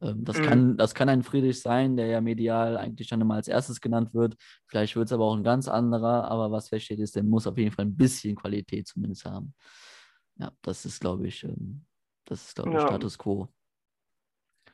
Ähm, 0.00 0.24
das, 0.24 0.38
Mhm. 0.38 0.42
kann, 0.42 0.76
das 0.78 0.94
kann 0.94 1.10
ein 1.10 1.22
Friedrich 1.22 1.60
sein, 1.60 1.98
der 1.98 2.06
ja 2.06 2.22
medial 2.22 2.78
eigentlich 2.78 3.10
dann 3.10 3.20
immer 3.20 3.34
als 3.34 3.48
erstes 3.48 3.82
genannt 3.82 4.14
wird. 4.14 4.36
Vielleicht 4.66 4.96
wird 4.96 5.08
es 5.08 5.12
aber 5.12 5.26
auch 5.26 5.36
ein 5.36 5.44
ganz 5.44 5.68
anderer, 5.68 6.30
aber 6.30 6.50
was 6.50 6.70
feststeht 6.70 6.98
ist, 6.98 7.14
der 7.14 7.24
muss 7.24 7.46
auf 7.46 7.58
jeden 7.58 7.72
Fall 7.72 7.84
ein 7.84 7.94
bisschen 7.94 8.36
Qualität 8.36 8.86
zumindest 8.86 9.26
haben. 9.26 9.52
Ja, 10.36 10.50
das 10.62 10.86
ist, 10.86 11.02
glaube 11.02 11.26
ich, 11.26 11.44
ähm, 11.44 11.84
das 12.24 12.42
ist, 12.42 12.56
glaube 12.56 12.70
ich, 12.70 12.76
Ja. 12.76 12.86
Status 12.86 13.18
quo. 13.18 13.48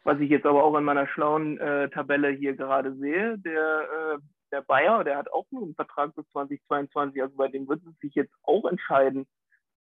Was 0.05 0.21
ich 0.21 0.31
jetzt 0.31 0.47
aber 0.47 0.63
auch 0.63 0.77
in 0.79 0.85
meiner 0.85 1.09
schlauen 1.09 1.59
äh, 1.59 1.91
Tabelle 1.91 2.31
hier 2.31 2.55
gerade 2.55 2.95
sehe, 2.95 3.39
der, 3.39 3.89
äh, 4.15 4.19
der 4.53 4.63
Bayer, 4.63 5.03
der 5.03 5.17
hat 5.17 5.33
auch 5.33 5.47
nur 5.51 5.63
einen 5.63 5.75
Vertrag 5.75 6.15
bis 6.15 6.29
2022, 6.31 7.23
also 7.23 7.37
bei 7.37 7.49
dem 7.49 7.67
wird 7.69 7.81
es 7.87 7.99
sich 7.99 8.15
jetzt 8.15 8.35
auch 8.43 8.65
entscheiden. 8.67 9.27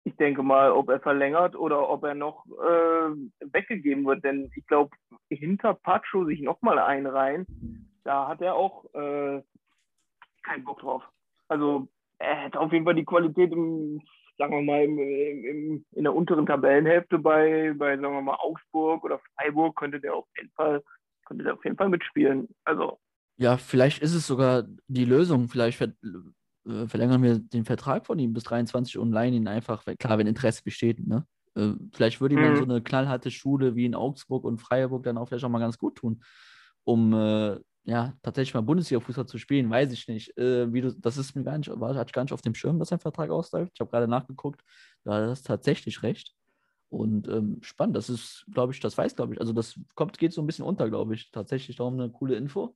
Ich 0.03 0.15
denke 0.17 0.43
mal, 0.43 0.71
ob 0.71 0.89
er 0.89 0.99
verlängert 0.99 1.55
oder 1.55 1.89
ob 1.89 2.03
er 2.03 2.15
noch 2.15 2.45
äh, 2.45 3.51
weggegeben 3.51 4.05
wird, 4.05 4.23
denn 4.23 4.51
ich 4.55 4.65
glaube, 4.67 4.95
hinter 5.29 5.73
Pacho 5.73 6.25
sich 6.25 6.41
nochmal 6.41 6.79
einreihen, 6.79 7.45
da 8.03 8.27
hat 8.27 8.41
er 8.41 8.55
auch 8.55 8.85
äh, 8.93 9.41
keinen 10.43 10.63
Bock 10.63 10.79
drauf. 10.79 11.03
Also 11.47 11.87
er 12.17 12.35
hätte 12.35 12.59
auf 12.59 12.71
jeden 12.71 12.85
Fall 12.85 12.95
die 12.95 13.05
Qualität 13.05 13.51
im, 13.51 14.01
sagen 14.37 14.53
wir 14.53 14.61
mal, 14.61 14.83
im, 14.83 14.99
im, 14.99 15.85
in 15.91 16.03
der 16.03 16.15
unteren 16.15 16.45
Tabellenhälfte 16.45 17.19
bei, 17.19 17.73
bei, 17.77 17.97
sagen 17.97 18.13
wir 18.13 18.21
mal, 18.21 18.37
Augsburg 18.39 19.03
oder 19.03 19.19
Freiburg 19.35 19.75
könnte 19.75 19.99
der 19.99 20.15
auf 20.15 20.27
jeden 20.37 20.51
Fall, 20.51 20.83
könnte 21.25 21.43
der 21.43 21.53
auf 21.53 21.63
jeden 21.63 21.77
Fall 21.77 21.89
mitspielen. 21.89 22.47
Also 22.63 22.99
Ja, 23.39 23.57
vielleicht 23.57 24.01
ist 24.01 24.13
es 24.13 24.27
sogar 24.27 24.65
die 24.87 25.05
Lösung. 25.05 25.47
Vielleicht 25.49 25.77
ver 25.77 25.93
äh, 26.67 26.87
verlängern 26.87 27.23
wir 27.23 27.39
den 27.39 27.65
Vertrag 27.65 28.05
von 28.05 28.19
ihm 28.19 28.33
bis 28.33 28.43
23 28.43 28.97
und 28.97 29.11
leihen 29.13 29.33
ihn 29.33 29.47
einfach, 29.47 29.87
weil 29.87 29.95
klar, 29.97 30.17
wenn 30.17 30.27
Interesse 30.27 30.61
besteht, 30.63 31.05
ne? 31.07 31.25
Äh, 31.55 31.71
vielleicht 31.93 32.19
würde 32.21 32.35
ihm 32.35 32.41
dann 32.41 32.55
Mhm. 32.55 32.57
so 32.57 32.65
eine 32.65 32.81
knallharte 32.83 33.31
Schule 33.31 33.75
wie 33.75 33.85
in 33.85 33.95
Augsburg 33.95 34.43
und 34.43 34.59
Freiburg 34.59 35.03
dann 35.03 35.17
auch 35.17 35.27
vielleicht 35.29 35.45
auch 35.45 35.49
mal 35.49 35.59
ganz 35.59 35.77
gut 35.77 35.95
tun, 35.97 36.21
um 36.83 37.13
äh, 37.13 37.59
ja 37.85 38.13
tatsächlich 38.23 38.53
mal 38.53 38.61
Bundesliga-Fußball 38.61 39.25
zu 39.27 39.37
spielen, 39.37 39.69
weiß 39.69 39.91
ich 39.93 40.07
nicht. 40.07 40.37
Äh, 40.37 40.71
wie 40.73 40.81
du, 40.81 40.93
das 40.93 41.17
ist 41.17 41.35
mir 41.35 41.43
gar 41.43 41.57
nicht, 41.57 41.69
war, 41.79 41.95
hatte 41.95 42.09
ich 42.09 42.13
gar 42.13 42.23
nicht 42.23 42.33
auf 42.33 42.41
dem 42.41 42.55
Schirm, 42.55 42.77
dass 42.79 42.89
sein 42.89 42.99
Vertrag 42.99 43.29
ausläuft. 43.31 43.71
Ich 43.75 43.79
habe 43.81 43.89
gerade 43.91 44.07
nachgeguckt, 44.09 44.63
da 45.05 45.31
ist 45.31 45.45
tatsächlich 45.47 46.03
recht. 46.03 46.35
Und 46.89 47.27
ähm, 47.27 47.59
spannend, 47.61 47.95
das 47.95 48.09
ist, 48.09 48.45
glaube 48.51 48.73
ich, 48.73 48.79
das 48.79 48.97
weiß, 48.97 49.15
glaube 49.15 49.33
ich. 49.35 49.39
Also 49.41 49.53
das 49.53 49.79
kommt, 49.95 50.17
geht 50.17 50.33
so 50.33 50.41
ein 50.41 50.47
bisschen 50.47 50.65
unter, 50.65 50.89
glaube 50.89 51.15
ich. 51.15 51.31
Tatsächlich 51.31 51.77
darum 51.77 51.95
eine 51.95 52.11
coole 52.11 52.35
Info. 52.35 52.75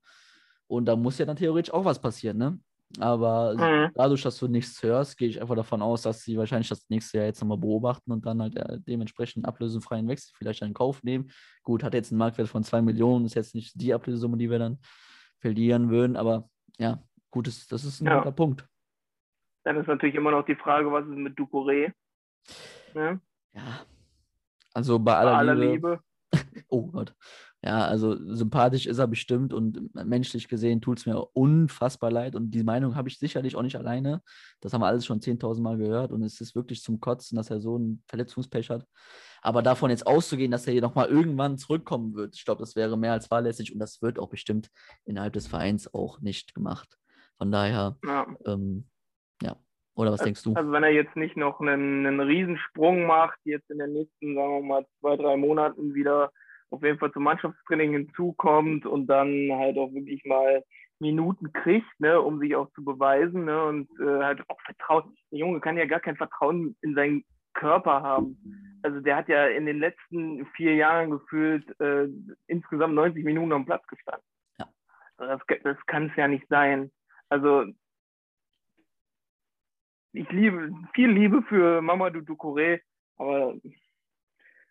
Und 0.68 0.86
da 0.86 0.96
muss 0.96 1.18
ja 1.18 1.26
dann 1.26 1.36
theoretisch 1.36 1.74
auch 1.74 1.86
was 1.86 2.00
passieren, 2.02 2.38
ne? 2.38 2.60
Aber 3.00 3.56
Mhm. 3.56 3.92
dadurch, 3.96 4.22
dass 4.22 4.38
du 4.38 4.48
nichts 4.48 4.84
hörst, 4.84 5.18
gehe 5.18 5.28
ich 5.28 5.42
einfach 5.42 5.56
davon 5.56 5.82
aus, 5.82 6.04
dass 6.04 6.22
sie 6.22 6.38
wahrscheinlich 6.38 6.70
das 6.70 6.88
nächste 6.90 7.18
Jahr 7.18 7.26
jetzt 7.26 7.42
nochmal 7.42 7.58
beobachten 7.58 8.12
und 8.12 8.24
dann 8.26 8.40
halt 8.42 8.56
äh, 8.56 8.80
dementsprechend 8.82 9.44
einen 9.44 9.52
ablösefreien 9.52 10.08
Wechsel 10.08 10.32
vielleicht 10.38 10.62
in 10.62 10.76
Kauf 10.76 11.02
nehmen. 11.02 11.32
Gut, 11.64 11.84
hat 11.84 11.96
jetzt 11.96 12.12
einen 12.12 12.20
Marktwert 12.20 12.50
von 12.50 12.64
2 12.64 12.82
Millionen, 12.84 13.26
ist 13.26 13.34
jetzt 13.34 13.56
nicht 13.56 13.82
die 13.82 13.94
Ablösesumme, 13.96 14.38
die 14.38 14.50
wir 14.52 14.60
dann 14.60 14.78
verlieren 15.40 15.90
würden, 15.90 16.16
aber 16.16 16.50
ja, 16.78 17.02
gut, 17.32 17.48
das, 17.48 17.66
das 17.68 17.84
ist 17.84 18.00
ein 18.02 18.06
Ja. 18.08 18.20
guter 18.20 18.32
Punkt. 18.32 18.68
dann 19.64 19.78
ist 19.78 19.88
natürlich 19.88 20.16
immer 20.16 20.30
noch 20.32 20.46
die 20.46 20.56
Frage, 20.56 20.92
was 20.92 21.04
ist 21.06 21.16
mit 21.18 21.36
Ducouré? 21.38 21.94
Ne? 22.94 23.20
Ja. 23.54 23.86
Also 24.74 25.00
bei 25.00 25.14
Bei 25.14 25.18
aller, 25.18 25.38
aller 25.38 25.56
Liebe, 25.56 26.00
Liebe. 26.32 26.64
Oh 26.68 26.86
Gott. 26.88 27.16
Ja, 27.66 27.86
also 27.86 28.18
sympathisch 28.36 28.86
ist 28.88 28.98
er 28.98 29.08
bestimmt 29.08 29.54
und 29.54 29.96
menschlich 29.96 30.50
gesehen 30.50 30.82
tut 30.82 31.00
es 31.00 31.06
mir 31.06 31.18
unfassbar 31.32 32.12
leid. 32.12 32.36
Und 32.36 32.52
die 32.52 32.64
Meinung 32.64 32.96
habe 32.96 33.08
ich 33.08 33.18
sicherlich 33.18 33.56
auch 33.56 33.62
nicht 33.62 33.78
alleine. 33.78 34.22
Das 34.60 34.74
haben 34.74 34.82
wir 34.82 34.88
alles 34.88 35.06
schon 35.06 35.22
10.000 35.22 35.62
Mal 35.62 35.78
gehört 35.78 36.12
und 36.12 36.24
es 36.24 36.42
ist 36.42 36.56
wirklich 36.56 36.82
zum 36.84 37.00
Kotzen, 37.00 37.38
dass 37.38 37.50
er 37.50 37.62
so 37.62 37.78
ein 37.78 38.04
Verletzungspech 38.10 38.70
hat. 38.70 38.86
Aber 39.42 39.62
davon 39.62 39.92
jetzt 39.92 40.06
auszugehen, 40.06 40.52
dass 40.52 40.68
er 40.68 40.74
hier 40.74 40.82
nochmal 40.82 41.08
irgendwann 41.08 41.58
zurückkommen 41.58 42.16
wird, 42.16 42.36
ich 42.36 42.44
glaube, 42.44 42.60
das 42.60 42.76
wäre 42.76 42.98
mehr 42.98 43.14
als 43.14 43.28
fahrlässig 43.28 43.74
und 43.74 43.80
das 43.80 44.02
wird 44.02 44.20
auch 44.20 44.30
bestimmt 44.30 44.70
innerhalb 45.06 45.32
des 45.32 45.48
Vereins 45.48 45.94
auch 45.94 46.20
nicht 46.20 46.54
gemacht. 46.54 46.98
Von 47.38 47.50
daher, 47.50 47.98
Ja. 48.04 48.28
ähm, 48.46 48.88
ja. 49.42 49.56
Oder 49.96 50.12
was 50.12 50.22
denkst 50.22 50.44
du? 50.44 50.54
Also 50.56 50.72
wenn 50.74 50.84
er 50.84 50.92
jetzt 50.92 51.16
nicht 51.16 51.38
noch 51.38 51.62
einen, 51.62 52.06
einen 52.06 52.20
Riesensprung 52.20 53.06
macht, 53.06 53.40
jetzt 53.46 53.70
in 53.70 53.78
den 53.78 53.94
nächsten, 53.94 54.36
sagen 54.36 54.50
wir 54.50 54.62
mal, 54.62 54.86
zwei, 55.00 55.16
drei 55.16 55.38
Monaten 55.38 55.94
wieder 55.94 56.30
auf 56.74 56.84
jeden 56.84 56.98
Fall 56.98 57.12
zum 57.12 57.24
Mannschaftstraining 57.24 57.94
hinzukommt 57.94 58.86
und 58.88 59.06
dann 59.08 59.52
halt 59.52 59.78
auch 59.78 59.94
wirklich 59.94 60.26
mal 60.26 60.64
Minuten 61.00 61.54
kriegt, 61.54 62.00
ne, 62.00 62.20
um 62.20 62.40
sich 62.40 62.56
auch 62.56 62.72
zu 62.72 62.84
beweisen, 62.84 63.46
ne, 63.46 63.64
und 63.66 63.90
äh, 64.00 64.24
halt 64.24 64.42
auch 64.50 64.60
Vertrauen. 64.62 65.16
Der 65.32 65.40
Junge 65.40 65.60
kann 65.60 65.78
ja 65.78 65.86
gar 65.86 66.00
kein 66.00 66.18
Vertrauen 66.18 66.76
in 66.82 66.96
seinen 66.96 67.24
Körper 67.54 68.02
haben. 68.02 68.38
Also 68.82 69.02
der 69.02 69.18
hat 69.18 69.28
ja 69.28 69.46
in 69.46 69.68
den 69.68 69.80
letzten 69.80 70.48
vier 70.56 70.74
Jahren 70.76 71.12
gefühlt 71.12 71.80
äh, 71.80 72.08
insgesamt 72.48 72.96
90 72.96 73.24
Minuten 73.24 73.54
am 73.54 73.66
Platz 73.66 73.86
gestanden. 73.86 74.26
Ja. 74.58 74.68
Das, 75.18 75.42
das 75.64 75.78
kann 75.86 76.08
es 76.08 76.16
ja 76.16 76.28
nicht 76.28 76.48
sein. 76.48 76.92
Also 77.30 77.66
ich 80.14 80.30
liebe, 80.32 80.72
viel 80.96 81.12
Liebe 81.12 81.44
für 81.44 81.82
Mamadou 81.82 82.22
Ducouré, 82.22 82.82
aber 83.18 83.56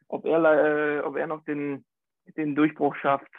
ob 0.08 0.24
er, 0.24 0.98
äh, 0.98 1.00
ob 1.00 1.16
er 1.16 1.26
noch 1.26 1.44
den, 1.44 1.84
den 2.36 2.54
Durchbruch 2.54 2.94
schafft. 2.96 3.30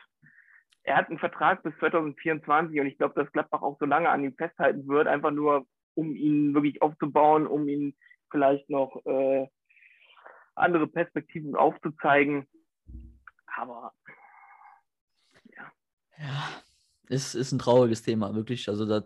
Er 0.83 0.97
hat 0.97 1.09
einen 1.09 1.19
Vertrag 1.19 1.63
bis 1.63 1.73
2024 1.79 2.79
und 2.79 2.87
ich 2.87 2.97
glaube, 2.97 3.15
dass 3.15 3.31
Gladbach 3.31 3.61
auch 3.61 3.77
so 3.79 3.85
lange 3.85 4.09
an 4.09 4.23
ihm 4.23 4.35
festhalten 4.35 4.87
wird, 4.87 5.07
einfach 5.07 5.31
nur, 5.31 5.65
um 5.95 6.15
ihn 6.15 6.53
wirklich 6.53 6.81
aufzubauen, 6.81 7.47
um 7.47 7.67
ihn 7.67 7.95
vielleicht 8.29 8.69
noch 8.69 9.05
äh, 9.05 9.47
andere 10.55 10.87
Perspektiven 10.87 11.55
aufzuzeigen. 11.55 12.47
Aber 13.45 13.93
Ja, 16.17 16.61
ist, 17.09 17.35
ist 17.35 17.51
ein 17.51 17.59
trauriges 17.59 18.01
Thema, 18.01 18.33
wirklich. 18.35 18.69
Also 18.69 18.85
das 18.85 19.03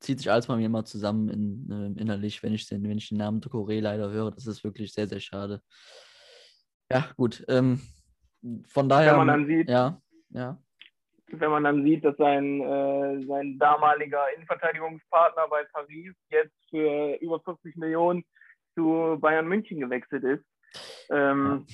zieht 0.00 0.18
sich 0.18 0.30
alles 0.30 0.46
bei 0.46 0.56
mir 0.56 0.66
immer 0.66 0.84
zusammen 0.84 1.28
in, 1.28 1.70
äh, 1.70 2.00
innerlich, 2.00 2.42
wenn 2.42 2.54
ich, 2.54 2.66
den, 2.68 2.82
wenn 2.84 2.98
ich 2.98 3.08
den 3.08 3.18
Namen 3.18 3.40
Tokoré 3.40 3.80
leider 3.80 4.10
höre. 4.10 4.30
Das 4.30 4.46
ist 4.46 4.64
wirklich 4.64 4.92
sehr, 4.92 5.08
sehr 5.08 5.20
schade. 5.20 5.62
Ja, 6.90 7.08
gut. 7.16 7.44
Ähm, 7.48 7.80
von 8.68 8.88
daher. 8.88 9.12
wenn 9.12 9.18
man 9.18 9.28
dann 9.28 9.46
sieht, 9.46 9.68
ja, 9.68 10.00
ja. 10.30 10.58
wenn 11.28 11.50
man 11.50 11.64
dann 11.64 11.84
sieht, 11.84 12.04
dass 12.04 12.16
sein, 12.16 12.60
äh, 12.60 13.24
sein 13.26 13.58
damaliger 13.58 14.22
Innenverteidigungspartner 14.34 15.48
bei 15.48 15.64
Paris 15.72 16.14
jetzt 16.30 16.54
für 16.70 17.14
über 17.20 17.40
40 17.40 17.76
Millionen 17.76 18.24
zu 18.74 19.18
Bayern 19.20 19.46
München 19.46 19.80
gewechselt 19.80 20.24
ist, 20.24 20.44
ähm, 21.10 21.66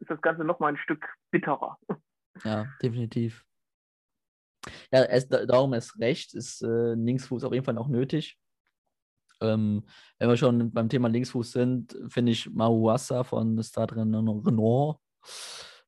ist 0.00 0.10
das 0.10 0.20
Ganze 0.20 0.44
nochmal 0.44 0.72
ein 0.72 0.78
Stück 0.78 1.06
bitterer. 1.30 1.78
Ja, 2.44 2.66
definitiv. 2.82 3.44
Ja, 4.90 5.02
es, 5.04 5.28
da- 5.28 5.44
darum 5.44 5.74
ist 5.74 6.00
recht, 6.00 6.32
ist 6.34 6.62
äh, 6.62 6.94
Linksfuß 6.94 7.44
auf 7.44 7.52
jeden 7.52 7.64
Fall 7.64 7.76
auch 7.76 7.88
nötig. 7.88 8.38
Ähm, 9.42 9.84
wenn 10.18 10.28
wir 10.30 10.36
schon 10.38 10.72
beim 10.72 10.88
Thema 10.88 11.08
Linksfuß 11.08 11.52
sind, 11.52 11.94
finde 12.08 12.32
ich 12.32 12.48
Mauassa 12.48 13.22
von 13.22 13.62
Stade 13.62 13.96
Renault. 13.96 15.01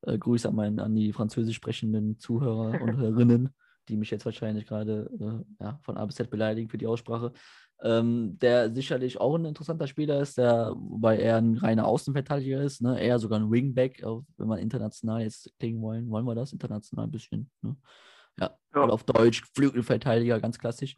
Äh, 0.02 0.18
Grüße 0.18 0.48
an, 0.48 0.54
mein, 0.54 0.80
an 0.80 0.94
die 0.94 1.12
französisch 1.12 1.56
sprechenden 1.56 2.18
Zuhörer 2.18 2.80
und 2.80 2.96
Hörerinnen, 2.96 3.54
die 3.88 3.96
mich 3.96 4.10
jetzt 4.10 4.24
wahrscheinlich 4.24 4.66
gerade 4.66 5.10
äh, 5.20 5.64
ja, 5.64 5.78
von 5.82 5.96
A 5.96 6.04
bis 6.04 6.16
Z 6.16 6.30
beleidigen 6.30 6.68
für 6.68 6.78
die 6.78 6.86
Aussprache. 6.86 7.32
Ähm, 7.82 8.38
der 8.38 8.72
sicherlich 8.72 9.20
auch 9.20 9.34
ein 9.34 9.44
interessanter 9.44 9.86
Spieler 9.86 10.20
ist, 10.20 10.38
der, 10.38 10.72
wobei 10.76 11.18
er 11.18 11.38
ein 11.38 11.56
reiner 11.56 11.86
Außenverteidiger 11.86 12.62
ist, 12.62 12.80
ne? 12.80 13.00
eher 13.00 13.18
sogar 13.18 13.40
ein 13.40 13.50
Wingback, 13.50 14.02
wenn 14.36 14.48
wir 14.48 14.58
international 14.58 15.22
jetzt 15.22 15.52
klingen 15.58 15.82
wollen, 15.82 16.08
wollen 16.08 16.24
wir 16.24 16.34
das 16.34 16.52
international 16.52 17.06
ein 17.06 17.10
bisschen. 17.10 17.50
Ne? 17.62 17.76
Ja. 18.38 18.56
Ja. 18.74 18.84
Oder 18.84 18.92
auf 18.92 19.04
Deutsch 19.04 19.42
Flügelverteidiger, 19.54 20.40
ganz 20.40 20.58
klassisch. 20.58 20.96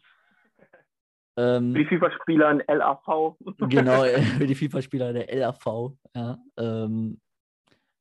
Ähm, 1.37 1.72
Für 1.72 1.79
die 1.79 1.87
FIFA-Spieler 1.87 2.49
ein 2.49 2.62
LAV. 2.66 3.37
genau, 3.68 4.05
äh, 4.05 4.22
für 4.22 4.46
die 4.46 4.55
FIFA-Spieler 4.55 5.12
der 5.12 5.35
LAV. 5.35 5.92
Ja, 6.14 6.38
ähm, 6.57 7.20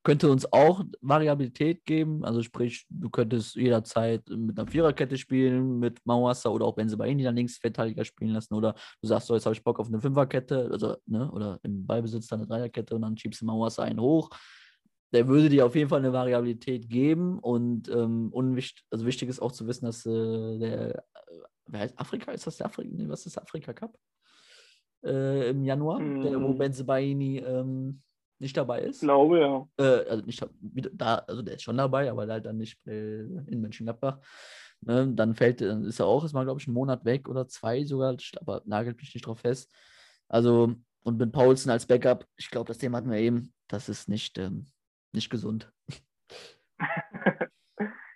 könnte 0.05 0.29
uns 0.29 0.45
auch 0.53 0.85
Variabilität 1.01 1.83
geben. 1.83 2.23
Also 2.23 2.43
sprich, 2.43 2.85
du 2.89 3.09
könntest 3.09 3.55
jederzeit 3.55 4.29
mit 4.29 4.57
einer 4.57 4.69
Viererkette 4.69 5.17
spielen, 5.17 5.79
mit 5.79 5.99
Mauassa 6.05 6.49
oder 6.49 6.65
auch 6.65 6.75
Benzebaini 6.75 7.23
dann 7.23 7.35
Linksverteidiger 7.35 8.05
spielen 8.05 8.31
lassen. 8.31 8.53
Oder 8.53 8.75
du 9.01 9.07
sagst 9.07 9.27
so, 9.27 9.33
jetzt 9.33 9.45
habe 9.45 9.55
ich 9.55 9.63
Bock 9.63 9.79
auf 9.79 9.87
eine 9.87 9.99
Fünferkette, 9.99 10.69
also, 10.71 10.95
ne, 11.07 11.29
oder 11.31 11.59
im 11.63 11.87
Ballbesitz 11.87 12.27
dann 12.27 12.39
eine 12.39 12.47
Dreierkette 12.47 12.93
und 12.93 13.01
dann 13.01 13.17
schiebst 13.17 13.41
du 13.41 13.45
Mauassa 13.45 13.81
einen 13.81 13.99
hoch. 13.99 14.29
Der 15.11 15.27
würde 15.27 15.49
dir 15.49 15.65
auf 15.65 15.75
jeden 15.75 15.89
Fall 15.89 15.99
eine 15.99 16.13
Variabilität 16.13 16.87
geben 16.87 17.39
und 17.39 17.89
ähm, 17.89 18.29
unwichtig, 18.31 18.85
also 18.91 19.07
wichtig 19.07 19.29
ist 19.29 19.41
auch 19.41 19.51
zu 19.51 19.65
wissen, 19.65 19.85
dass 19.85 20.05
äh, 20.05 20.59
der, 20.59 20.99
äh, 20.99 21.01
wer 21.65 21.79
heißt 21.79 21.99
Afrika? 21.99 22.31
Ist 22.31 22.45
das 22.45 22.57
der 22.57 22.67
Afrika? 22.67 22.91
Nee, 22.93 23.09
was 23.09 23.25
ist 23.25 23.39
Afrika 23.39 23.73
Cup? 23.73 23.97
Äh, 25.03 25.49
Im 25.49 25.63
Januar, 25.63 25.99
der, 25.99 26.39
wo 26.39 26.49
Mm. 26.49 26.57
Benzebaini 26.59 27.39
ähm, 27.39 28.03
nicht 28.39 28.57
dabei 28.57 28.81
ist. 28.81 28.97
Ich 28.97 29.01
glaube, 29.01 29.39
ja. 29.39 29.67
Äh, 29.77 30.09
also 30.09 30.25
nicht 30.25 30.45
da, 30.93 31.15
also 31.27 31.41
der 31.41 31.55
ist 31.55 31.63
schon 31.63 31.77
dabei, 31.77 32.09
aber 32.09 32.27
halt 32.27 32.45
dann 32.45 32.57
nicht 32.57 32.85
äh, 32.87 33.21
in 33.21 33.61
Mönchengladbach. 33.61 34.19
Ne, 34.81 35.11
dann 35.13 35.33
fällt, 35.35 35.61
dann 35.61 35.85
ist 35.85 35.99
er 35.99 36.05
auch, 36.05 36.23
ist 36.23 36.33
mal, 36.33 36.43
glaube 36.43 36.59
ich, 36.59 36.67
einen 36.67 36.75
Monat 36.75 37.05
weg 37.05 37.27
oder 37.29 37.47
zwei 37.47 37.83
sogar, 37.85 38.15
aber 38.41 38.61
nagelt 38.65 38.97
mich 38.97 39.13
nicht 39.13 39.25
drauf 39.25 39.39
fest. 39.39 39.71
Also, 40.27 40.75
und 41.03 41.17
mit 41.17 41.31
Paulsen 41.31 41.71
als 41.71 41.85
Backup, 41.85 42.25
ich 42.35 42.49
glaube, 42.49 42.67
das 42.67 42.77
Thema 42.77 42.97
hatten 42.97 43.09
wir 43.09 43.17
eben, 43.17 43.53
das 43.67 43.89
ist 43.89 44.09
nicht, 44.09 44.37
ähm, 44.37 44.65
nicht 45.11 45.29
gesund. 45.29 45.71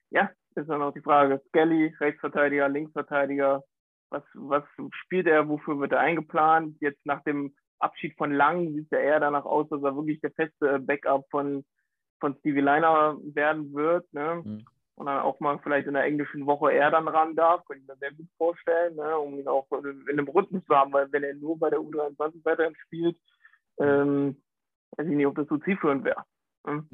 ja, 0.09 0.30
ist 0.55 0.70
dann 0.70 0.82
auch 0.82 0.93
die 0.93 1.01
Frage. 1.01 1.41
Skelly, 1.47 1.95
Rechtsverteidiger, 1.99 2.67
Linksverteidiger. 2.67 3.63
Was, 4.11 4.24
was 4.34 4.63
spielt 5.03 5.28
er? 5.28 5.47
Wofür 5.47 5.80
wird 5.80 5.91
er 5.91 5.99
eingeplant? 5.99 6.78
Jetzt 6.82 7.05
nach 7.05 7.24
dem 7.24 7.55
Abschied 7.80 8.15
von 8.17 8.32
Lang 8.32 8.73
sieht 8.73 8.91
er 8.91 9.01
eher 9.01 9.19
danach 9.19 9.45
aus, 9.45 9.67
dass 9.69 9.82
er 9.84 9.95
wirklich 9.95 10.19
der 10.21 10.32
feste 10.32 10.80
Backup 10.80 11.25
von, 11.30 11.65
von 12.19 12.36
Stevie 12.39 12.61
Liner 12.61 13.17
werden 13.23 13.73
wird. 13.73 14.11
Ne? 14.13 14.41
Mhm. 14.43 14.65
Und 14.95 15.05
dann 15.05 15.19
auch 15.19 15.39
mal 15.39 15.57
vielleicht 15.59 15.88
in 15.88 15.93
der 15.93 16.03
englischen 16.03 16.45
Woche 16.45 16.73
er 16.73 16.91
dann 16.91 17.07
ran 17.07 17.36
darf, 17.36 17.63
könnte 17.65 17.84
ich 17.84 17.88
mir 17.88 17.95
sehr 17.97 18.11
gut 18.11 18.27
vorstellen, 18.38 18.95
ne? 18.95 19.17
um 19.17 19.39
ihn 19.39 19.47
auch 19.47 19.65
in 19.71 20.05
einem 20.09 20.27
Rhythmus 20.27 20.63
zu 20.65 20.75
haben, 20.75 20.91
weil 20.91 21.09
wenn 21.11 21.23
er 21.23 21.36
nur 21.36 21.57
bei 21.57 21.69
der 21.69 21.80
U23 21.80 22.43
weiterhin 22.43 22.75
spielt, 22.86 23.17
ähm, 23.80 24.41
weiß 24.97 25.07
ich 25.07 25.15
nicht, 25.15 25.27
ob 25.27 25.36
das 25.36 25.47
so 25.47 25.57
zielführend 25.57 26.03
wäre. 26.03 26.25
Ne? 26.67 26.86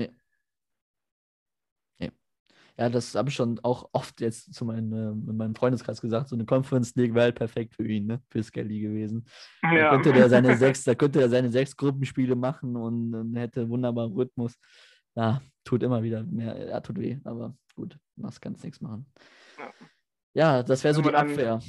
Ja, 2.78 2.90
das 2.90 3.16
habe 3.16 3.30
ich 3.30 3.36
schon 3.36 3.58
auch 3.64 3.90
oft 3.94 4.20
jetzt 4.20 4.54
zu 4.54 4.66
meinem, 4.66 4.92
äh, 4.94 5.30
in 5.32 5.38
meinem 5.38 5.56
Freundeskreis 5.56 6.02
gesagt. 6.02 6.28
So 6.30 6.36
eine 6.36 6.46
Conference 6.46 6.94
League 6.96 7.14
wäre 7.14 7.26
halt 7.26 7.36
perfekt 7.36 7.74
für 7.76 7.88
ihn, 7.88 8.06
ne? 8.06 8.22
für 8.30 8.44
Skelly 8.44 8.82
gewesen. 8.82 9.26
Da 9.62 9.74
Ja. 9.74 9.90
könnte 9.92 10.12
der 10.12 10.28
seine 10.30 10.56
sechs, 10.58 10.84
da 10.84 10.94
könnte 10.94 11.22
er 11.22 11.30
seine 11.30 11.50
sechs 11.50 11.76
Gruppenspiele 11.78 12.36
machen 12.36 12.76
und, 12.76 13.36
hätte 13.36 13.70
wunderbaren 13.70 14.12
Rhythmus. 14.12 14.58
Ja, 15.16 15.42
tut 15.64 15.84
immer 15.84 16.04
wieder 16.04 16.24
mehr, 16.24 16.58
ja, 16.68 16.82
tut 16.82 17.00
weh, 17.00 17.18
aber 17.24 17.56
gut, 17.76 17.98
machst 18.18 18.42
kannst 18.42 18.64
nichts 18.66 18.82
machen. 18.82 19.06
Ja. 20.34 20.62
Das 20.64 20.84
wäre 20.84 20.94
so 20.94 21.02
die 21.02 21.12
dann- 21.12 21.30
Abwehr. 21.32 21.62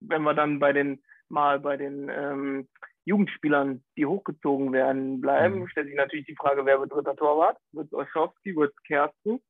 wenn 0.00 0.22
wir 0.22 0.32
dann 0.34 0.58
bei 0.58 0.72
den 0.72 1.02
mal 1.28 1.60
bei 1.60 1.76
den 1.76 2.08
ähm, 2.10 2.68
Jugendspielern, 3.06 3.82
die 3.98 4.06
hochgezogen 4.06 4.72
werden, 4.72 5.20
bleiben, 5.20 5.60
Mhm. 5.60 5.68
stellt 5.68 5.88
sich 5.88 5.96
natürlich 5.96 6.26
die 6.26 6.36
Frage, 6.36 6.64
wer 6.64 6.80
wird 6.80 6.92
dritter 6.92 7.16
Torwart? 7.16 7.58
Wird 7.72 7.86
es 7.88 7.92
Olschowski, 7.92 8.56
wird 8.56 8.72
es 8.74 8.82
Kersten? 8.84 9.40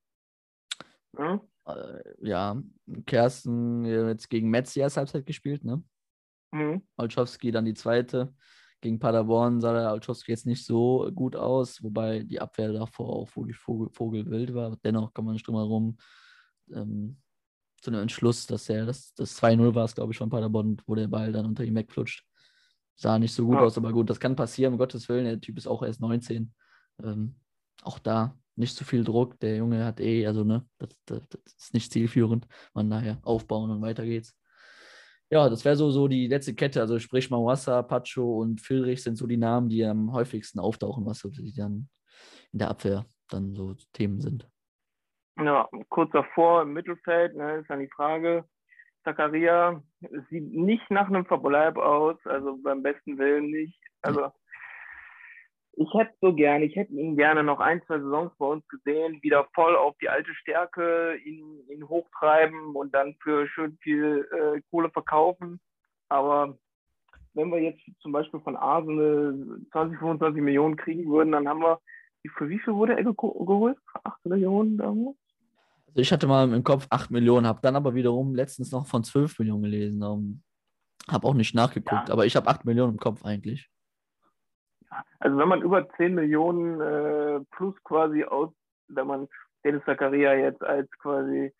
Ja, 1.18 1.40
Äh, 1.66 2.02
ja, 2.20 2.62
Kersten 3.06 3.84
jetzt 3.86 4.28
gegen 4.28 4.50
Metz 4.50 4.74
die 4.74 4.80
erste 4.80 5.00
Halbzeit 5.00 5.24
gespielt, 5.26 5.64
ne? 5.64 5.82
mhm. 6.52 6.82
Olszowski 6.96 7.50
dann 7.50 7.64
die 7.64 7.74
zweite. 7.74 8.34
Gegen 8.80 8.98
Paderborn 8.98 9.60
sah 9.62 9.72
der 9.72 9.92
Olszowski 9.92 10.30
jetzt 10.32 10.44
nicht 10.46 10.66
so 10.66 11.10
gut 11.14 11.36
aus, 11.36 11.82
wobei 11.82 12.22
die 12.22 12.38
Abwehr 12.40 12.70
davor 12.72 13.08
auch 13.16 13.34
wirklich 13.36 13.56
Vogel, 13.56 13.88
Vogelwild 13.92 14.52
war. 14.54 14.76
Dennoch 14.84 15.14
kann 15.14 15.24
man 15.24 15.32
nicht 15.34 15.46
drum 15.46 15.56
herum 15.56 15.96
ähm, 16.70 17.16
zu 17.80 17.90
einem 17.90 18.02
Entschluss, 18.02 18.46
dass 18.46 18.68
er 18.68 18.84
das, 18.84 19.14
das 19.14 19.34
2-0 19.42 19.74
war, 19.74 19.86
glaube 19.88 20.12
ich, 20.12 20.18
von 20.18 20.28
Paderborn, 20.28 20.76
wo 20.86 20.94
der 20.94 21.08
Ball 21.08 21.32
dann 21.32 21.46
unter 21.46 21.64
ihm 21.64 21.74
wegflutscht. 21.74 22.24
Sah 22.96 23.18
nicht 23.18 23.32
so 23.32 23.46
gut 23.46 23.56
Ja. 23.56 23.62
aus, 23.62 23.78
aber 23.78 23.90
gut, 23.92 24.10
das 24.10 24.20
kann 24.20 24.36
passieren, 24.36 24.74
um 24.74 24.78
Gottes 24.78 25.08
Willen. 25.08 25.24
Der 25.24 25.40
Typ 25.40 25.56
ist 25.56 25.66
auch 25.66 25.82
erst 25.82 26.00
19. 26.00 26.54
Ähm, 27.02 27.36
auch 27.82 27.98
da 27.98 28.38
nicht 28.56 28.76
zu 28.76 28.84
viel 28.84 29.04
Druck. 29.04 29.38
Der 29.40 29.56
Junge 29.56 29.84
hat 29.84 30.00
eh, 30.00 30.26
also 30.26 30.44
ne, 30.44 30.66
das, 30.78 30.90
das, 31.06 31.28
das 31.28 31.54
ist 31.54 31.74
nicht 31.74 31.92
zielführend. 31.92 32.46
Von 32.72 32.90
daher 32.90 33.18
aufbauen 33.22 33.70
und 33.70 33.82
weiter 33.82 34.04
geht's. 34.04 34.36
Ja, 35.30 35.48
das 35.48 35.64
wäre 35.64 35.76
so, 35.76 35.90
so 35.90 36.06
die 36.06 36.28
letzte 36.28 36.54
Kette. 36.54 36.80
Also 36.80 36.98
sprich 36.98 37.30
Mawassa, 37.30 37.82
Pacho 37.82 38.40
und 38.40 38.60
Filrich 38.60 39.02
sind 39.02 39.16
so 39.16 39.26
die 39.26 39.36
Namen, 39.36 39.68
die 39.68 39.84
am 39.84 40.12
häufigsten 40.12 40.60
auftauchen, 40.60 41.06
was 41.06 41.18
so 41.18 41.30
die 41.30 41.52
dann 41.54 41.88
in 42.52 42.58
der 42.58 42.70
Abwehr 42.70 43.06
dann 43.28 43.54
so 43.54 43.74
Themen 43.92 44.20
sind. 44.20 44.48
ja, 45.36 45.68
kurz 45.88 46.12
davor 46.12 46.62
im 46.62 46.72
Mittelfeld, 46.72 47.34
ne, 47.34 47.56
ist 47.56 47.70
dann 47.70 47.80
die 47.80 47.90
Frage. 47.90 48.44
Zakaria 49.04 49.82
sieht 50.30 50.52
nicht 50.52 50.90
nach 50.90 51.08
einem 51.08 51.26
Verbleib 51.26 51.76
aus, 51.76 52.16
also 52.24 52.56
beim 52.62 52.82
besten 52.82 53.18
Willen 53.18 53.50
nicht. 53.50 53.78
Also 54.02 54.30
ich 55.76 55.92
hätte 55.94 56.14
so 56.20 56.34
gerne, 56.34 56.64
ich 56.64 56.76
hätte 56.76 56.92
ihn 56.92 57.16
gerne 57.16 57.42
noch 57.42 57.60
ein, 57.60 57.82
zwei 57.86 57.98
Saisons 57.98 58.32
bei 58.38 58.46
uns 58.46 58.66
gesehen, 58.68 59.20
wieder 59.22 59.46
voll 59.54 59.76
auf 59.76 59.96
die 60.00 60.08
alte 60.08 60.32
Stärke, 60.34 61.16
ihn, 61.24 61.60
ihn 61.68 61.88
hochtreiben 61.88 62.76
und 62.76 62.94
dann 62.94 63.16
für 63.22 63.48
schön 63.48 63.76
viel 63.82 64.28
äh, 64.30 64.60
Kohle 64.70 64.90
verkaufen. 64.90 65.60
Aber 66.08 66.56
wenn 67.34 67.50
wir 67.50 67.60
jetzt 67.60 67.80
zum 68.00 68.12
Beispiel 68.12 68.40
von 68.40 68.56
Arsenal 68.56 69.60
20, 69.72 69.98
25 69.98 70.42
Millionen 70.42 70.76
kriegen 70.76 71.10
würden, 71.10 71.32
dann 71.32 71.48
haben 71.48 71.60
wir, 71.60 71.80
für 72.36 72.48
wie 72.48 72.60
viel 72.60 72.74
wurde 72.74 72.96
er 72.96 73.04
geholt? 73.04 73.76
Für 73.90 74.04
8 74.04 74.26
Millionen 74.26 74.78
damals? 74.78 75.16
Also 75.88 76.00
ich 76.00 76.12
hatte 76.12 76.26
mal 76.26 76.52
im 76.52 76.64
Kopf 76.64 76.86
8 76.90 77.10
Millionen, 77.10 77.46
habe 77.46 77.60
dann 77.62 77.76
aber 77.76 77.94
wiederum 77.94 78.34
letztens 78.34 78.70
noch 78.72 78.86
von 78.86 79.02
12 79.02 79.38
Millionen 79.40 79.62
gelesen. 79.62 80.02
Um, 80.02 80.42
habe 81.08 81.26
auch 81.26 81.34
nicht 81.34 81.54
nachgeguckt, 81.54 82.08
Ja. 82.08 82.12
aber 82.12 82.24
ich 82.24 82.36
habe 82.36 82.48
8 82.48 82.64
Millionen 82.64 82.92
im 82.92 82.98
Kopf 82.98 83.24
eigentlich. 83.24 83.68
Also 85.18 85.36
wenn 85.38 85.48
man 85.48 85.62
über 85.62 85.88
10 85.96 86.14
Millionen 86.14 86.80
äh, 86.80 87.40
plus 87.50 87.74
quasi 87.84 88.24
aus, 88.24 88.50
wenn 88.88 89.06
man 89.06 89.28
Dennis 89.64 89.82
Zakaria 89.84 90.34
jetzt 90.34 90.62
als 90.62 90.90
quasi 90.98 91.52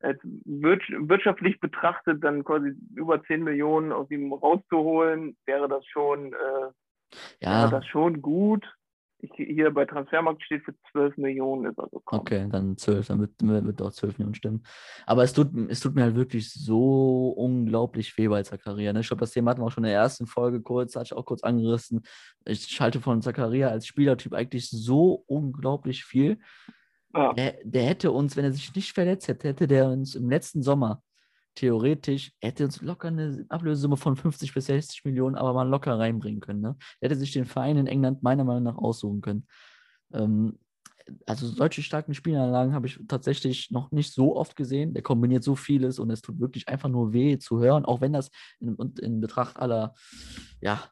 als 0.00 0.18
wirts- 0.22 1.08
wirtschaftlich 1.08 1.60
betrachtet, 1.60 2.24
dann 2.24 2.42
quasi 2.42 2.74
über 2.94 3.22
10 3.22 3.44
Millionen 3.44 3.92
aus 3.92 4.10
ihm 4.10 4.32
rauszuholen, 4.32 5.36
wäre 5.44 5.68
das 5.68 5.84
schon, 5.86 6.32
äh, 6.32 6.70
Ja, 7.40 7.62
wäre 7.62 7.70
das 7.70 7.86
schon 7.86 8.22
gut. 8.22 8.66
Ich, 9.22 9.30
hier 9.34 9.70
bei 9.70 9.84
Transfermarkt 9.84 10.42
steht 10.42 10.64
für 10.64 10.74
12 10.92 11.16
Millionen 11.18 11.70
ist 11.70 11.78
also 11.78 12.00
kaum. 12.00 12.20
Okay, 12.20 12.48
dann 12.50 12.76
12, 12.76 13.08
dann 13.08 13.20
wird, 13.20 13.32
wird 13.40 13.80
doch 13.80 13.92
12 13.92 14.18
Millionen 14.18 14.34
stimmen. 14.34 14.62
Aber 15.06 15.22
es 15.22 15.32
tut, 15.32 15.48
es 15.68 15.80
tut 15.80 15.94
mir 15.94 16.04
halt 16.04 16.14
wirklich 16.14 16.50
so 16.50 17.28
unglaublich 17.28 18.16
weh 18.16 18.28
bei 18.28 18.42
Zakaria. 18.42 18.92
Ne? 18.92 19.00
Ich 19.00 19.08
glaube, 19.08 19.20
das 19.20 19.32
Thema 19.32 19.50
hatten 19.50 19.60
wir 19.60 19.66
auch 19.66 19.72
schon 19.72 19.84
in 19.84 19.90
der 19.90 19.98
ersten 19.98 20.26
Folge 20.26 20.62
kurz, 20.62 20.96
hatte 20.96 21.06
ich 21.06 21.12
auch 21.12 21.26
kurz 21.26 21.42
angerissen. 21.42 22.02
Ich 22.46 22.80
halte 22.80 23.00
von 23.00 23.20
Zakaria 23.20 23.68
als 23.68 23.86
Spielertyp 23.86 24.32
eigentlich 24.32 24.70
so 24.70 25.24
unglaublich 25.26 26.04
viel. 26.04 26.38
Ja. 27.14 27.32
Der, 27.34 27.58
der 27.64 27.82
hätte 27.82 28.12
uns, 28.12 28.36
wenn 28.36 28.44
er 28.44 28.52
sich 28.52 28.74
nicht 28.74 28.92
verletzt 28.92 29.28
hätte, 29.28 29.48
hätte 29.48 29.66
der 29.66 29.88
uns 29.88 30.14
im 30.14 30.30
letzten 30.30 30.62
Sommer 30.62 31.02
theoretisch, 31.54 32.32
hätte 32.40 32.64
uns 32.64 32.80
locker 32.80 33.08
eine 33.08 33.44
Ablösesumme 33.48 33.96
von 33.96 34.16
50 34.16 34.54
bis 34.54 34.66
60 34.66 35.04
Millionen, 35.04 35.36
aber 35.36 35.52
mal 35.52 35.68
locker 35.68 35.98
reinbringen 35.98 36.40
können. 36.40 36.60
Ne? 36.60 36.76
Der 37.00 37.10
hätte 37.10 37.18
sich 37.18 37.32
den 37.32 37.44
Verein 37.44 37.76
in 37.76 37.86
England 37.86 38.22
meiner 38.22 38.44
Meinung 38.44 38.62
nach 38.62 38.76
aussuchen 38.76 39.20
können. 39.20 39.46
Ähm, 40.12 40.58
also 41.26 41.46
solche 41.48 41.82
starken 41.82 42.14
Spielanlagen 42.14 42.74
habe 42.74 42.86
ich 42.86 43.00
tatsächlich 43.08 43.70
noch 43.70 43.90
nicht 43.90 44.12
so 44.12 44.36
oft 44.36 44.56
gesehen. 44.56 44.94
Der 44.94 45.02
kombiniert 45.02 45.42
so 45.42 45.56
vieles 45.56 45.98
und 45.98 46.10
es 46.10 46.22
tut 46.22 46.38
wirklich 46.38 46.68
einfach 46.68 46.88
nur 46.88 47.12
weh 47.12 47.38
zu 47.38 47.60
hören, 47.60 47.84
auch 47.84 48.00
wenn 48.00 48.12
das 48.12 48.30
in, 48.60 48.76
in 49.00 49.20
Betracht 49.20 49.58
aller, 49.58 49.94
ja, 50.60 50.84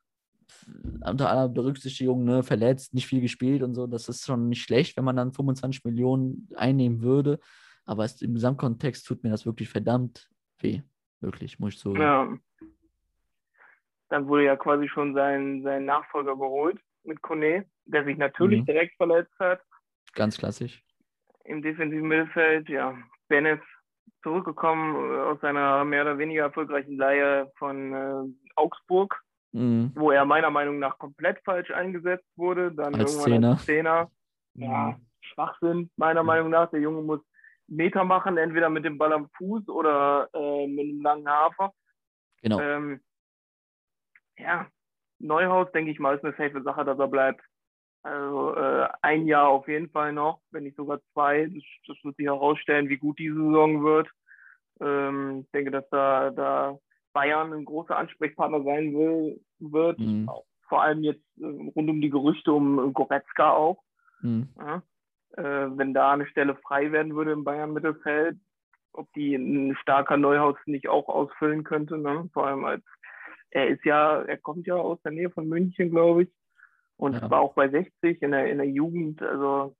unter 1.04 1.30
aller 1.30 1.48
Berücksichtigung, 1.48 2.24
ne, 2.24 2.42
verletzt, 2.42 2.94
nicht 2.94 3.06
viel 3.06 3.20
gespielt 3.20 3.62
und 3.62 3.74
so, 3.74 3.86
das 3.86 4.08
ist 4.08 4.26
schon 4.26 4.48
nicht 4.48 4.62
schlecht, 4.62 4.96
wenn 4.96 5.04
man 5.04 5.16
dann 5.16 5.32
25 5.32 5.84
Millionen 5.84 6.48
einnehmen 6.56 7.00
würde. 7.00 7.38
Aber 7.84 8.04
es, 8.04 8.20
im 8.20 8.34
Gesamtkontext 8.34 9.06
tut 9.06 9.22
mir 9.22 9.30
das 9.30 9.46
wirklich 9.46 9.68
verdammt 9.68 10.28
weh. 10.62 10.82
Wirklich, 11.20 11.58
muss 11.58 11.74
ich 11.74 11.80
so. 11.80 11.94
Ja. 11.96 12.28
Dann 14.08 14.26
wurde 14.26 14.44
ja 14.44 14.56
quasi 14.56 14.88
schon 14.88 15.14
sein, 15.14 15.62
sein 15.62 15.84
Nachfolger 15.84 16.34
geholt 16.36 16.80
mit 17.04 17.20
Kone, 17.22 17.66
der 17.84 18.04
sich 18.04 18.16
natürlich 18.16 18.60
Mhm. 18.60 18.66
direkt 18.66 18.96
verletzt 18.96 19.34
hat. 19.38 19.60
Ganz 20.14 20.38
klassisch. 20.38 20.82
im 21.44 21.62
defensiven 21.62 22.06
Mittelfeld, 22.08 22.68
ja, 22.68 22.94
Bennett 23.28 23.62
zurückgekommen 24.22 24.96
äh, 25.14 25.16
aus 25.18 25.40
seiner 25.40 25.82
mehr 25.86 26.02
oder 26.02 26.18
weniger 26.18 26.42
erfolgreichen 26.42 26.98
Leihe 26.98 27.50
von 27.56 27.94
äh, 27.94 28.50
Augsburg, 28.54 29.18
Mhm. 29.52 29.92
wo 29.94 30.10
er 30.10 30.26
meiner 30.26 30.50
Meinung 30.50 30.78
nach 30.78 30.98
komplett 30.98 31.40
falsch 31.46 31.70
eingesetzt 31.70 32.26
wurde, 32.36 32.70
dann 32.72 32.94
Als 32.94 33.12
irgendwann 33.14 33.32
Zehner. 33.32 33.50
als 33.52 33.64
Zehner. 33.64 34.10
Ja, 34.54 35.00
Schwachsinn, 35.22 35.88
meiner 35.96 36.22
Meinung 36.22 36.50
nach. 36.50 36.68
Der 36.70 36.80
Junge 36.80 37.00
muss 37.00 37.20
Meter 37.68 38.04
machen, 38.04 38.38
entweder 38.38 38.70
mit 38.70 38.84
dem 38.84 38.98
Ball 38.98 39.12
am 39.12 39.28
Fuß 39.36 39.68
oder 39.68 40.28
äh, 40.32 40.66
mit 40.66 40.88
einem 40.88 41.02
langen 41.02 41.28
Hafer. 41.28 41.72
Genau. 42.42 42.60
Ähm, 42.60 43.00
ja, 44.38 44.66
Neuhaus, 45.18 45.70
denke 45.72 45.90
ich 45.90 45.98
mal, 45.98 46.16
ist 46.16 46.24
eine 46.24 46.34
safe 46.36 46.62
Sache, 46.62 46.84
dass 46.84 46.98
er 46.98 47.08
bleibt. 47.08 47.42
Also 48.02 48.54
äh, 48.54 48.88
ein 49.02 49.26
Jahr 49.26 49.48
auf 49.48 49.68
jeden 49.68 49.90
Fall 49.90 50.12
noch, 50.12 50.40
wenn 50.50 50.62
nicht 50.62 50.76
sogar 50.76 51.00
zwei. 51.12 51.46
Das, 51.46 51.64
das 51.86 51.96
wird 52.04 52.16
sich 52.16 52.26
herausstellen, 52.26 52.88
wie 52.88 52.96
gut 52.96 53.18
diese 53.18 53.34
Saison 53.34 53.84
wird. 53.84 54.08
Ähm, 54.80 55.42
ich 55.44 55.50
denke, 55.50 55.70
dass 55.70 55.88
da, 55.90 56.30
da 56.30 56.78
Bayern 57.12 57.52
ein 57.52 57.64
großer 57.64 57.96
Ansprechpartner 57.96 58.62
sein 58.62 58.94
will, 58.94 59.40
wird. 59.58 59.98
Mhm. 59.98 60.30
Vor 60.68 60.82
allem 60.82 61.02
jetzt 61.02 61.24
äh, 61.38 61.44
rund 61.44 61.90
um 61.90 62.00
die 62.00 62.10
Gerüchte 62.10 62.52
um 62.52 62.92
Goretzka 62.94 63.50
auch. 63.50 63.82
Mhm. 64.20 64.48
Ja? 64.58 64.82
Äh, 65.36 65.42
wenn 65.42 65.94
da 65.94 66.12
eine 66.12 66.26
Stelle 66.26 66.56
frei 66.56 66.90
werden 66.92 67.14
würde 67.14 67.32
im 67.32 67.44
Bayern-Mittelfeld, 67.44 68.36
ob 68.92 69.12
die 69.12 69.34
ein 69.34 69.76
starker 69.76 70.16
Neuhaus 70.16 70.56
nicht 70.66 70.88
auch 70.88 71.08
ausfüllen 71.08 71.64
könnte. 71.64 71.98
Ne? 71.98 72.28
Vor 72.32 72.46
allem 72.46 72.64
als 72.64 72.82
er 73.50 73.68
ist 73.68 73.84
ja, 73.84 74.22
er 74.22 74.36
kommt 74.38 74.66
ja 74.66 74.74
aus 74.74 75.00
der 75.02 75.12
Nähe 75.12 75.30
von 75.30 75.48
München, 75.48 75.90
glaube 75.90 76.24
ich. 76.24 76.30
Und 76.96 77.14
Ja. 77.14 77.30
war 77.30 77.40
auch 77.40 77.54
bei 77.54 77.68
60 77.68 78.20
in 78.22 78.32
der, 78.32 78.50
in 78.50 78.58
der 78.58 78.68
Jugend. 78.68 79.22
Also 79.22 79.74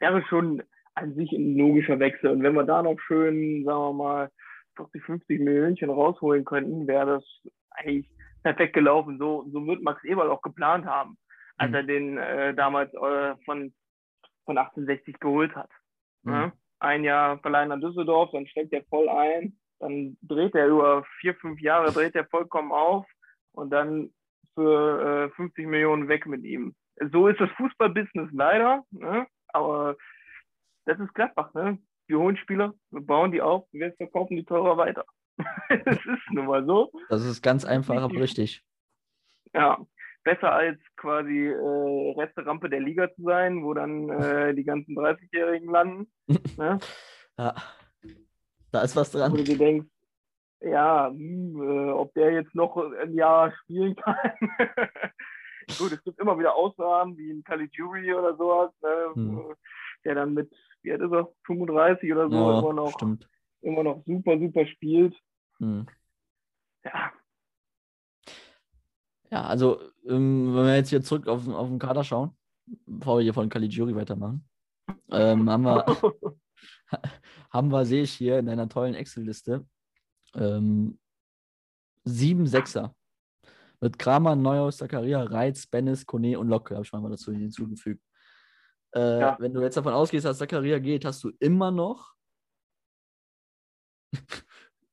wäre 0.00 0.22
schon 0.28 0.62
an 0.94 1.14
sich 1.14 1.32
ein 1.32 1.56
logischer 1.56 1.98
Wechsel. 2.00 2.30
Und 2.30 2.42
wenn 2.42 2.54
wir 2.54 2.64
da 2.64 2.82
noch 2.82 2.98
schön, 3.00 3.64
sagen 3.64 3.78
wir 3.80 3.92
mal, 3.92 4.30
40, 4.76 5.02
50 5.04 5.40
Millionen 5.40 5.90
rausholen 5.90 6.44
könnten, 6.44 6.86
wäre 6.86 7.06
das 7.06 7.24
eigentlich 7.70 8.08
perfekt 8.42 8.74
gelaufen. 8.74 9.18
So, 9.18 9.46
so 9.52 9.64
wird 9.66 9.82
Max 9.82 10.02
Eberl 10.04 10.30
auch 10.30 10.42
geplant 10.42 10.86
haben, 10.86 11.16
als 11.56 11.70
Mhm. 11.70 11.74
er 11.74 11.82
den 11.84 12.18
äh, 12.18 12.54
damals 12.54 12.92
äh, 12.94 13.34
von, 13.44 13.72
von 14.48 14.56
1860 14.56 15.20
geholt 15.20 15.54
hat. 15.54 15.70
Mhm. 16.22 16.32
Ne? 16.32 16.52
Ein 16.80 17.04
Jahr 17.04 17.38
verleihen 17.40 17.70
an 17.70 17.82
Düsseldorf, 17.82 18.30
dann 18.32 18.46
steckt 18.46 18.72
er 18.72 18.82
voll 18.84 19.08
ein, 19.10 19.58
dann 19.78 20.16
dreht 20.22 20.54
er 20.54 20.68
über 20.68 21.04
vier, 21.20 21.34
fünf 21.34 21.60
Jahre, 21.60 21.92
dreht 21.92 22.14
er 22.14 22.24
vollkommen 22.24 22.72
auf 22.72 23.04
und 23.52 23.70
dann 23.70 24.10
für 24.54 25.28
äh, 25.30 25.36
50 25.36 25.66
Millionen 25.66 26.08
weg 26.08 26.26
mit 26.26 26.44
ihm. 26.44 26.74
So 27.12 27.28
ist 27.28 27.38
das 27.40 27.50
Fußballbusiness 27.58 28.30
leider, 28.32 28.84
ne? 28.90 29.26
aber 29.48 29.96
das 30.86 30.98
ist 30.98 31.14
Gladbach. 31.14 31.52
Ne? 31.52 31.78
Wir 32.06 32.18
holen 32.18 32.38
Spieler, 32.38 32.72
wir 32.90 33.02
bauen 33.02 33.32
die 33.32 33.42
auf, 33.42 33.66
wir 33.72 33.92
verkaufen 33.92 34.36
die 34.36 34.44
teurer 34.44 34.78
weiter. 34.78 35.04
das 35.68 35.96
ist 35.98 36.30
nun 36.32 36.46
mal 36.46 36.64
so. 36.64 36.90
Das 37.10 37.22
ist 37.22 37.42
ganz 37.42 37.66
einfach, 37.66 38.02
aber 38.02 38.18
richtig. 38.18 38.64
Ja, 39.52 39.78
besser 40.28 40.52
als 40.52 40.78
quasi 40.96 41.46
äh, 41.46 42.20
Resterampe 42.20 42.68
der 42.68 42.80
Liga 42.80 43.08
zu 43.14 43.22
sein, 43.22 43.64
wo 43.64 43.72
dann 43.72 44.10
äh, 44.10 44.54
die 44.54 44.64
ganzen 44.64 44.94
30-Jährigen 44.96 45.70
landen. 45.70 46.10
ne? 46.56 46.78
Ja. 47.38 47.54
Da 48.72 48.82
ist 48.82 48.96
was 48.96 49.14
Wo 49.14 49.18
dran. 49.18 49.32
du 49.32 49.44
dir 49.44 49.56
denkst, 49.56 49.86
ja, 50.60 51.08
hm, 51.08 51.54
äh, 51.62 51.90
ob 51.92 52.12
der 52.14 52.32
jetzt 52.32 52.52
noch 52.52 52.76
ein 52.76 53.14
Jahr 53.14 53.52
spielen 53.62 53.94
kann. 53.94 54.16
Gut, 55.78 55.92
es 55.92 56.02
gibt 56.02 56.18
immer 56.18 56.36
wieder 56.36 56.54
Ausnahmen, 56.56 57.16
wie 57.16 57.30
ein 57.30 57.44
Caligiuri 57.44 58.12
oder 58.12 58.36
sowas, 58.36 58.72
ne? 58.82 59.12
Hm. 59.14 59.54
der 60.04 60.16
dann 60.16 60.34
mit, 60.34 60.50
wie 60.82 60.90
alt 60.92 61.00
ist 61.00 61.12
er, 61.12 61.28
35 61.46 62.12
oder 62.12 62.28
so, 62.28 62.34
Ja, 62.34 62.58
immer, 62.58 62.72
noch, 62.72 62.92
stimmt. 62.94 63.28
immer 63.62 63.84
noch 63.84 64.02
super, 64.04 64.36
super 64.36 64.66
spielt. 64.66 65.14
Hm. 65.60 65.86
Ja, 66.84 67.12
Ja, 69.30 69.44
also, 69.44 69.80
ähm, 70.06 70.54
wenn 70.54 70.64
wir 70.64 70.76
jetzt 70.76 70.90
hier 70.90 71.02
zurück 71.02 71.26
auf, 71.28 71.46
auf 71.48 71.68
den 71.68 71.78
Kader 71.78 72.02
schauen, 72.04 72.36
bevor 72.86 73.18
wir 73.18 73.22
hier 73.24 73.34
von 73.34 73.48
Caligiuri 73.48 73.94
weitermachen, 73.94 74.48
ähm, 75.10 75.50
haben 75.50 75.64
wir, 75.64 75.84
haben 77.50 77.70
wir, 77.70 77.84
sehe 77.84 78.02
ich 78.02 78.12
hier 78.12 78.38
in 78.38 78.46
deiner 78.46 78.68
tollen 78.68 78.94
Excel-Liste, 78.94 79.66
ähm, 80.34 80.98
sieben 82.04 82.46
Sechser. 82.46 82.94
Mit 83.80 83.98
Kramer, 83.98 84.34
Neuhaus, 84.34 84.78
Zakaria, 84.78 85.22
Reitz, 85.22 85.66
Bennis, 85.66 86.04
Kone 86.04 86.38
und 86.38 86.48
Locke, 86.48 86.74
habe 86.74 86.84
ich 86.84 86.92
mal 86.92 87.08
dazu 87.08 87.32
hinzugefügt. 87.32 88.02
Äh, 88.92 89.20
Ja. 89.20 89.36
Wenn 89.38 89.52
du 89.54 89.60
jetzt 89.60 89.76
davon 89.76 89.92
ausgehst, 89.92 90.24
dass 90.24 90.38
Zakaria 90.38 90.78
geht, 90.78 91.04
hast 91.04 91.22
du 91.22 91.30
immer 91.38 91.70
noch. 91.70 92.14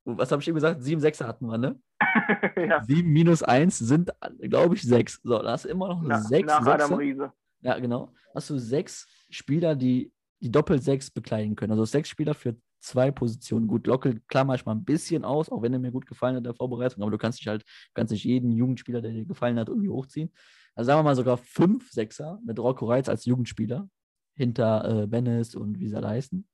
Was 0.05 0.31
habe 0.31 0.41
ich 0.41 0.47
eben 0.47 0.55
gesagt? 0.55 0.83
Sieben 0.83 1.01
Sechser 1.01 1.27
hatten 1.27 1.47
wir, 1.47 1.57
ne? 1.57 1.79
ja. 2.55 2.83
7 2.83 3.09
minus 3.09 3.43
1 3.43 3.79
sind, 3.79 4.11
glaube 4.39 4.75
ich, 4.75 4.83
6. 4.83 5.21
So, 5.23 5.41
da 5.41 5.51
hast 5.51 5.65
du 5.65 5.69
immer 5.69 5.87
noch 5.87 6.01
Na, 6.03 6.21
6 6.21 6.47
nach 6.47 6.65
Adam 6.65 6.79
Sechser. 6.79 6.97
Riese. 6.97 7.33
Ja, 7.61 7.79
genau. 7.79 8.13
Hast 8.35 8.49
du 8.51 8.59
sechs 8.59 9.07
Spieler, 9.29 9.75
die 9.75 10.13
die 10.41 10.51
doppelt 10.51 10.83
6 10.83 11.11
bekleiden 11.11 11.55
können. 11.55 11.71
Also 11.71 11.85
sechs 11.85 12.09
Spieler 12.09 12.35
für 12.35 12.55
zwei 12.79 13.09
Positionen. 13.09 13.67
Gut, 13.67 13.87
Lockel 13.87 14.21
klammer 14.27 14.55
ich 14.55 14.65
mal 14.65 14.73
ein 14.73 14.85
bisschen 14.85 15.25
aus, 15.25 15.49
auch 15.49 15.61
wenn 15.61 15.73
er 15.73 15.79
mir 15.79 15.91
gut 15.91 16.05
gefallen 16.05 16.35
hat 16.35 16.41
in 16.41 16.43
der 16.43 16.53
Vorbereitung, 16.53 17.01
aber 17.01 17.11
du 17.11 17.17
kannst 17.17 17.39
dich 17.39 17.47
halt, 17.47 17.63
kannst 17.95 18.11
nicht 18.11 18.25
jeden 18.25 18.51
Jugendspieler, 18.51 19.01
der 19.01 19.11
dir 19.11 19.25
gefallen 19.25 19.57
hat, 19.57 19.69
irgendwie 19.69 19.89
hochziehen. 19.89 20.31
Also 20.75 20.87
sagen 20.87 20.99
wir 20.99 21.03
mal 21.03 21.15
sogar 21.15 21.37
fünf 21.37 21.89
Sechser 21.91 22.39
mit 22.45 22.59
Rocco 22.59 22.85
Reitz 22.85 23.09
als 23.09 23.25
Jugendspieler 23.25 23.89
hinter 24.35 25.03
äh, 25.03 25.07
Bennis 25.07 25.55
und 25.55 25.79
Visa 25.79 25.99
leisten. 25.99 26.47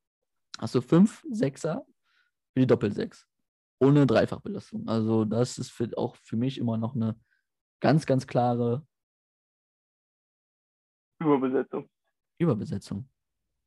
Hast 0.57 0.75
du 0.75 0.81
fünf 0.81 1.25
Sechser 1.29 1.85
für 2.53 2.61
die 2.61 2.67
Doppel-Sechs. 2.67 3.27
Ohne 3.81 4.05
Dreifachbelastung. 4.05 4.87
Also, 4.87 5.25
das 5.25 5.57
ist 5.57 5.71
für, 5.71 5.89
auch 5.97 6.15
für 6.17 6.37
mich 6.37 6.57
immer 6.59 6.77
noch 6.77 6.95
eine 6.95 7.19
ganz, 7.79 8.05
ganz 8.05 8.27
klare 8.27 8.85
Überbesetzung. 11.19 11.89
Überbesetzung. 12.39 13.09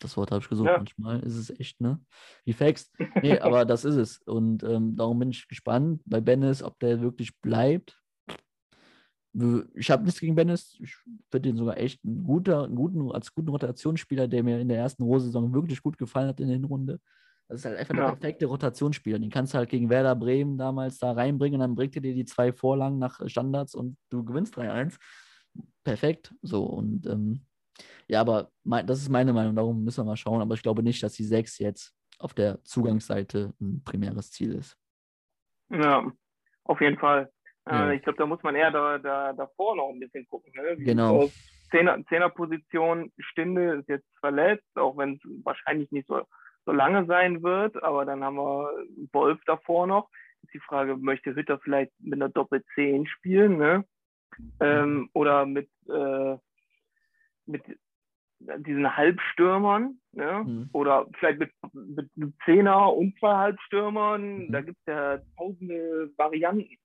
Das 0.01 0.17
Wort 0.17 0.31
habe 0.31 0.43
ich 0.43 0.49
gesucht. 0.49 0.69
Ja. 0.69 0.77
Manchmal 0.77 1.21
ist 1.21 1.37
es 1.37 1.51
echt, 1.59 1.81
ne? 1.81 2.01
Wie 2.45 2.53
Faxt. 2.53 2.95
Nee, 3.23 3.39
aber 3.41 3.65
das 3.65 3.85
ist 3.85 3.97
es. 3.97 4.19
Und 4.19 4.63
ähm, 4.63 4.97
darum 4.97 5.19
bin 5.19 5.31
ich 5.31 5.49
gespannt 5.49 6.03
bei 6.05 6.21
Bennis, 6.21 6.63
ob 6.63 6.79
der 6.79 7.01
wirklich 7.01 7.39
bleibt. 7.41 8.01
Ich 9.75 9.91
habe 9.91 10.05
nichts 10.05 10.21
gegen 10.21 10.35
Bennis. 10.35 10.77
Ich 10.81 10.97
finde 11.31 11.49
ihn 11.49 11.57
sogar 11.57 11.77
echt 11.79 12.05
ein 12.05 12.23
guter, 12.25 12.65
einen 12.65 12.77
guten, 12.77 13.11
als 13.11 13.35
guten 13.35 13.49
Rotationsspieler, 13.49 14.29
der 14.29 14.45
mir 14.45 14.61
in 14.61 14.69
der 14.69 14.79
ersten 14.79 15.03
Rohsaison 15.03 15.53
wirklich 15.55 15.83
gut 15.83 15.99
gefallen 15.99 16.29
hat 16.29 16.41
in 16.41 16.49
der 16.49 16.57
Hinrunde. 16.57 17.01
Das 17.49 17.61
ist 17.61 17.65
halt 17.67 17.79
einfach 17.79 17.95
der 17.95 18.05
Ja. 18.05 18.11
perfekte 18.11 18.47
Rotationsspieler. 18.47 19.19
Den 19.19 19.31
kannst 19.31 19.53
du 19.53 19.59
halt 19.59 19.69
gegen 19.69 19.91
Werder 19.91 20.15
Bremen 20.17 20.57
damals 20.57 20.99
da 20.99 21.13
reinbringen 21.13 21.61
und 21.61 21.61
dann 21.61 21.75
bringt 21.75 21.95
er 21.95 22.03
dir 22.03 22.15
die 22.15 22.25
zwei 22.25 22.53
Vorlagen 22.53 22.99
nach 22.99 23.21
Standards 23.27 23.75
und 23.75 23.97
du 24.11 24.25
gewinnst 24.25 24.57
3-1. 24.57 24.99
Perfekt. 25.85 26.35
So, 26.43 26.65
und 26.65 27.07
ähm, 27.07 27.45
ja, 28.09 28.21
aber 28.21 28.51
mein, 28.63 28.87
das 28.87 29.01
ist 29.01 29.11
meine 29.11 29.33
Meinung, 29.33 29.55
darum 29.55 29.85
müssen 29.85 30.05
wir 30.05 30.11
mal 30.11 30.17
schauen. 30.17 30.41
Aber 30.41 30.55
ich 30.55 30.63
glaube 30.63 30.83
nicht, 30.83 31.03
dass 31.03 31.15
die 31.15 31.25
6 31.25 31.59
jetzt 31.59 31.95
auf 32.19 32.33
der 32.33 32.63
Zugangsseite 32.65 33.53
ein 33.61 33.83
primäres 33.85 34.31
Ziel 34.31 34.55
ist. 34.55 34.79
Ja, 35.71 36.11
auf 36.65 36.81
jeden 36.81 36.99
Fall. 36.99 37.31
Ja. 37.67 37.91
Äh, 37.91 37.97
ich 37.97 38.03
glaube, 38.03 38.19
da 38.19 38.27
muss 38.27 38.43
man 38.43 38.55
eher 38.55 38.71
da, 38.71 38.99
da, 38.99 39.33
davor 39.33 39.77
noch 39.77 39.91
ein 39.91 40.01
bisschen 40.01 40.27
gucken. 40.29 40.53
Ne? 40.55 40.77
Genau. 40.79 41.29
Zehnerposition 41.71 43.13
Stinde 43.19 43.75
ist 43.81 43.89
jetzt 43.89 44.07
verletzt, 44.21 44.69
auch 44.77 44.97
wenn 44.97 45.15
es 45.15 45.21
wahrscheinlich 45.43 45.91
nicht 45.91 46.07
so, 46.07 46.23
so 46.65 46.73
lange 46.73 47.07
sein 47.07 47.43
wird. 47.43 47.83
Aber 47.83 48.05
dann 48.05 48.23
haben 48.23 48.37
wir 48.37 48.71
Wolf 49.13 49.41
davor 49.47 49.87
noch. 49.87 50.09
Ist 50.43 50.55
die 50.55 50.61
Frage, 50.61 50.97
möchte 50.97 51.35
Hütter 51.35 51.59
vielleicht 51.59 51.93
mit 52.01 52.15
einer 52.15 52.29
Doppel-10 52.29 53.07
spielen? 53.07 53.59
Ne? 53.59 53.85
Ähm, 54.61 55.11
oder 55.13 55.47
mit, 55.47 55.69
äh, 55.89 56.37
mit 57.47 57.63
diesen 58.39 58.97
Halbstürmern, 58.97 59.99
ne? 60.13 60.45
Mhm. 60.45 60.71
oder 60.73 61.07
vielleicht 61.19 61.39
mit, 61.39 61.51
mit 61.73 62.11
einem 62.17 62.35
Zehner 62.45 62.93
und 62.93 63.19
zwei 63.19 63.35
Halbstürmern. 63.37 64.47
Mhm. 64.47 64.53
Da 64.53 64.61
gibt 64.61 64.79
es 64.81 64.87
ja 64.87 65.19
tausende 65.37 66.11
Varianten. 66.17 66.77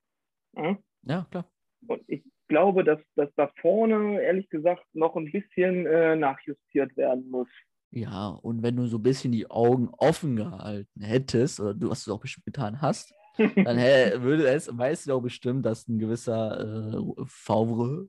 Ne? 0.54 0.78
Ja, 1.04 1.26
klar. 1.30 1.46
Und 1.88 2.02
ich 2.08 2.24
glaube, 2.48 2.84
dass, 2.84 3.00
dass 3.16 3.34
da 3.36 3.52
vorne, 3.62 4.22
ehrlich 4.22 4.50
gesagt, 4.50 4.84
noch 4.94 5.16
ein 5.16 5.32
bisschen 5.32 5.86
äh, 5.86 6.16
nachjustiert 6.16 6.96
werden 6.98 7.30
muss. 7.30 7.48
Ja, 7.92 8.28
und 8.28 8.62
wenn 8.62 8.76
du 8.76 8.86
so 8.88 8.98
ein 8.98 9.04
bisschen 9.04 9.32
die 9.32 9.50
Augen 9.50 9.90
offen 9.98 10.36
gehalten 10.36 11.02
hättest, 11.02 11.60
oder 11.60 11.74
du, 11.74 11.90
was 11.90 12.06
du 12.06 12.14
auch 12.14 12.20
bestimmt 12.20 12.46
getan 12.46 12.82
hast, 12.82 13.14
dann 13.38 13.78
hä, 13.78 14.12
würde 14.22 14.48
es, 14.48 14.70
weißt 14.76 15.08
du 15.08 15.14
auch 15.14 15.22
bestimmt, 15.22 15.66
dass 15.66 15.88
ein 15.88 15.98
gewisser 15.98 16.94
äh, 16.94 17.02
Favre, 17.26 18.08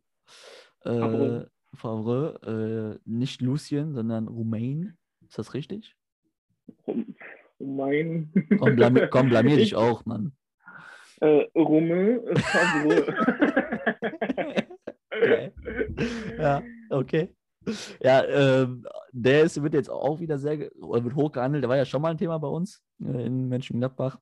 äh, 0.85 1.45
Favre. 1.74 2.99
Äh, 2.99 3.01
nicht 3.09 3.41
Lucien, 3.41 3.95
sondern 3.95 4.28
Rumain. 4.28 4.97
Ist 5.28 5.39
das 5.39 5.55
richtig? 5.55 5.95
Rum- 6.87 7.14
Mein. 7.59 8.33
Komm, 8.59 8.76
blami 8.76 9.03
komm 9.11 9.28
blamier 9.28 9.57
dich 9.57 9.76
auch, 9.76 10.05
Mann. 10.05 10.33
Äh, 11.20 11.47
Rumme, 11.55 12.22
Favre. 12.37 13.07
Okay. 15.22 15.53
Ja, 16.39 16.62
okay. 16.89 17.35
Ja, 18.02 18.24
ähm, 18.24 18.86
der 19.12 19.42
ist, 19.42 19.62
wird 19.62 19.74
jetzt 19.74 19.90
auch 19.90 20.20
wieder 20.20 20.38
sehr, 20.38 20.58
wird 20.58 21.14
hochgehandelt. 21.14 21.62
Der 21.62 21.68
war 21.68 21.76
ja 21.76 21.84
schon 21.84 22.02
mal 22.02 22.11
ein 22.11 22.18
Thema 22.18 22.38
bei 22.38 22.48
uns 22.48 22.82
äh, 23.04 23.26
in 23.26 23.48
Mönchengladbach. 23.48 24.18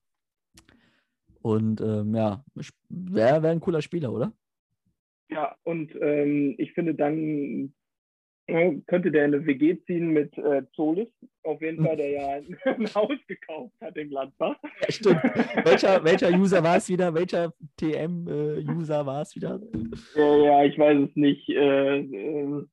Und 1.41 1.79
ähm, 1.81 2.13
ja, 2.15 2.43
wäre 2.89 3.41
wär 3.41 3.51
ein 3.51 3.61
cooler 3.61 3.81
Spieler, 3.81 4.11
oder? 4.11 4.33
Ja, 5.29 5.55
und 5.63 5.95
ähm, 6.01 6.55
ich 6.57 6.73
finde, 6.73 6.95
dann 6.95 7.73
äh, 8.47 8.75
könnte 8.87 9.11
der 9.11 9.25
in 9.25 9.35
eine 9.35 9.45
WG 9.45 9.77
ziehen 9.85 10.09
mit 10.09 10.35
äh, 10.37 10.63
Zolis, 10.75 11.07
auf 11.43 11.61
jeden 11.61 11.85
Fall, 11.85 11.97
der 11.97 12.09
ja 12.09 12.27
ein, 12.65 12.95
Haus 12.95 13.17
gekauft 13.27 13.73
hat 13.79 13.95
in 13.95 14.09
Gladbach. 14.09 14.57
Ja, 14.63 14.91
stimmt. 14.91 15.23
welcher, 15.63 16.03
welcher 16.03 16.29
User 16.31 16.63
war 16.63 16.77
es 16.77 16.89
wieder? 16.89 17.13
Welcher 17.13 17.53
TM-User 17.77 19.05
war 19.05 19.21
es 19.21 19.35
wieder? 19.35 19.61
Ja, 20.15 20.37
ja, 20.37 20.65
ich 20.65 20.77
weiß 20.77 21.09
es 21.09 21.15
nicht. 21.15 21.47
Äh, 21.49 21.99
äh, 21.99 22.65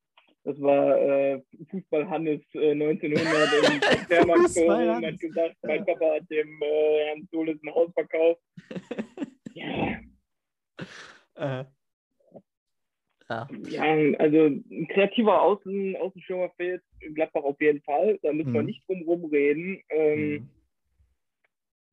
das 0.46 0.60
war 0.60 0.96
äh, 0.98 1.42
Fußball 1.70 2.08
Hannes 2.08 2.40
äh, 2.54 2.70
1900 2.70 3.18
im 3.18 3.80
Fairmarkt 4.06 4.42
Fußball 4.42 4.88
und 4.90 5.06
hat 5.06 5.18
gesagt, 5.20 5.56
mein 5.62 5.84
Papa 5.84 6.14
hat 6.14 6.30
dem 6.30 6.62
äh, 6.62 7.04
Herrn 7.06 7.28
Solis 7.30 7.60
ein 7.62 7.74
Haus 7.74 7.92
verkauft. 7.92 8.40
Ja, 9.54 9.98
Äh, 11.34 11.64
ja. 13.28 13.48
ja, 13.68 13.82
also 14.18 14.44
ein 14.46 14.86
kreativer 14.92 15.40
Außen, 15.42 15.96
Außenstürmer 15.96 16.50
fehlt 16.58 16.82
in 17.00 17.14
Gladbach 17.14 17.42
auf 17.42 17.58
jeden 17.60 17.80
Fall. 17.82 18.18
Da 18.22 18.32
müssen 18.34 18.52
wir 18.52 18.60
Mhm. 18.60 18.66
nicht 18.66 18.86
drum 18.86 19.02
rumreden. 19.02 19.80
Ähm, 19.88 20.30
Mhm. 20.30 20.48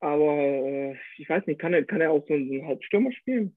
Aber 0.01 0.33
äh, 0.37 0.97
ich 1.17 1.29
weiß 1.29 1.47
nicht, 1.47 1.59
kann 1.61 1.73
er, 1.73 1.85
kann 1.85 2.01
er 2.01 2.11
auch 2.11 2.27
so 2.27 2.33
einen 2.33 2.67
Halbstürmer 2.67 3.13
spielen? 3.13 3.55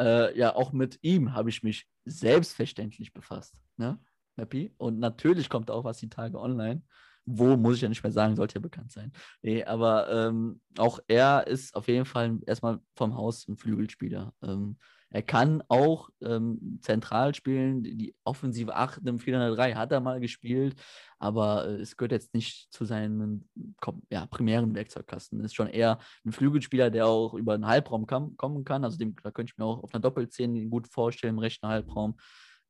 Äh, 0.00 0.36
ja, 0.36 0.54
auch 0.56 0.72
mit 0.72 0.98
ihm 1.02 1.32
habe 1.34 1.50
ich 1.50 1.62
mich 1.62 1.86
selbstverständlich 2.04 3.12
befasst. 3.12 3.54
Ne? 3.76 4.00
Happy. 4.38 4.72
Und 4.78 4.98
natürlich 4.98 5.48
kommt 5.48 5.70
auch 5.70 5.84
was 5.84 5.98
die 5.98 6.08
Tage 6.08 6.40
online. 6.40 6.82
Wo 7.24 7.56
muss 7.56 7.76
ich 7.76 7.82
ja 7.82 7.88
nicht 7.90 8.02
mehr 8.02 8.12
sagen, 8.12 8.36
sollte 8.36 8.54
ja 8.54 8.60
bekannt 8.60 8.90
sein. 8.90 9.12
Nee, 9.42 9.62
aber 9.64 10.10
ähm, 10.10 10.60
auch 10.78 10.98
er 11.08 11.46
ist 11.46 11.74
auf 11.76 11.86
jeden 11.86 12.06
Fall 12.06 12.38
erstmal 12.46 12.80
vom 12.94 13.14
Haus 13.16 13.46
ein 13.48 13.58
Flügelspieler. 13.58 14.32
Ähm, 14.42 14.78
er 15.10 15.22
kann 15.22 15.62
auch 15.68 16.10
ähm, 16.20 16.78
zentral 16.82 17.34
spielen. 17.34 17.82
Die, 17.82 18.14
offensive 18.24 18.74
8 18.74 19.06
im 19.06 19.18
403 19.18 19.74
hat 19.74 19.90
er 19.90 20.00
mal 20.00 20.20
gespielt, 20.20 20.74
aber 21.18 21.66
äh, 21.66 21.80
es 21.80 21.96
gehört 21.96 22.12
jetzt 22.12 22.34
nicht 22.34 22.70
zu 22.70 22.84
seinem 22.84 23.48
ja, 24.10 24.26
primären 24.26 24.74
Werkzeugkasten. 24.74 25.40
Ist 25.40 25.54
schon 25.54 25.68
eher 25.68 25.98
ein 26.26 26.32
Flügelspieler, 26.32 26.90
der 26.90 27.06
auch 27.06 27.34
über 27.34 27.56
den 27.56 27.66
Halbraum 27.66 28.06
kommen 28.06 28.64
kann. 28.64 28.84
Also 28.84 28.98
dem, 28.98 29.16
da 29.22 29.30
könnte 29.30 29.52
ich 29.52 29.58
mir 29.58 29.64
auch 29.64 29.82
auf 29.82 29.94
einer 29.94 30.02
Doppelzehn 30.02 30.68
gut 30.68 30.88
vorstellen, 30.88 31.34
im 31.34 31.38
rechten 31.38 31.66
Halbraum. 31.66 32.18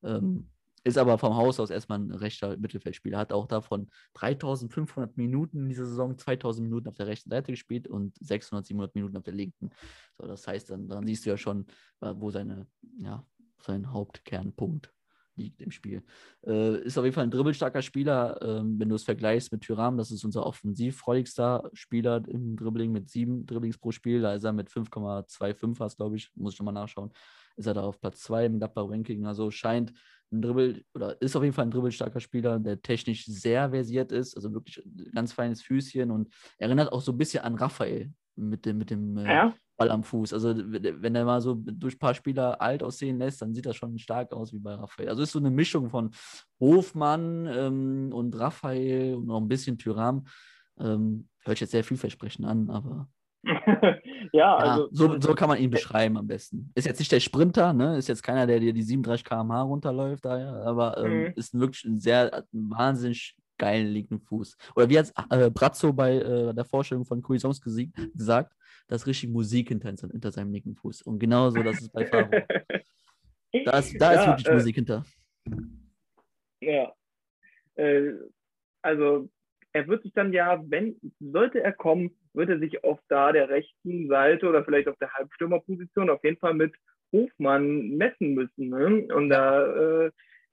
Ähm, 0.05 0.49
ist 0.89 0.99
aber 0.99 1.19
vom 1.19 1.37
Haus 1.37 1.61
aus 1.61 1.71
erstmal 1.71 1.99
ein 1.99 2.11
rechter 2.11 2.57
Mittelfeldspieler. 2.57 3.19
Hat 3.19 3.33
auch 3.33 3.47
davon 3.47 3.89
3500 4.15 5.17
Minuten 5.17 5.63
in 5.63 5.69
dieser 5.69 5.87
Saison, 5.87 6.19
2000 6.19 6.69
Minuten 6.69 6.89
auf 6.89 6.95
der 6.95 7.07
rechten 7.07 7.31
Seite 7.31 7.53
gespielt 7.53 7.89
und 7.89 8.17
600, 8.21 8.67
700 8.67 8.95
Minuten 8.95 9.17
auf 9.17 9.23
der 9.23 9.35
linken. 9.35 9.71
So, 10.17 10.27
das 10.27 10.47
heißt, 10.47 10.71
dann, 10.71 10.89
dann 10.89 11.07
siehst 11.07 11.27
du 11.27 11.31
ja 11.31 11.37
schon, 11.37 11.67
äh, 12.01 12.13
wo 12.17 12.31
seine 12.31 12.67
ja, 12.99 13.25
sein 13.61 13.93
Hauptkernpunkt 13.93 14.93
liegt 15.39 15.63
im 15.63 15.71
Spiel. 15.71 16.03
Äh, 16.45 16.83
ist 16.83 16.99
auf 16.99 17.05
jeden 17.05 17.15
Fall 17.15 17.25
ein 17.25 17.31
dribbelstarker 17.31 17.81
Spieler, 17.81 18.39
ähm, 18.43 18.79
wenn 18.79 18.89
du 18.89 18.97
es 18.97 19.05
vergleichst 19.05 19.53
mit 19.53 19.63
Tyram, 19.63 19.97
das 19.97 20.11
ist 20.11 20.25
unser 20.25 20.45
offensivfreudigster 20.45 21.71
Spieler 21.73 22.23
im 22.29 22.57
Dribbling 22.57 22.93
mit 22.93 23.09
sieben 23.09 23.47
Dribblings 23.47 23.79
pro 23.79 23.93
Spiel. 23.93 24.21
Da 24.21 24.35
ist 24.35 24.45
er 24.45 24.53
mit 24.53 24.69
5,25 24.69 25.77
fast, 25.77 25.97
glaube 25.97 26.17
ich, 26.17 26.31
muss 26.35 26.55
ich 26.55 26.59
nochmal 26.59 26.75
nachschauen. 26.75 27.13
Ist 27.57 27.67
er 27.67 27.75
da 27.75 27.83
auf 27.83 28.01
Platz 28.01 28.21
2 28.23 28.47
im 28.47 28.59
Gladbach-Ranking. 28.59 29.27
Also 29.27 29.51
scheint 29.51 29.93
ein 30.33 30.43
Dribbel 30.43 30.85
oder 30.95 31.21
ist 31.21 31.37
auf 31.37 31.43
jeden 31.43 31.55
Fall 31.55 31.67
ein 31.67 31.71
dribbelstarker 31.71 32.21
Spieler, 32.21 32.59
der 32.59 32.81
technisch 32.83 33.27
sehr 33.27 33.71
versiert 33.71 34.13
ist, 34.13 34.37
also 34.37 34.53
wirklich 34.53 34.83
ganz 35.15 35.33
feines 35.33 35.63
Füßchen 35.63 36.11
und 36.11 36.29
erinnert 36.59 36.93
auch 36.93 37.01
so 37.01 37.13
ein 37.13 37.19
bisschen 37.19 37.45
an 37.45 37.55
Raphael 37.55 38.13
mit 38.37 38.67
dem, 38.67 38.79
mit 38.79 38.91
dem 38.91 39.17
äh, 39.17 39.25
Ja, 39.25 39.55
Ball 39.77 39.91
am 39.91 40.03
Fuß. 40.03 40.33
Also 40.33 40.55
wenn 40.57 41.15
er 41.15 41.25
mal 41.25 41.41
so 41.41 41.55
durch 41.55 41.95
ein 41.95 41.99
paar 41.99 42.15
Spieler 42.15 42.61
alt 42.61 42.83
aussehen 42.83 43.19
lässt, 43.19 43.41
dann 43.41 43.55
sieht 43.55 43.65
das 43.65 43.77
schon 43.77 43.99
stark 43.99 44.33
aus 44.33 44.53
wie 44.53 44.59
bei 44.59 44.75
Raphael. 44.75 45.09
Also 45.09 45.23
ist 45.23 45.33
so 45.33 45.39
eine 45.39 45.51
Mischung 45.51 45.89
von 45.89 46.11
Hofmann 46.61 47.47
ähm, 47.47 48.11
und 48.13 48.39
Raphael 48.39 49.15
und 49.15 49.27
noch 49.27 49.41
ein 49.41 49.49
bisschen 49.49 49.79
Tyram. 49.79 50.27
Ähm, 50.79 51.29
hört 51.45 51.57
sich 51.57 51.63
jetzt 51.63 51.71
sehr 51.71 51.85
vielversprechend 51.85 52.45
an, 52.45 52.71
aber 52.71 53.09
ja, 53.45 54.01
ja, 54.33 54.57
also 54.57 54.89
so, 54.91 55.21
so 55.21 55.35
kann 55.35 55.49
man 55.49 55.59
ihn 55.59 55.71
beschreiben 55.71 56.17
am 56.19 56.27
besten. 56.27 56.71
Ist 56.75 56.87
jetzt 56.87 56.99
nicht 56.99 57.13
der 57.13 57.21
Sprinter, 57.21 57.73
ne? 57.73 57.97
Ist 57.97 58.09
jetzt 58.09 58.23
keiner, 58.23 58.47
der 58.47 58.61
dir 58.61 58.73
die 58.73 58.83
37 58.83 59.25
km/h 59.25 59.63
runterläuft, 59.63 60.25
daher, 60.25 60.53
aber 60.67 60.99
ähm, 60.99 61.21
Mhm. 61.23 61.33
ist 61.37 61.59
wirklich 61.59 61.85
ein 61.85 61.99
sehr 62.01 62.33
einen 62.35 62.71
wahnsinnig 62.71 63.37
geilen 63.57 63.89
linken 63.89 64.21
Fuß. 64.21 64.57
Oder 64.77 64.89
wie 64.89 64.99
hat 64.99 65.13
äh, 65.31 65.51
Brazzo 65.51 65.93
bei 65.93 66.17
äh, 66.17 66.55
der 66.55 66.65
Vorstellung 66.65 67.05
von 67.05 67.23
Cuisance 67.23 67.61
gesieg- 67.63 67.93
gesagt, 68.17 68.55
da 68.87 68.97
ist 68.97 69.07
richtig 69.07 69.31
Musik 69.31 69.69
hinter, 69.69 69.91
hinter 69.91 70.31
seinem 70.33 70.53
linken 70.53 70.75
Fuß. 70.75 71.03
Und 71.03 71.19
genauso, 71.19 71.63
das 71.63 71.81
ist 71.81 71.93
bei 71.93 72.05
Favre. 72.07 72.47
Da 73.65 73.79
ist, 73.79 73.99
da 73.99 74.13
ist 74.13 74.21
Ja, 74.21 74.27
wirklich 74.27 74.47
äh, 74.47 74.53
Musik 74.53 74.75
hinter. 74.75 75.05
Ja. 76.61 76.93
Äh, 77.77 78.13
also 78.83 79.31
er 79.73 79.89
wird 79.89 80.03
sich 80.03 80.13
dann 80.13 80.33
ja, 80.35 80.63
wenn, 80.69 80.97
sollte 81.19 81.63
er 81.63 81.73
kommen, 81.73 82.11
wird 82.39 82.49
er 82.49 82.59
sich 82.59 82.83
auf 82.85 82.99
da 83.09 83.33
der 83.33 83.51
rechten 83.51 84.09
Seite 84.09 84.49
oder 84.49 84.65
vielleicht 84.65 84.89
auf 84.89 84.97
der 84.97 85.13
Halbstürmerposition 85.13 86.09
auf 86.09 86.25
jeden 86.25 86.39
Fall 86.39 86.55
mit 86.55 86.75
Hofmann 87.13 87.91
messen 87.97 88.35
müssen. 88.35 88.71
Ne? 88.71 89.15
Und 89.15 89.29
da, 89.29 90.07
äh, 90.07 90.11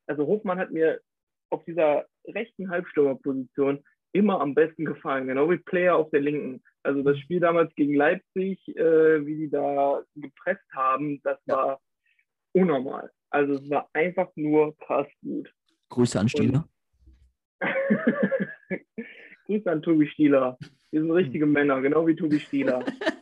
also 0.08 0.28
Hofmann 0.28 0.60
hat 0.60 0.72
mir 0.72 1.00
auf 1.50 1.64
dieser 1.64 2.06
rechten 2.28 2.70
Halbstürmerposition 2.70 3.84
immer 4.12 4.42
am 4.42 4.56
besten 4.56 4.86
gefallen, 4.86 5.28
genau 5.28 5.50
wie 5.50 5.58
Player 5.58 5.96
auf 5.96 6.10
der 6.10 6.22
linken. 6.22 6.64
Also 6.84 7.04
das 7.04 7.20
Spiel 7.20 7.40
damals 7.40 7.74
gegen 7.76 7.94
Leipzig, 7.94 8.66
äh, 8.76 9.26
wie 9.26 9.36
die 9.36 9.50
da 9.50 10.02
gepresst 10.16 10.66
haben, 10.74 11.22
das 11.24 11.38
Ja. 11.46 11.56
war 11.56 11.82
unnormal. 12.54 13.12
Also 13.30 13.56
es 13.56 13.70
war 13.70 13.90
einfach 13.94 14.30
nur 14.36 14.76
krass 14.78 15.08
gut. 15.22 15.54
Grüße 15.90 16.20
an 16.20 16.30
Stieler. 16.30 16.68
Grüße 19.46 19.70
an 19.70 19.82
Tobi 19.82 20.08
Stieler. 20.08 20.58
Wir 20.92 21.02
sind 21.02 21.12
richtige 21.12 21.46
Männer, 21.46 21.82
genau 21.82 22.08
wie 22.08 22.16
Tobi 22.16 22.40
Stieler. 22.40 22.86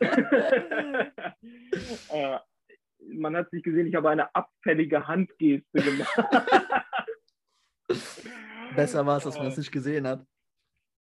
äh, 2.12 2.38
man 3.12 3.36
hat 3.36 3.50
sich 3.50 3.62
gesehen, 3.62 3.86
ich 3.86 3.94
habe 3.94 4.10
eine 4.10 4.34
abfällige 4.34 5.06
Handgeste 5.06 5.64
gemacht. 5.72 6.18
Besser 8.76 9.06
war 9.06 9.18
es, 9.18 9.24
dass 9.24 9.36
man 9.36 9.46
das 9.46 9.58
nicht 9.58 9.72
gesehen 9.72 10.06
hat. 10.06 10.26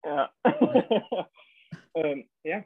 Ja. 0.05 0.33
ähm, 1.95 2.29
ja. 2.45 2.65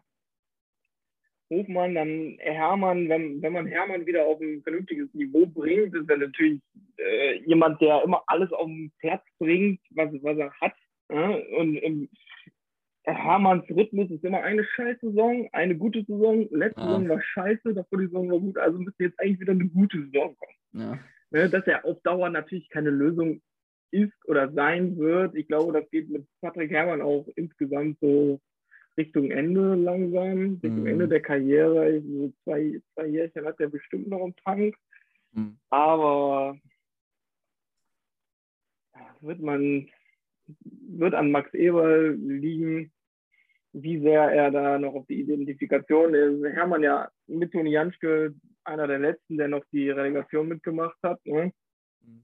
Hofmann, 1.50 1.94
dann 1.94 2.38
Hermann, 2.40 3.08
wenn, 3.08 3.42
wenn 3.42 3.52
man 3.52 3.66
Hermann 3.66 4.06
wieder 4.06 4.24
auf 4.24 4.40
ein 4.40 4.62
vernünftiges 4.62 5.12
Niveau 5.12 5.44
bringt, 5.46 5.94
ist 5.94 6.08
er 6.08 6.16
natürlich 6.16 6.62
äh, 6.96 7.40
jemand, 7.44 7.80
der 7.80 8.02
immer 8.02 8.22
alles 8.26 8.50
auf 8.52 8.66
den 8.66 8.90
Platz 8.98 9.22
bringt, 9.38 9.80
was, 9.90 10.10
was 10.22 10.38
er 10.38 10.52
hat. 10.60 10.74
Ja? 11.10 11.28
Und 11.58 11.76
im, 11.76 12.08
Hermanns 13.04 13.64
Rhythmus 13.68 14.10
ist 14.10 14.24
immer 14.24 14.42
eine 14.42 14.64
scheiß 14.64 14.98
Saison, 15.00 15.48
eine 15.52 15.76
gute 15.76 16.04
Saison. 16.04 16.48
Letzte 16.50 16.80
Ja. 16.80 16.86
Saison 16.86 17.08
war 17.08 17.22
scheiße, 17.22 17.74
davor 17.74 17.98
die 17.98 18.06
Saison 18.06 18.30
war 18.30 18.38
gut, 18.38 18.58
also 18.58 18.78
müsste 18.78 19.04
jetzt 19.04 19.18
eigentlich 19.18 19.40
wieder 19.40 19.52
eine 19.52 19.66
gute 19.68 19.98
Saison 20.04 20.36
kommen. 20.36 20.80
Ja. 20.82 20.98
Ne, 21.30 21.48
dass 21.48 21.66
er 21.66 21.84
auf 21.84 22.00
Dauer 22.02 22.28
natürlich 22.28 22.68
keine 22.68 22.90
Lösung 22.90 23.40
ist 23.90 24.12
oder 24.26 24.52
sein 24.52 24.96
wird. 24.98 25.34
Ich 25.34 25.48
glaube, 25.48 25.72
das 25.72 25.90
geht 25.90 26.08
mit 26.10 26.26
Patrick 26.40 26.70
Herrmann 26.70 27.02
auch 27.02 27.26
insgesamt 27.36 27.98
so 28.00 28.40
Richtung 28.96 29.30
Ende 29.30 29.74
langsam, 29.74 30.60
Richtung 30.62 30.80
Mhm. 30.80 30.86
Ende 30.86 31.08
der 31.08 31.20
Karriere. 31.22 32.00
So 32.02 32.32
zwei, 32.44 32.80
zwei 32.94 33.06
Jährchen 33.06 33.44
hat 33.46 33.58
er 33.60 33.68
bestimmt 33.68 34.08
noch 34.08 34.24
im 34.24 34.36
Tank, 34.36 34.74
Hm. 35.34 35.56
aber 35.70 36.56
wird 39.22 39.40
man 39.40 39.88
wird 40.64 41.14
an 41.14 41.30
Max 41.30 41.52
Eberl 41.54 42.14
liegen, 42.14 42.92
wie 43.72 43.98
sehr 44.00 44.22
er 44.30 44.50
da 44.50 44.78
noch 44.78 44.94
auf 44.94 45.06
die 45.06 45.20
Identifikation 45.20 46.14
ist. 46.14 46.44
Hermann 46.54 46.82
ja 46.82 47.08
mit 47.26 47.52
Toni 47.52 47.70
Janschke 47.70 48.34
einer 48.64 48.86
der 48.86 48.98
letzten, 48.98 49.38
der 49.38 49.48
noch 49.48 49.64
die 49.72 49.90
Relegation 49.90 50.48
mitgemacht 50.48 50.96
hat. 51.02 51.24
Ne? 51.24 51.52
Mhm. 52.04 52.22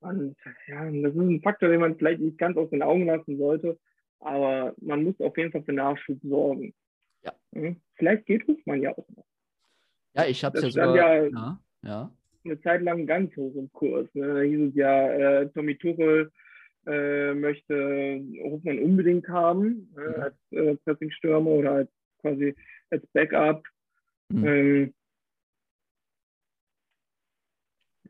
Und 0.00 0.36
ja, 0.66 0.84
das 0.84 1.14
ist 1.14 1.20
ein 1.20 1.40
Faktor, 1.42 1.68
den 1.68 1.80
man 1.80 1.96
vielleicht 1.96 2.20
nicht 2.20 2.38
ganz 2.38 2.56
aus 2.56 2.70
den 2.70 2.82
Augen 2.82 3.06
lassen 3.06 3.38
sollte, 3.38 3.78
aber 4.20 4.74
man 4.80 5.04
muss 5.04 5.18
auf 5.20 5.36
jeden 5.38 5.52
Fall 5.52 5.62
für 5.62 5.72
Nachschub 5.72 6.18
sorgen. 6.22 6.74
Ja. 7.22 7.32
Mhm. 7.52 7.76
Vielleicht 7.94 8.26
geht 8.26 8.46
Hofmann 8.48 8.82
ja 8.82 8.90
auch 8.92 9.08
noch. 9.16 9.24
Ja, 10.14 10.26
ich 10.26 10.44
habe 10.44 10.58
es 10.58 10.64
ja 10.64 10.70
sogar. 10.70 10.96
ja- 10.96 11.24
Ja, 11.28 11.60
ja. 11.82 12.10
Eine 12.44 12.60
Zeit 12.60 12.82
lang 12.82 13.06
ganz 13.06 13.34
hoch 13.36 13.54
im 13.56 13.72
Kurs. 13.72 14.06
Ne? 14.12 14.26
Da 14.34 14.40
hieß 14.40 14.68
es 14.68 14.74
ja, 14.74 15.08
äh, 15.40 15.48
Tommy 15.50 15.76
Tuchel 15.78 16.30
äh, 16.86 17.34
möchte 17.34 18.22
Hofmann 18.42 18.78
unbedingt 18.78 19.28
haben, 19.28 19.92
äh, 19.96 20.00
Mhm. 20.00 20.22
als 20.22 20.36
äh, 20.50 20.76
Pressingstürmer 20.76 21.50
oder 21.50 21.72
als 21.72 21.90
quasi 22.18 22.54
als 22.90 23.06
Backup. 23.08 23.66
Mhm. 24.30 24.46
Ähm, 24.46 24.94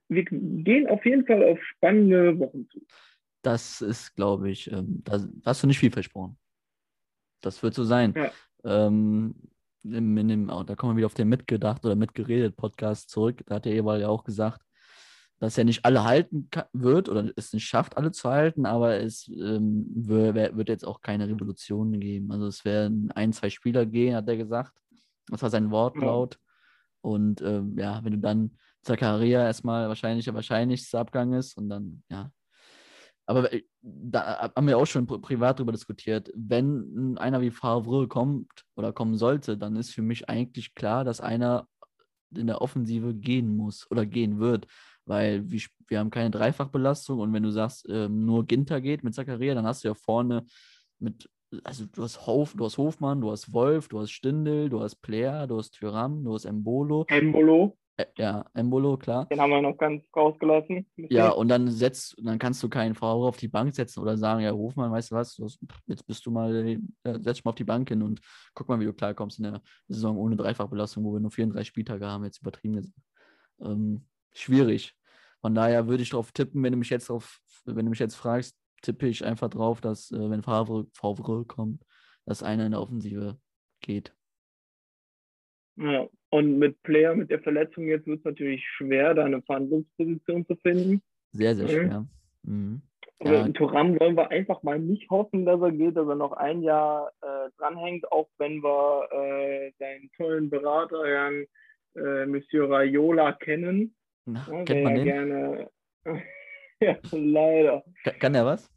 wir 0.09 0.25
gehen 0.25 0.87
auf 0.89 1.05
jeden 1.05 1.27
Fall 1.27 1.43
auf 1.45 1.63
spannende 1.65 2.39
Wochen 2.39 2.69
zu. 2.71 2.81
Das 3.43 3.81
ist, 3.81 4.15
glaube 4.15 4.51
ich, 4.51 4.71
ähm, 4.71 5.03
da 5.05 5.19
hast 5.45 5.63
du 5.63 5.67
nicht 5.67 5.79
viel 5.79 5.91
versprochen. 5.91 6.39
Das 7.41 7.63
wird 7.63 7.75
so 7.75 7.85
sein. 7.85 8.15
Ja. 8.17 8.33
Ähm, 8.65 9.35
in, 9.83 10.17
in 10.17 10.29
dem, 10.29 10.47
da 10.47 10.75
kommen 10.75 10.93
wir 10.93 10.97
wieder 10.97 11.07
auf 11.07 11.15
den 11.15 11.29
Mitgedacht 11.29 11.85
oder 11.85 11.95
Mitgeredet 11.95 12.57
Podcast 12.57 13.11
zurück. 13.11 13.43
Da 13.47 13.57
hat 13.57 13.67
der 13.67 13.75
Ewald 13.75 14.01
ja 14.01 14.09
auch 14.09 14.25
gesagt, 14.25 14.64
dass 15.45 15.59
er 15.59 15.65
nicht 15.65 15.85
alle 15.85 16.05
halten 16.05 16.49
wird 16.73 17.09
oder 17.09 17.31
es 17.37 17.53
nicht 17.53 17.67
schafft, 17.67 17.97
alle 17.97 18.13
zu 18.13 18.31
halten, 18.31 18.67
aber 18.67 18.97
es 18.97 19.29
ähm, 19.29 19.87
wird 19.95 20.69
jetzt 20.69 20.87
auch 20.87 21.01
keine 21.01 21.29
Revolution 21.29 22.01
geben. 22.01 22.33
Also 22.33 22.47
es 22.47 22.65
werden 22.65 23.11
ein, 23.13 23.33
zwei 23.33 23.51
Spieler 23.51 23.85
gehen, 23.87 24.17
hat 24.17 24.29
er 24.29 24.37
gesagt. 24.37 24.73
Das 25.29 25.43
war 25.43 25.51
sein 25.51 25.71
Wortlaut. 25.71 26.39
Und 27.03 27.43
ähm, 27.43 27.79
ja, 27.79 28.03
wenn 28.03 28.13
du 28.13 28.19
dann 28.19 28.59
Zakaria 28.83 29.45
erstmal 29.45 29.89
wahrscheinlich 29.89 30.25
der 30.25 30.35
wahrscheinlichste 30.35 30.99
Abgang 30.99 31.35
ist 31.35 31.57
und 31.57 31.69
dann, 31.69 32.03
ja. 32.11 32.31
Aber 33.27 33.53
äh, 33.53 33.63
da 33.81 34.53
haben 34.55 34.67
wir 34.67 34.77
auch 34.79 34.87
schon 34.87 35.07
pri- 35.07 35.21
privat 35.21 35.59
drüber 35.59 35.73
diskutiert. 35.73 36.31
Wenn 36.35 37.17
einer 37.19 37.41
wie 37.41 37.51
Favre 37.51 38.09
kommt 38.09 38.65
oder 38.77 38.93
kommen 38.93 39.17
sollte, 39.17 39.57
dann 39.57 39.77
ist 39.77 39.91
für 39.91 40.03
mich 40.03 40.29
eigentlich 40.29 40.75
klar, 40.75 41.05
dass 41.05 41.21
einer 41.21 41.67
in 42.37 42.47
der 42.47 42.61
Offensive 42.61 43.15
gehen 43.15 43.57
muss 43.57 43.91
oder 43.91 44.05
gehen 44.07 44.41
wird. 44.41 44.67
Weil 45.07 45.51
wir, 45.51 45.61
wir 45.89 45.99
haben 45.99 46.11
keine 46.11 46.31
Dreifachbelastung 46.31 47.19
und 47.21 47.33
wenn 47.33 47.43
du 47.43 47.51
sagst, 47.51 47.87
ähm, 47.91 48.25
nur 48.25 48.47
Ginter 48.47 48.81
geht 48.81 49.05
mit 49.05 49.15
Zakaria, 49.15 49.55
dann 49.55 49.67
hast 49.67 49.85
du 49.85 49.89
ja 49.89 49.95
vorne 49.95 50.45
mit, 50.99 51.29
also 51.63 51.85
du 51.87 52.03
hast, 52.03 52.27
Hof, 52.27 52.55
du 52.57 52.65
hast 52.65 52.79
Hofmann, 52.79 53.21
du 53.21 53.31
hast 53.31 53.53
Wolf, 53.53 53.89
du 53.89 54.01
hast 54.01 54.11
Stindel, 54.11 54.69
du 54.71 54.81
hast 54.81 54.97
Player, 54.97 55.47
du 55.47 55.59
hast 55.59 55.73
Tyram, 55.73 56.25
du 56.25 56.35
hast 56.35 56.47
Embolo. 56.47 57.05
Embolo, 57.09 57.77
Äh, 57.97 58.07
ja, 58.17 58.45
Embolo, 58.55 58.97
klar. 58.97 59.27
den 59.27 59.41
haben 59.41 59.51
wir 59.51 59.61
noch 59.61 59.77
ganz 59.77 60.03
rausgelassen. 60.17 60.87
Ja, 60.97 61.29
und 61.31 61.49
dann 61.49 61.69
setzt, 61.69 62.17
dann 62.21 62.39
kannst 62.39 62.63
du 62.63 62.69
keinen 62.69 62.95
Favre 62.95 63.29
auf 63.29 63.37
die 63.37 63.49
Bank 63.49 63.75
setzen 63.75 64.01
oder 64.01 64.17
sagen, 64.17 64.41
ja, 64.41 64.53
Hofmann, 64.53 64.91
weißt 64.91 65.11
du 65.11 65.15
was, 65.17 65.37
du 65.37 65.45
hast, 65.45 65.61
jetzt 65.87 66.07
bist 66.07 66.25
du 66.25 66.31
mal, 66.31 66.53
äh, 66.67 66.79
setz 67.05 67.37
dich 67.37 67.45
mal 67.45 67.51
auf 67.51 67.57
die 67.57 67.65
Bank 67.65 67.89
hin 67.91 68.03
und 68.03 68.21
guck 68.55 68.69
mal, 68.69 68.81
wie 68.81 68.87
du 68.87 68.95
klarkommst 68.95 69.39
in 69.39 69.45
der 69.45 69.61
Saison 69.87 70.17
ohne 70.17 70.35
Dreifachbelastung, 70.35 71.05
wo 71.05 71.13
wir 71.13 71.21
nur 71.21 71.31
34 71.31 71.69
Spieltage 71.69 72.07
haben, 72.07 72.25
jetzt 72.25 72.41
übertrieben 72.41 72.77
gesagt. 72.77 72.97
Ähm, 73.61 74.07
schwierig. 74.35 74.95
Von 75.41 75.55
daher 75.55 75.87
würde 75.89 76.03
ich 76.03 76.11
darauf 76.11 76.33
tippen, 76.33 76.63
wenn 76.63 76.73
du 76.73 76.79
mich 76.79 76.91
jetzt 76.91 77.11
auf, 77.11 77.41
wenn 77.65 77.85
du 77.87 77.91
mich 77.91 77.99
jetzt 77.99 78.17
fragst, 78.17 78.57
tippe 78.83 79.07
ich 79.09 79.25
einfach 79.25 79.49
drauf, 79.51 79.81
dass, 79.81 80.11
äh, 80.11 80.31
wenn 80.31 80.43
Favre, 80.43 80.87
Favre 80.93 81.45
kommt, 81.45 81.83
dass 82.27 82.43
einer 82.43 82.67
in 82.67 82.73
der 82.73 82.81
Offensive 82.81 83.39
geht. 83.81 84.15
Ja. 85.77 86.07
Und 86.31 86.59
mit 86.59 86.83
Player, 86.83 87.15
mit 87.15 87.31
der 87.31 87.41
Verletzung 87.41 87.87
jetzt 87.87 88.07
wird 88.07 88.19
es 88.19 88.25
natürlich 88.25 88.65
schwer, 88.77 89.15
da 89.15 89.25
eine 89.25 89.43
Verhandlungsposition 89.43 90.47
zu 90.47 90.57
finden. 90.57 91.03
Sehr, 91.33 91.55
sehr 91.55 91.67
Mhm. 91.67 91.71
schwer. 91.71 92.07
Mhm. 92.43 92.83
Ja. 93.23 93.47
in 93.47 93.55
Thuram 93.55 93.99
wollen 94.01 94.17
wir 94.17 94.31
einfach 94.31 94.63
mal 94.65 94.79
nicht 94.79 95.09
hoffen, 95.09 95.47
dass 95.47 95.61
er 95.61 95.71
geht, 95.73 95.97
dass 95.97 96.07
er 96.07 96.17
noch 96.17 96.33
ein 96.33 96.63
Jahr 96.63 97.11
äh, 97.23 97.49
dranhängt, 97.57 98.11
auch 98.13 98.29
wenn 98.39 98.63
wir 98.63 99.09
äh, 99.13 99.73
seinen 99.79 100.11
tollen 100.17 100.51
Berater, 100.51 101.07
Herrn 101.07 101.47
äh, 101.95 102.27
Monsieur 102.27 102.69
Raiola, 102.69 103.33
kennen. 103.33 103.95
Na, 104.27 104.47
Ja, 104.51 104.65
kennt 104.65 104.85
man 104.85 104.95
der 104.95 105.05
den? 105.05 105.07
ja 105.07 105.15
gerne. 105.15 105.71
ja, 106.81 106.99
leider. 107.13 107.85
Ka- 108.05 108.11
Kann 108.13 108.33
der 108.33 108.47
was? 108.47 108.71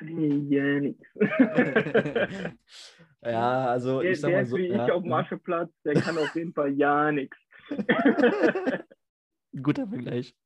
Ja, 0.00 0.80
nix. 0.80 1.00
ja, 3.22 3.66
also 3.66 4.00
Der, 4.02 4.10
ich 4.12 4.20
sag 4.20 4.28
der 4.28 4.36
mal 4.38 4.42
ist 4.42 4.50
so. 4.50 4.56
wie 4.56 4.66
ja, 4.68 4.84
ich 4.86 4.92
auf 4.92 5.02
dem 5.02 5.10
ja. 5.10 5.16
Marschallplatz, 5.16 5.70
der 5.84 5.94
kann 6.00 6.18
auf 6.18 6.34
jeden 6.34 6.52
Fall 6.52 6.72
ja 6.74 7.10
nichts. 7.10 7.36
Guter 9.62 9.86
Vergleich. 9.88 10.36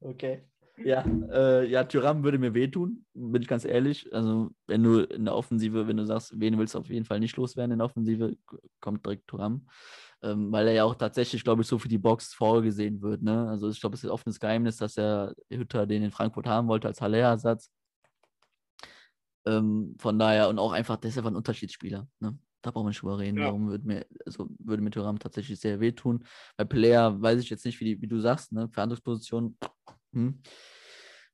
Okay. 0.00 0.42
Ja, 0.78 1.04
äh, 1.30 1.66
ja, 1.68 1.84
Tyram 1.84 2.24
würde 2.24 2.38
mir 2.38 2.52
wehtun, 2.52 3.06
bin 3.14 3.40
ich 3.42 3.46
ganz 3.48 3.64
ehrlich. 3.64 4.12
Also, 4.12 4.50
wenn 4.66 4.82
du 4.82 5.00
in 5.00 5.24
der 5.24 5.34
Offensive, 5.36 5.86
wenn 5.86 5.96
du 5.96 6.04
sagst, 6.04 6.38
wen 6.40 6.58
willst 6.58 6.74
du 6.74 6.80
auf 6.80 6.88
jeden 6.88 7.04
Fall 7.06 7.20
nicht 7.20 7.36
loswerden 7.36 7.72
in 7.72 7.78
der 7.78 7.86
Offensive, 7.86 8.36
kommt 8.80 9.06
direkt 9.06 9.28
Tyram. 9.28 9.68
Ähm, 10.24 10.50
weil 10.50 10.66
er 10.68 10.72
ja 10.72 10.84
auch 10.84 10.94
tatsächlich, 10.94 11.44
glaube 11.44 11.62
ich, 11.62 11.68
so 11.68 11.78
für 11.78 11.88
die 11.88 11.98
Box 11.98 12.32
vorgesehen 12.32 13.02
wird. 13.02 13.22
Ne? 13.22 13.48
Also, 13.48 13.68
ich 13.68 13.78
glaube, 13.78 13.94
es 13.94 14.02
ist 14.02 14.08
ein 14.08 14.12
offenes 14.12 14.40
Geheimnis, 14.40 14.78
dass 14.78 14.94
der 14.94 15.34
Hütter 15.50 15.86
den 15.86 16.02
in 16.02 16.10
Frankfurt 16.10 16.46
haben 16.46 16.66
wollte 16.66 16.88
als 16.88 17.00
Haller-Ersatz. 17.00 17.70
Ähm, 19.46 19.94
von 19.98 20.18
daher 20.18 20.48
und 20.48 20.58
auch 20.58 20.72
einfach, 20.72 20.96
der 20.96 21.10
ist 21.10 21.18
einfach 21.18 21.30
ein 21.30 21.36
Unterschiedsspieler. 21.36 22.08
Ne? 22.20 22.38
Da 22.62 22.70
brauchen 22.70 22.86
wir 22.86 22.90
nicht 22.90 23.02
drüber 23.02 23.18
reden. 23.18 23.36
Ja. 23.36 23.44
Darum 23.44 23.68
würde 23.68 23.86
mir, 23.86 24.06
also 24.24 24.48
würde 24.58 24.82
mir 24.82 24.90
Thuram 24.90 25.18
tatsächlich 25.18 25.60
sehr 25.60 25.80
wehtun. 25.80 26.24
Bei 26.56 26.64
Player 26.64 27.20
weiß 27.20 27.38
ich 27.40 27.50
jetzt 27.50 27.66
nicht, 27.66 27.78
wie, 27.80 27.84
die, 27.84 28.00
wie 28.00 28.06
du 28.06 28.18
sagst, 28.20 28.52
ne? 28.52 28.70
Verhandlungsposition. 28.72 29.58
Hm. 30.14 30.40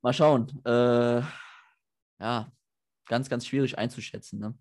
Mal 0.02 0.12
schauen. 0.12 0.48
Äh, 0.64 1.22
ja, 2.20 2.52
ganz, 3.06 3.28
ganz 3.28 3.46
schwierig 3.46 3.78
einzuschätzen. 3.78 4.40
Ne? 4.40 4.58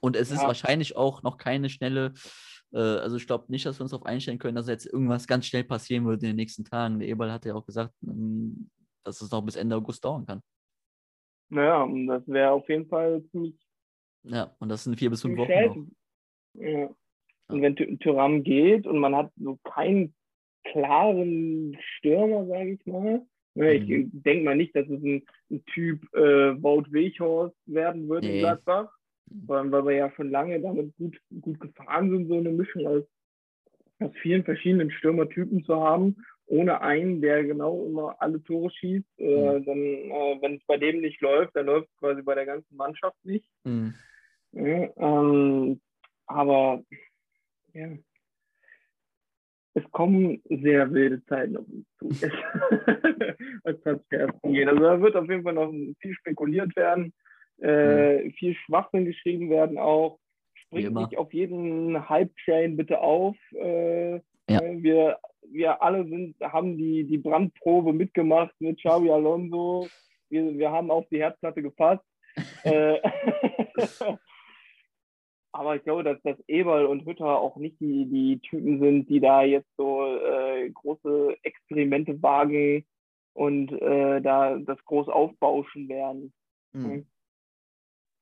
Und 0.00 0.16
es 0.16 0.30
ist 0.30 0.42
Ja. 0.42 0.46
wahrscheinlich 0.48 0.96
auch 0.96 1.22
noch 1.22 1.38
keine 1.38 1.68
schnelle, 1.68 2.12
äh, 2.72 2.78
also 2.78 3.16
ich 3.16 3.26
glaube 3.26 3.46
nicht, 3.48 3.64
dass 3.66 3.78
wir 3.78 3.82
uns 3.82 3.90
darauf 3.92 4.06
einstellen 4.06 4.38
können, 4.38 4.56
dass 4.56 4.68
jetzt 4.68 4.86
irgendwas 4.86 5.26
ganz 5.26 5.46
schnell 5.46 5.64
passieren 5.64 6.06
wird 6.06 6.22
in 6.22 6.28
den 6.30 6.36
nächsten 6.36 6.64
Tagen. 6.64 6.98
Der 6.98 7.08
Eberl 7.08 7.32
hat 7.32 7.44
ja 7.46 7.54
auch 7.54 7.64
gesagt, 7.66 7.94
ähm, 8.06 8.70
dass 9.04 9.20
es 9.20 9.30
noch 9.30 9.42
bis 9.42 9.56
Ende 9.56 9.76
August 9.76 10.04
dauern 10.04 10.26
kann. 10.26 10.42
Naja, 11.48 11.86
das 12.08 12.26
wäre 12.26 12.50
auf 12.50 12.68
jeden 12.68 12.88
Fall 12.88 13.22
ziemlich, 13.30 13.54
Ja, 14.24 14.54
und 14.58 14.68
das 14.68 14.82
sind 14.84 14.98
vier 14.98 15.10
bis 15.10 15.22
fünf 15.22 15.38
Wochen. 15.38 15.92
Ja. 16.54 16.88
Und 17.48 17.62
wenn 17.62 17.76
Ty- 17.76 17.96
Tyram 17.98 18.42
geht 18.42 18.86
und 18.86 18.98
man 18.98 19.14
hat 19.14 19.30
so 19.36 19.56
keinen 19.62 20.14
klaren 20.64 21.76
Stürmer, 21.80 22.46
sage 22.46 22.72
ich 22.72 22.86
mal. 22.86 23.24
Ne, 23.54 23.74
Ich 23.74 23.88
Mhm. 23.88 24.10
denke 24.22 24.44
mal 24.44 24.56
nicht, 24.56 24.74
dass 24.74 24.88
es 24.88 25.00
ein, 25.02 25.24
ein 25.50 25.64
Typ 25.66 26.02
äh, 26.14 26.60
Wout 26.62 26.90
Weghorst 26.90 27.56
werden 27.66 28.08
wird 28.08 28.24
Nee. 28.24 28.34
in 28.34 28.38
Gladbach, 28.40 28.92
vor 29.46 29.58
allem, 29.58 29.72
weil 29.72 29.86
wir 29.86 29.92
ja 29.94 30.10
schon 30.12 30.30
lange 30.30 30.60
damit 30.60 30.96
gut, 30.96 31.18
gut 31.40 31.60
gefahren 31.60 32.10
sind, 32.10 32.28
so 32.28 32.38
eine 32.38 32.50
Mischung 32.50 32.86
aus, 32.86 33.04
aus 34.00 34.12
vielen 34.22 34.44
verschiedenen 34.44 34.90
Stürmertypen 34.90 35.64
zu 35.64 35.76
haben, 35.76 36.16
ohne 36.46 36.80
einen, 36.80 37.20
der 37.20 37.44
genau 37.44 37.86
immer 37.86 38.16
alle 38.20 38.42
Tore 38.42 38.70
schießt. 38.70 39.18
Äh, 39.18 39.60
dann, 39.62 39.78
äh, 39.78 40.38
wenn 40.40 40.56
es 40.56 40.64
bei 40.66 40.76
dem 40.76 41.00
nicht 41.00 41.20
läuft, 41.20 41.56
dann 41.56 41.66
läuft 41.66 41.88
es 41.88 41.96
quasi 41.98 42.22
bei 42.22 42.34
der 42.34 42.46
ganzen 42.46 42.76
Mannschaft 42.76 43.16
nicht. 43.24 43.48
Mhm. 43.64 43.94
Ja, 44.52 44.88
ähm, 44.96 45.80
aber 46.26 46.82
ja, 47.74 47.88
es 49.74 49.84
kommen 49.90 50.40
sehr 50.48 50.90
wilde 50.92 51.22
Zeiten 51.26 51.56
auf 51.56 51.66
uns 51.68 51.86
zu, 51.98 52.08
was 53.64 53.80
Transfers 53.82 54.30
angeht. 54.42 54.68
Also 54.68 54.80
da 54.80 55.00
wird 55.00 55.16
auf 55.16 55.28
jeden 55.28 55.42
Fall 55.42 55.52
noch 55.52 55.70
viel 56.00 56.14
spekuliert 56.14 56.74
werden, 56.76 57.12
äh, 57.58 58.30
viel 58.32 58.54
Schwachsinn 58.54 59.04
geschrieben 59.04 59.50
werden 59.50 59.78
auch. 59.78 60.18
Springt 60.54 60.88
immer. 60.88 61.02
nicht 61.02 61.16
auf 61.16 61.32
jeden 61.32 62.08
Hype-Train 62.08 62.76
bitte 62.76 63.00
auf. 63.00 63.36
Äh, 63.52 64.20
Ja. 64.48 64.60
wir, 64.62 65.18
wir 65.50 65.82
alle 65.82 66.06
sind, 66.06 66.36
haben 66.40 66.76
die, 66.76 67.04
die 67.04 67.18
Brandprobe 67.18 67.92
mitgemacht 67.92 68.54
mit 68.60 68.78
Xavi 68.78 69.10
Alonso. 69.10 69.88
Wir, 70.28 70.56
wir 70.56 70.70
haben 70.70 70.90
auf 70.90 71.08
die 71.08 71.18
Herdplatte 71.18 71.62
gefasst. 71.62 72.04
äh, 72.64 73.00
aber 75.52 75.76
ich 75.76 75.82
glaube, 75.82 76.04
dass, 76.04 76.20
dass 76.22 76.38
Eberl 76.48 76.86
und 76.86 77.06
Hütter 77.06 77.40
auch 77.40 77.56
nicht 77.56 77.80
die, 77.80 78.06
die 78.06 78.38
Typen 78.40 78.78
sind, 78.78 79.08
die 79.08 79.20
da 79.20 79.42
jetzt 79.42 79.70
so 79.76 80.04
äh, 80.04 80.70
große 80.70 81.36
Experimente 81.42 82.22
wagen 82.22 82.84
und 83.32 83.72
äh, 83.72 84.20
da 84.20 84.56
das 84.58 84.82
groß 84.84 85.08
aufbauschen 85.08 85.88
werden. 85.88 86.32
Mhm. 86.72 87.06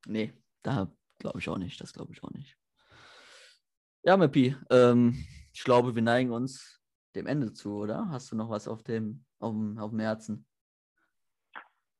Nee, 0.05 0.33
da 0.63 0.91
glaube 1.19 1.39
ich 1.39 1.49
auch 1.49 1.57
nicht. 1.57 1.79
Das 1.81 1.93
glaube 1.93 2.13
ich 2.13 2.23
auch 2.23 2.31
nicht. 2.31 2.57
Ja, 4.03 4.17
Mappi, 4.17 4.55
ähm, 4.69 5.25
ich 5.53 5.63
glaube, 5.63 5.95
wir 5.95 6.01
neigen 6.01 6.31
uns 6.31 6.81
dem 7.15 7.27
Ende 7.27 7.53
zu, 7.53 7.77
oder? 7.77 8.09
Hast 8.09 8.31
du 8.31 8.35
noch 8.35 8.49
was 8.49 8.67
auf 8.67 8.83
dem, 8.83 9.25
auf 9.39 9.51
dem, 9.51 9.77
auf 9.79 9.89
dem 9.89 9.99
Herzen? 9.99 10.45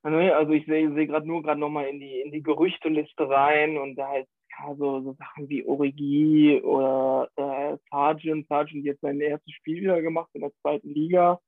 Nee, 0.03 0.29
Also 0.31 0.51
ich 0.51 0.65
sehe 0.67 0.93
seh 0.93 1.07
gerade 1.07 1.27
nur 1.27 1.41
gerade 1.41 1.59
nochmal 1.59 1.87
in 1.87 1.99
die, 1.99 2.21
in 2.21 2.31
die 2.31 2.43
Gerüchteliste 2.43 3.27
rein 3.27 3.77
und 3.77 3.95
da 3.95 4.17
ist 4.17 4.29
ja, 4.59 4.75
so, 4.75 5.01
so 5.01 5.13
Sachen 5.13 5.49
wie 5.49 5.65
Origi 5.65 6.61
oder 6.61 7.27
äh, 7.35 7.77
Sargent. 7.89 8.47
Sargent 8.47 8.81
hat 8.81 8.85
jetzt 8.85 9.01
sein 9.01 9.19
erstes 9.19 9.53
Spiel 9.53 9.81
wieder 9.81 10.01
gemacht 10.01 10.29
in 10.33 10.41
der 10.41 10.53
zweiten 10.61 10.89
Liga. 10.89 11.39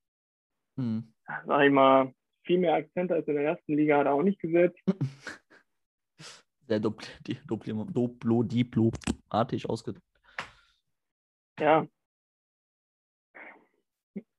Mhm. 0.76 1.14
Sag 1.45 1.66
ich 1.66 1.72
mal, 1.72 2.14
viel 2.45 2.58
mehr 2.58 2.74
Akzente 2.74 3.14
als 3.14 3.28
in 3.28 3.36
der 3.36 3.43
ersten 3.43 3.76
Liga 3.76 3.99
hat 3.99 4.08
er 4.08 4.14
auch 4.14 4.24
nicht 4.24 4.39
gesetzt. 4.39 4.80
Sehr 6.68 6.80
dupl 6.80 7.05
di- 7.26 7.38
dupli- 7.47 7.91
duplo, 7.93 8.43
diplomatig 8.43 9.70
ausgedrückt. 9.70 10.03
Ja. 11.59 11.88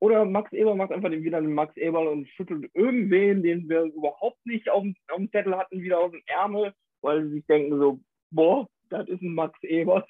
Oder 0.00 0.24
Max 0.24 0.52
Eber 0.52 0.74
macht 0.76 0.92
einfach 0.92 1.10
wieder 1.10 1.38
einen 1.38 1.52
Max 1.54 1.76
Eberl 1.76 2.06
und 2.08 2.28
schüttelt 2.28 2.70
irgendwen, 2.74 3.42
den 3.42 3.68
wir 3.68 3.82
überhaupt 3.84 4.44
nicht 4.46 4.68
auf 4.70 4.82
dem, 4.82 4.94
auf 5.10 5.16
dem 5.16 5.30
Zettel 5.32 5.56
hatten, 5.56 5.80
wieder 5.82 5.98
aus 5.98 6.12
dem 6.12 6.22
Ärmel, 6.26 6.72
weil 7.00 7.24
sie 7.24 7.34
sich 7.34 7.46
denken 7.46 7.78
so, 7.78 8.00
boah, 8.30 8.68
das 8.90 9.08
ist 9.08 9.22
ein 9.22 9.34
Max 9.34 9.58
Eber. 9.62 10.06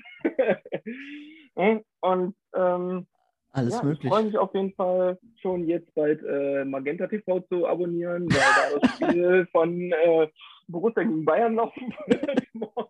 Ja, 1.57 1.81
und 2.01 2.35
ähm, 2.55 3.07
Alles 3.53 3.75
ja, 3.75 3.79
ich 3.79 3.85
möglich. 3.85 4.13
freue 4.13 4.25
mich 4.25 4.37
auf 4.39 4.55
jeden 4.55 4.73
Fall 4.75 5.19
schon 5.41 5.67
jetzt 5.67 5.93
bald 5.95 6.23
äh, 6.23 6.65
Magenta 6.65 7.07
TV 7.07 7.41
zu 7.49 7.67
abonnieren, 7.67 8.27
weil 8.31 8.39
da 8.73 8.79
das 8.81 8.95
Spiel 8.97 9.47
von 9.53 9.93
äh, 9.93 10.29
Borussia 10.69 11.03
gegen 11.03 11.25
Bayern 11.25 11.55
laufen 11.55 11.93
wird 12.07 12.47
morgen. 12.55 12.89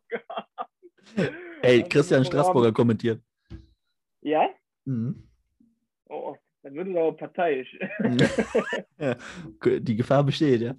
Ey, 1.62 1.78
Also 1.78 1.88
Christian 1.88 2.24
Straßburger 2.24 2.72
kommentiert. 2.72 3.22
Ja? 4.20 4.48
Mhm. 4.84 5.22
Oh, 6.08 6.36
dann 6.62 6.74
wird 6.74 6.88
es 6.88 6.96
aber 6.96 7.12
parteiisch. 7.16 7.78
ja. 8.98 9.16
Die 9.78 9.96
Gefahr 9.96 10.24
besteht, 10.24 10.60
ja. 10.60 10.74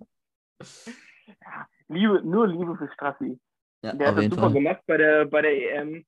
Liebe, 1.87 2.21
nur 2.23 2.47
Liebe 2.47 2.75
für 2.77 2.89
Strassi. 2.93 3.39
Ja, 3.81 3.93
Der 3.93 4.07
hat 4.09 4.17
das 4.17 4.25
super 4.25 4.41
Fall. 4.41 4.53
gemacht 4.53 4.81
bei 4.85 4.97
der, 4.97 5.25
bei 5.25 5.41
der 5.41 5.75
EM. 5.81 6.05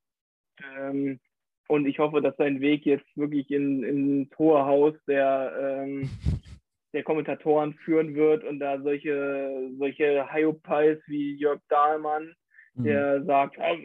Ähm, 0.78 1.20
und 1.68 1.86
ich 1.88 2.00
hoffe, 2.00 2.22
dass 2.22 2.36
sein 2.38 2.60
Weg 2.60 2.86
jetzt 2.86 3.06
wirklich 3.16 3.50
in, 3.50 3.84
ins 3.84 4.38
hohe 4.38 4.64
Haus 4.66 4.94
der, 5.08 5.84
ähm, 5.86 6.10
der 6.94 7.04
Kommentatoren 7.04 7.74
führen 7.86 8.16
wird 8.16 8.44
und 8.44 8.60
da 8.60 8.82
solche, 8.82 9.70
solche 9.78 10.32
Hyopies 10.34 11.00
wie 11.08 11.36
Jörg 11.36 11.62
Dahlmann, 11.70 12.34
Mhm. 12.74 12.84
der 12.86 13.24
sagt, 13.26 13.58
"Ja, 13.58 13.76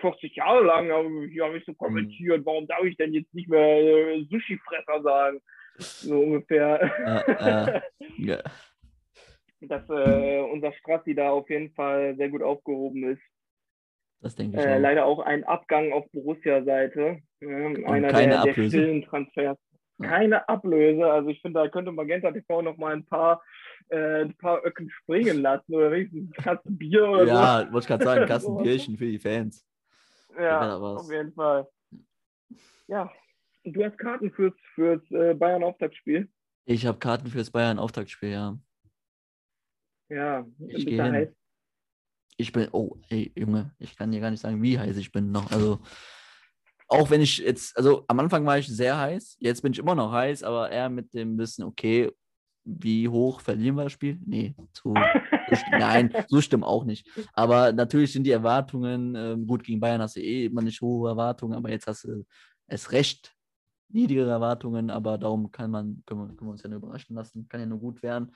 40 0.00 0.36
Jahre 0.36 0.62
lang 0.64 0.90
habe 0.92 1.56
ich, 1.58 1.64
so 1.64 1.72
kommentiert, 1.74 2.44
warum 2.44 2.66
darf 2.66 2.84
ich 2.84 2.94
denn 2.98 3.14
jetzt 3.14 3.32
nicht 3.34 3.48
mehr 3.48 3.60
äh, 3.80 4.22
Sushi-Fresser 4.30 5.02
sagen? 5.02 5.40
So 6.00 6.20
ungefähr. 6.20 6.90
Ja, 7.00 7.24
ja. 8.18 8.36
Ja. 8.36 8.42
dass 9.62 9.88
äh, 9.88 10.40
unser 10.40 10.72
Strassi 10.74 11.14
da 11.14 11.30
auf 11.30 11.48
jeden 11.48 11.72
Fall 11.72 12.16
sehr 12.16 12.28
gut 12.28 12.42
aufgehoben 12.42 13.04
ist. 13.12 13.22
Das 14.20 14.36
denke 14.36 14.58
ich 14.58 14.62
Äh, 14.64 14.76
auch. 14.76 14.78
leider 14.78 15.06
auch 15.06 15.20
ein 15.20 15.44
Abgang 15.44 15.92
auf 15.92 16.04
Borussia-Seite. 16.12 17.20
Ähm, 17.40 17.86
einer 17.86 18.08
keine 18.08 18.32
der, 18.34 18.42
der 18.42 18.50
Ablöse? 18.52 18.68
stillen 18.68 19.02
Transfers. 19.02 19.58
Keine 20.02 20.48
Ablöse. 20.48 21.04
Also 21.10 21.28
ich 21.30 21.40
finde, 21.40 21.60
da 21.60 21.68
könnte 21.68 21.92
Magenta 21.92 22.30
TV 22.32 22.62
noch 22.62 22.76
mal 22.76 22.92
ein 22.94 23.06
paar, 23.06 23.42
äh, 23.88 24.22
ein 24.22 24.34
paar 24.36 24.64
Öcken 24.64 24.90
springen 24.90 25.38
lassen 25.38 25.74
oder 25.74 25.90
wenigstens 25.92 26.30
ein 26.36 26.42
Kasten 26.44 26.76
Bier 26.76 27.08
oder 27.08 27.24
Ja, 27.24 27.58
wollte 27.72 27.78
ich 27.78 27.86
gerade 27.86 28.04
sagen, 28.04 28.26
Kasten. 28.28 28.56
Bierchen 28.62 28.96
für 28.96 29.06
die 29.06 29.18
Fans. 29.18 29.66
so. 30.28 30.40
Ja, 30.40 30.76
auf 30.78 31.10
jeden 31.10 31.32
Fall. 31.32 31.68
Ja, 32.88 33.10
und 33.64 33.72
du 33.74 33.84
hast 33.84 33.96
Karten 33.98 34.30
fürs, 34.32 34.54
fürs 34.74 35.02
äh, 35.10 35.34
Bayern-Auftaktspiel. 35.34 36.28
Ich 36.66 36.86
habe 36.86 36.98
Karten 36.98 37.28
fürs 37.28 37.50
Bayern-Auftaktspiel, 37.50 38.30
ja. 38.30 38.58
Ja, 40.08 40.46
Ich 40.66 40.74
bist 40.74 40.86
geh 40.86 40.96
du 40.96 41.02
hin. 41.04 41.12
heiß? 41.12 41.28
Ich 42.36 42.52
bin, 42.52 42.68
oh, 42.72 42.96
ey, 43.10 43.32
Junge, 43.36 43.74
ich 43.78 43.96
kann 43.96 44.10
dir 44.10 44.20
gar 44.20 44.30
nicht 44.30 44.40
sagen, 44.40 44.60
wie 44.62 44.78
heiß 44.78 44.96
ich 44.96 45.12
bin 45.12 45.30
noch. 45.30 45.52
Also, 45.52 45.78
auch 46.94 47.10
wenn 47.10 47.20
ich 47.20 47.38
jetzt, 47.38 47.76
also 47.76 48.04
am 48.08 48.20
Anfang 48.20 48.44
war 48.46 48.58
ich 48.58 48.66
sehr 48.68 48.98
heiß, 48.98 49.36
jetzt 49.40 49.62
bin 49.62 49.72
ich 49.72 49.78
immer 49.78 49.94
noch 49.94 50.12
heiß, 50.12 50.42
aber 50.42 50.70
eher 50.70 50.88
mit 50.88 51.12
dem 51.14 51.36
Wissen, 51.38 51.64
okay, 51.64 52.10
wie 52.64 53.08
hoch 53.08 53.40
verlieren 53.40 53.76
wir 53.76 53.84
das 53.84 53.92
Spiel? 53.92 54.18
Nee, 54.24 54.54
st- 55.50 55.78
nein, 55.78 56.14
so 56.28 56.40
stimmt 56.40 56.64
auch 56.64 56.84
nicht. 56.84 57.06
Aber 57.34 57.72
natürlich 57.72 58.12
sind 58.12 58.24
die 58.24 58.30
Erwartungen, 58.30 59.14
ähm, 59.14 59.46
gut, 59.46 59.62
gegen 59.64 59.80
Bayern 59.80 60.00
hast 60.00 60.16
du 60.16 60.20
eh 60.20 60.46
immer 60.46 60.62
nicht 60.62 60.80
hohe 60.80 61.10
Erwartungen, 61.10 61.54
aber 61.54 61.70
jetzt 61.70 61.86
hast 61.86 62.04
du 62.04 62.24
es 62.66 62.90
recht 62.92 63.34
niedrigere 63.90 64.30
Erwartungen, 64.30 64.90
aber 64.90 65.18
darum 65.18 65.50
kann 65.50 65.70
man, 65.70 66.02
können 66.06 66.20
wir, 66.22 66.26
können 66.28 66.48
wir 66.48 66.52
uns 66.52 66.62
ja 66.62 66.68
nur 66.70 66.78
überraschen 66.78 67.14
lassen, 67.14 67.46
kann 67.48 67.60
ja 67.60 67.66
nur 67.66 67.78
gut 67.78 68.02
werden. 68.02 68.32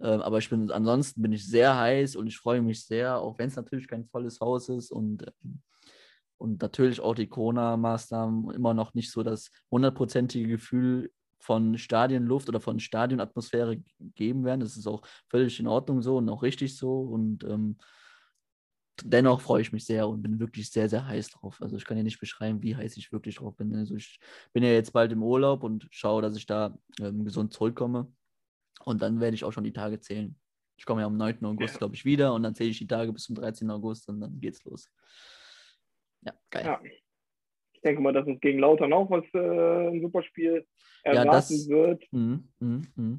Ähm, 0.00 0.20
aber 0.22 0.38
ich 0.38 0.48
bin 0.48 0.70
ansonsten 0.70 1.20
bin 1.20 1.32
ich 1.32 1.46
sehr 1.46 1.76
heiß 1.76 2.16
und 2.16 2.26
ich 2.28 2.38
freue 2.38 2.62
mich 2.62 2.84
sehr, 2.86 3.18
auch 3.18 3.38
wenn 3.38 3.48
es 3.48 3.56
natürlich 3.56 3.88
kein 3.88 4.06
volles 4.06 4.40
Haus 4.40 4.68
ist 4.68 4.90
und, 4.92 5.24
ähm, 5.44 5.60
und 6.42 6.60
natürlich 6.60 7.00
auch 7.00 7.14
die 7.14 7.28
Corona-Maßnahmen 7.28 8.50
immer 8.50 8.74
noch 8.74 8.94
nicht 8.94 9.12
so 9.12 9.22
das 9.22 9.52
hundertprozentige 9.70 10.48
Gefühl 10.48 11.12
von 11.38 11.78
Stadienluft 11.78 12.48
oder 12.48 12.58
von 12.58 12.80
Stadionatmosphäre 12.80 13.80
geben 14.16 14.44
werden. 14.44 14.60
Das 14.60 14.76
ist 14.76 14.88
auch 14.88 15.02
völlig 15.28 15.60
in 15.60 15.68
Ordnung 15.68 16.02
so 16.02 16.16
und 16.16 16.28
auch 16.28 16.42
richtig 16.42 16.76
so. 16.76 17.00
Und 17.02 17.44
ähm, 17.44 17.78
dennoch 19.04 19.40
freue 19.40 19.62
ich 19.62 19.72
mich 19.72 19.84
sehr 19.84 20.08
und 20.08 20.22
bin 20.22 20.40
wirklich 20.40 20.68
sehr, 20.72 20.88
sehr 20.88 21.06
heiß 21.06 21.30
drauf. 21.30 21.62
Also 21.62 21.76
ich 21.76 21.84
kann 21.84 21.96
ja 21.96 22.02
nicht 22.02 22.18
beschreiben, 22.18 22.60
wie 22.60 22.74
heiß 22.74 22.96
ich 22.96 23.12
wirklich 23.12 23.36
drauf 23.36 23.56
bin. 23.56 23.72
Also 23.76 23.94
ich 23.94 24.18
bin 24.52 24.64
ja 24.64 24.70
jetzt 24.70 24.92
bald 24.92 25.12
im 25.12 25.22
Urlaub 25.22 25.62
und 25.62 25.86
schaue, 25.90 26.22
dass 26.22 26.36
ich 26.36 26.46
da 26.46 26.76
ähm, 27.00 27.24
gesund 27.24 27.52
zurückkomme. 27.52 28.12
Und 28.84 29.00
dann 29.00 29.20
werde 29.20 29.36
ich 29.36 29.44
auch 29.44 29.52
schon 29.52 29.64
die 29.64 29.72
Tage 29.72 30.00
zählen. 30.00 30.36
Ich 30.76 30.86
komme 30.86 31.02
ja 31.02 31.06
am 31.06 31.16
9. 31.16 31.44
August, 31.44 31.74
ja. 31.74 31.78
glaube 31.78 31.94
ich, 31.94 32.04
wieder 32.04 32.34
und 32.34 32.42
dann 32.42 32.56
zähle 32.56 32.70
ich 32.70 32.78
die 32.78 32.88
Tage 32.88 33.12
bis 33.12 33.22
zum 33.24 33.36
13. 33.36 33.70
August 33.70 34.08
und 34.08 34.20
dann 34.20 34.40
geht's 34.40 34.64
los. 34.64 34.90
Ja, 36.22 36.32
geil. 36.50 36.64
Ja. 36.64 36.80
Ich 37.72 37.80
denke 37.82 38.00
mal, 38.00 38.12
dass 38.12 38.26
uns 38.26 38.40
gegen 38.40 38.60
Lautern 38.60 38.92
auch 38.92 39.10
was 39.10 39.24
äh, 39.34 39.88
ein 39.88 40.00
super 40.00 40.22
Spiel 40.22 40.66
erwarten 41.02 41.26
ja, 41.26 41.32
das, 41.32 41.68
wird. 41.68 42.04
Mh, 42.12 42.38
mh, 42.60 42.82
mh 42.94 43.18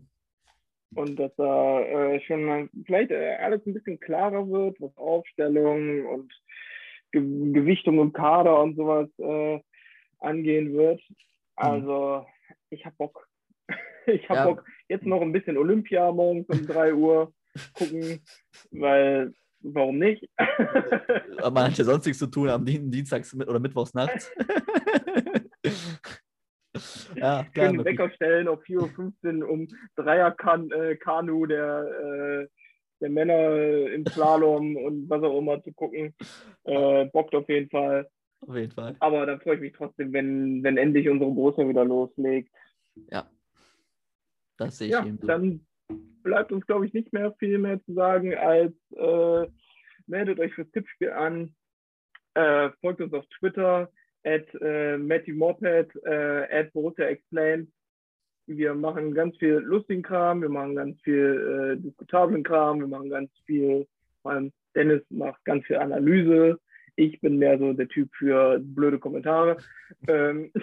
und 0.95 1.18
dass 1.18 1.36
da 1.36 1.82
äh, 1.82 2.22
schon 2.22 2.70
vielleicht 2.86 3.12
äh, 3.12 3.36
alles 3.36 3.66
ein 3.66 3.74
bisschen 3.74 3.99
klarer 3.99 4.47
wird, 4.49 4.80
was 4.80 4.95
Aufstellung 4.97 6.06
und 6.06 6.34
Ge 7.12 7.22
Gewichtung 7.51 7.99
im 7.99 8.12
Kader 8.12 8.62
und 8.62 8.76
sowas 8.76 9.10
äh, 9.20 9.60
angehen 10.20 10.74
wird. 10.74 11.01
Mhm. 11.10 11.16
Also 11.56 12.26
ich 12.70 12.86
habe 12.86 12.95
Bock. 12.97 13.28
ich 14.08 14.28
habe 14.30 14.39
ja. 14.39 14.45
Bock. 14.45 14.66
Jetzt 14.89 15.06
noch 15.06 15.22
ein 15.22 15.32
bisschen 15.32 15.58
Olympia 15.58 16.12
morgens 16.12 16.47
um 16.49 16.66
3 16.66 16.93
Uhr 16.93 17.34
gucken, 17.74 18.24
weil 18.72 19.34
warum 19.64 19.97
nicht? 19.97 20.30
Man 21.41 21.64
hat 21.64 21.78
ja 21.78 21.84
sonst 21.84 22.05
nichts 22.05 22.20
zu 22.20 22.28
tun 22.28 22.49
am 22.49 22.66
Dienstags 22.66 23.36
oder 23.36 23.59
Mittwochs 23.59 23.93
nachts. 23.93 24.32
ja, 27.16 27.45
klar, 27.53 27.70
Schön 27.70 27.86
Wecker 27.86 28.09
stellen 28.11 28.47
auf 28.47 28.61
4.15 28.64 29.41
Uhr 29.41 29.49
um 29.49 29.68
Dreier-Kanu 29.95 31.45
äh, 31.45 31.47
der, 31.47 32.43
äh, 32.43 32.47
der 33.01 33.09
Männer 33.09 33.91
im 33.91 34.05
Slalom 34.05 34.76
und 34.76 35.09
was 35.09 35.24
auch 35.24 35.38
immer 35.38 35.61
zu 35.64 35.72
gucken. 35.74 36.14
Äh, 36.64 37.05
bockt 37.05 37.36
auf 37.36 37.47
jeden 37.49 37.70
Fall. 37.70 38.07
Auf 38.41 38.55
jeden 38.55 38.72
Fall. 38.72 38.95
Aber 38.99 39.26
dann 39.26 39.39
freue 39.39 39.55
ich 39.55 39.61
mich 39.61 39.74
trotzdem, 39.74 40.14
wenn, 40.14 40.64
wenn 40.64 40.78
endlich 40.78 41.09
unsere 41.09 41.32
Borussia 41.32 41.68
wieder 41.68 41.86
loslegt. 41.86 42.51
Ja. 43.09 43.30
Das 44.57 44.78
sehe 44.78 44.88
ich 44.88 44.93
ja, 44.93 45.05
eben. 45.05 45.20
Dann 45.26 45.66
bleibt 46.24 46.51
uns, 46.51 46.65
glaube 46.65 46.86
ich, 46.86 46.93
nicht 46.93 47.13
mehr 47.13 47.34
viel 47.34 47.57
mehr 47.57 47.84
zu 47.84 47.93
sagen, 47.93 48.36
als 48.36 48.74
äh, 48.95 49.47
meldet 50.07 50.39
euch 50.39 50.53
fürs 50.53 50.71
Tippspiel 50.71 51.11
an, 51.11 51.53
äh, 52.34 52.69
folgt 52.82 53.01
uns 53.01 53.13
auf 53.13 53.26
Twitter, 53.39 53.91
at 54.24 54.47
äh, 54.61 54.97
Matthew 54.97 55.36
Moped, 55.36 55.95
äh, 56.05 56.47
at 56.51 56.74
Borussia 56.74 57.05
Explained. 57.05 57.69
Wir 58.47 58.74
machen 58.74 59.13
ganz 59.13 59.38
viel 59.38 59.55
lustigen 59.55 60.01
Kram, 60.01 60.41
wir 60.41 60.49
machen 60.49 60.76
ganz 60.76 60.99
viel 61.01 61.78
äh, 61.78 61.82
diskutablen 61.82 62.43
Kram, 62.43 62.80
wir 62.80 62.88
machen 62.88 63.09
ganz 63.09 63.32
viel, 63.45 63.88
vor 64.21 64.32
allem 64.32 64.51
Dennis 64.76 65.01
macht 65.09 65.43
ganz 65.45 65.65
viel 65.65 65.78
Analyse. 65.78 66.59
Ich 66.95 67.19
bin 67.21 67.38
mehr 67.38 67.57
so 67.57 67.74
der 67.74 67.88
Typ 67.88 68.09
für 68.15 68.59
blöde 68.59 68.99
Kommentare. 68.99 69.57
ähm 70.07 70.51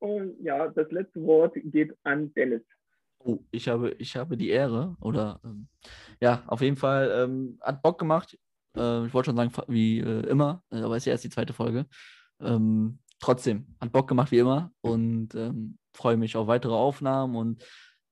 Und 0.00 0.40
ja, 0.40 0.68
das 0.68 0.90
letzte 0.90 1.22
Wort 1.22 1.54
geht 1.62 1.94
an 2.04 2.32
Dennis. 2.34 2.62
Oh, 3.22 3.38
ich 3.50 3.68
habe, 3.68 3.90
ich 3.98 4.16
habe 4.16 4.36
die 4.36 4.48
Ehre, 4.48 4.96
oder 5.00 5.40
ähm, 5.44 5.68
ja, 6.20 6.42
auf 6.46 6.62
jeden 6.62 6.76
Fall 6.76 7.10
ähm, 7.14 7.58
hat 7.60 7.82
Bock 7.82 7.98
gemacht. 7.98 8.38
Äh, 8.76 9.06
ich 9.06 9.14
wollte 9.14 9.26
schon 9.30 9.36
sagen, 9.36 9.52
wie 9.68 10.00
äh, 10.00 10.26
immer, 10.26 10.62
äh, 10.70 10.78
aber 10.80 10.96
es 10.96 11.02
ist 11.02 11.06
ja 11.06 11.12
erst 11.12 11.24
die 11.24 11.30
zweite 11.30 11.52
Folge. 11.52 11.86
Ähm, 12.40 12.98
trotzdem, 13.18 13.76
hat 13.78 13.92
Bock 13.92 14.08
gemacht 14.08 14.30
wie 14.30 14.38
immer 14.38 14.72
und 14.80 15.34
ähm, 15.34 15.78
freue 15.94 16.16
mich 16.16 16.36
auf 16.36 16.46
weitere 16.46 16.72
Aufnahmen 16.72 17.36
und 17.36 17.62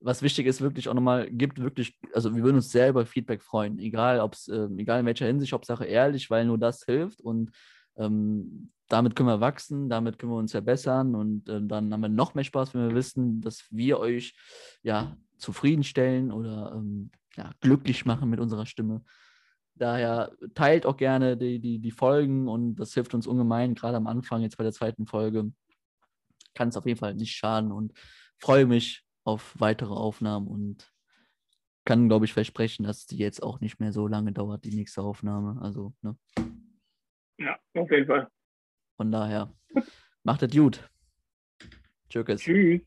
was 0.01 0.21
wichtig 0.21 0.45
ist, 0.45 0.61
wirklich 0.61 0.87
auch 0.87 0.93
nochmal, 0.93 1.29
gibt 1.29 1.59
wirklich, 1.59 1.99
also 2.13 2.33
wir 2.35 2.43
würden 2.43 2.57
uns 2.57 2.71
sehr 2.71 2.89
über 2.89 3.05
Feedback 3.05 3.43
freuen, 3.43 3.79
egal 3.79 4.19
ob 4.21 4.33
es, 4.33 4.47
äh, 4.47 4.67
egal 4.77 5.01
in 5.01 5.05
welcher 5.05 5.25
Hinsicht, 5.25 5.53
Hauptsache 5.53 5.85
ehrlich, 5.85 6.29
weil 6.29 6.45
nur 6.45 6.57
das 6.57 6.83
hilft 6.85 7.19
und 7.19 7.51
ähm, 7.97 8.71
damit 8.87 9.15
können 9.15 9.29
wir 9.29 9.39
wachsen, 9.39 9.89
damit 9.89 10.17
können 10.17 10.31
wir 10.31 10.37
uns 10.37 10.51
verbessern 10.51 11.15
und 11.15 11.47
äh, 11.47 11.61
dann 11.61 11.93
haben 11.93 12.01
wir 12.01 12.09
noch 12.09 12.33
mehr 12.33 12.43
Spaß, 12.43 12.73
wenn 12.73 12.89
wir 12.89 12.95
wissen, 12.95 13.41
dass 13.41 13.65
wir 13.69 13.99
euch 13.99 14.35
ja 14.81 15.15
zufriedenstellen 15.37 16.31
oder 16.31 16.73
ähm, 16.75 17.11
ja, 17.37 17.51
glücklich 17.61 18.05
machen 18.05 18.29
mit 18.29 18.39
unserer 18.39 18.65
Stimme. 18.65 19.03
Daher 19.75 20.33
teilt 20.55 20.85
auch 20.85 20.97
gerne 20.97 21.37
die, 21.37 21.59
die, 21.59 21.79
die 21.79 21.91
Folgen 21.91 22.49
und 22.49 22.75
das 22.75 22.93
hilft 22.93 23.13
uns 23.13 23.27
ungemein, 23.27 23.75
gerade 23.75 23.95
am 23.95 24.07
Anfang, 24.07 24.41
jetzt 24.41 24.57
bei 24.57 24.63
der 24.63 24.73
zweiten 24.73 25.05
Folge. 25.05 25.53
Kann 26.53 26.69
es 26.69 26.75
auf 26.75 26.85
jeden 26.85 26.99
Fall 26.99 27.15
nicht 27.15 27.35
schaden 27.35 27.71
und 27.71 27.93
freue 28.37 28.65
mich 28.65 29.05
auf 29.23 29.55
weitere 29.57 29.93
Aufnahmen 29.93 30.47
und 30.47 30.91
kann, 31.85 32.09
glaube 32.09 32.25
ich, 32.25 32.33
versprechen, 32.33 32.83
dass 32.83 33.05
die 33.05 33.17
jetzt 33.17 33.41
auch 33.41 33.61
nicht 33.61 33.79
mehr 33.79 33.93
so 33.93 34.07
lange 34.07 34.33
dauert, 34.33 34.65
die 34.65 34.75
nächste 34.75 35.01
Aufnahme. 35.01 35.61
Also, 35.61 35.93
ne? 36.01 36.17
Ja, 37.39 37.57
auf 37.73 37.89
jeden 37.91 38.05
Fall. 38.05 38.27
Von 38.97 39.11
daher, 39.11 39.53
macht 40.23 40.43
es 40.43 40.51
gut. 40.51 40.89
Tschüss. 42.09 42.41
Tschüss. 42.41 42.81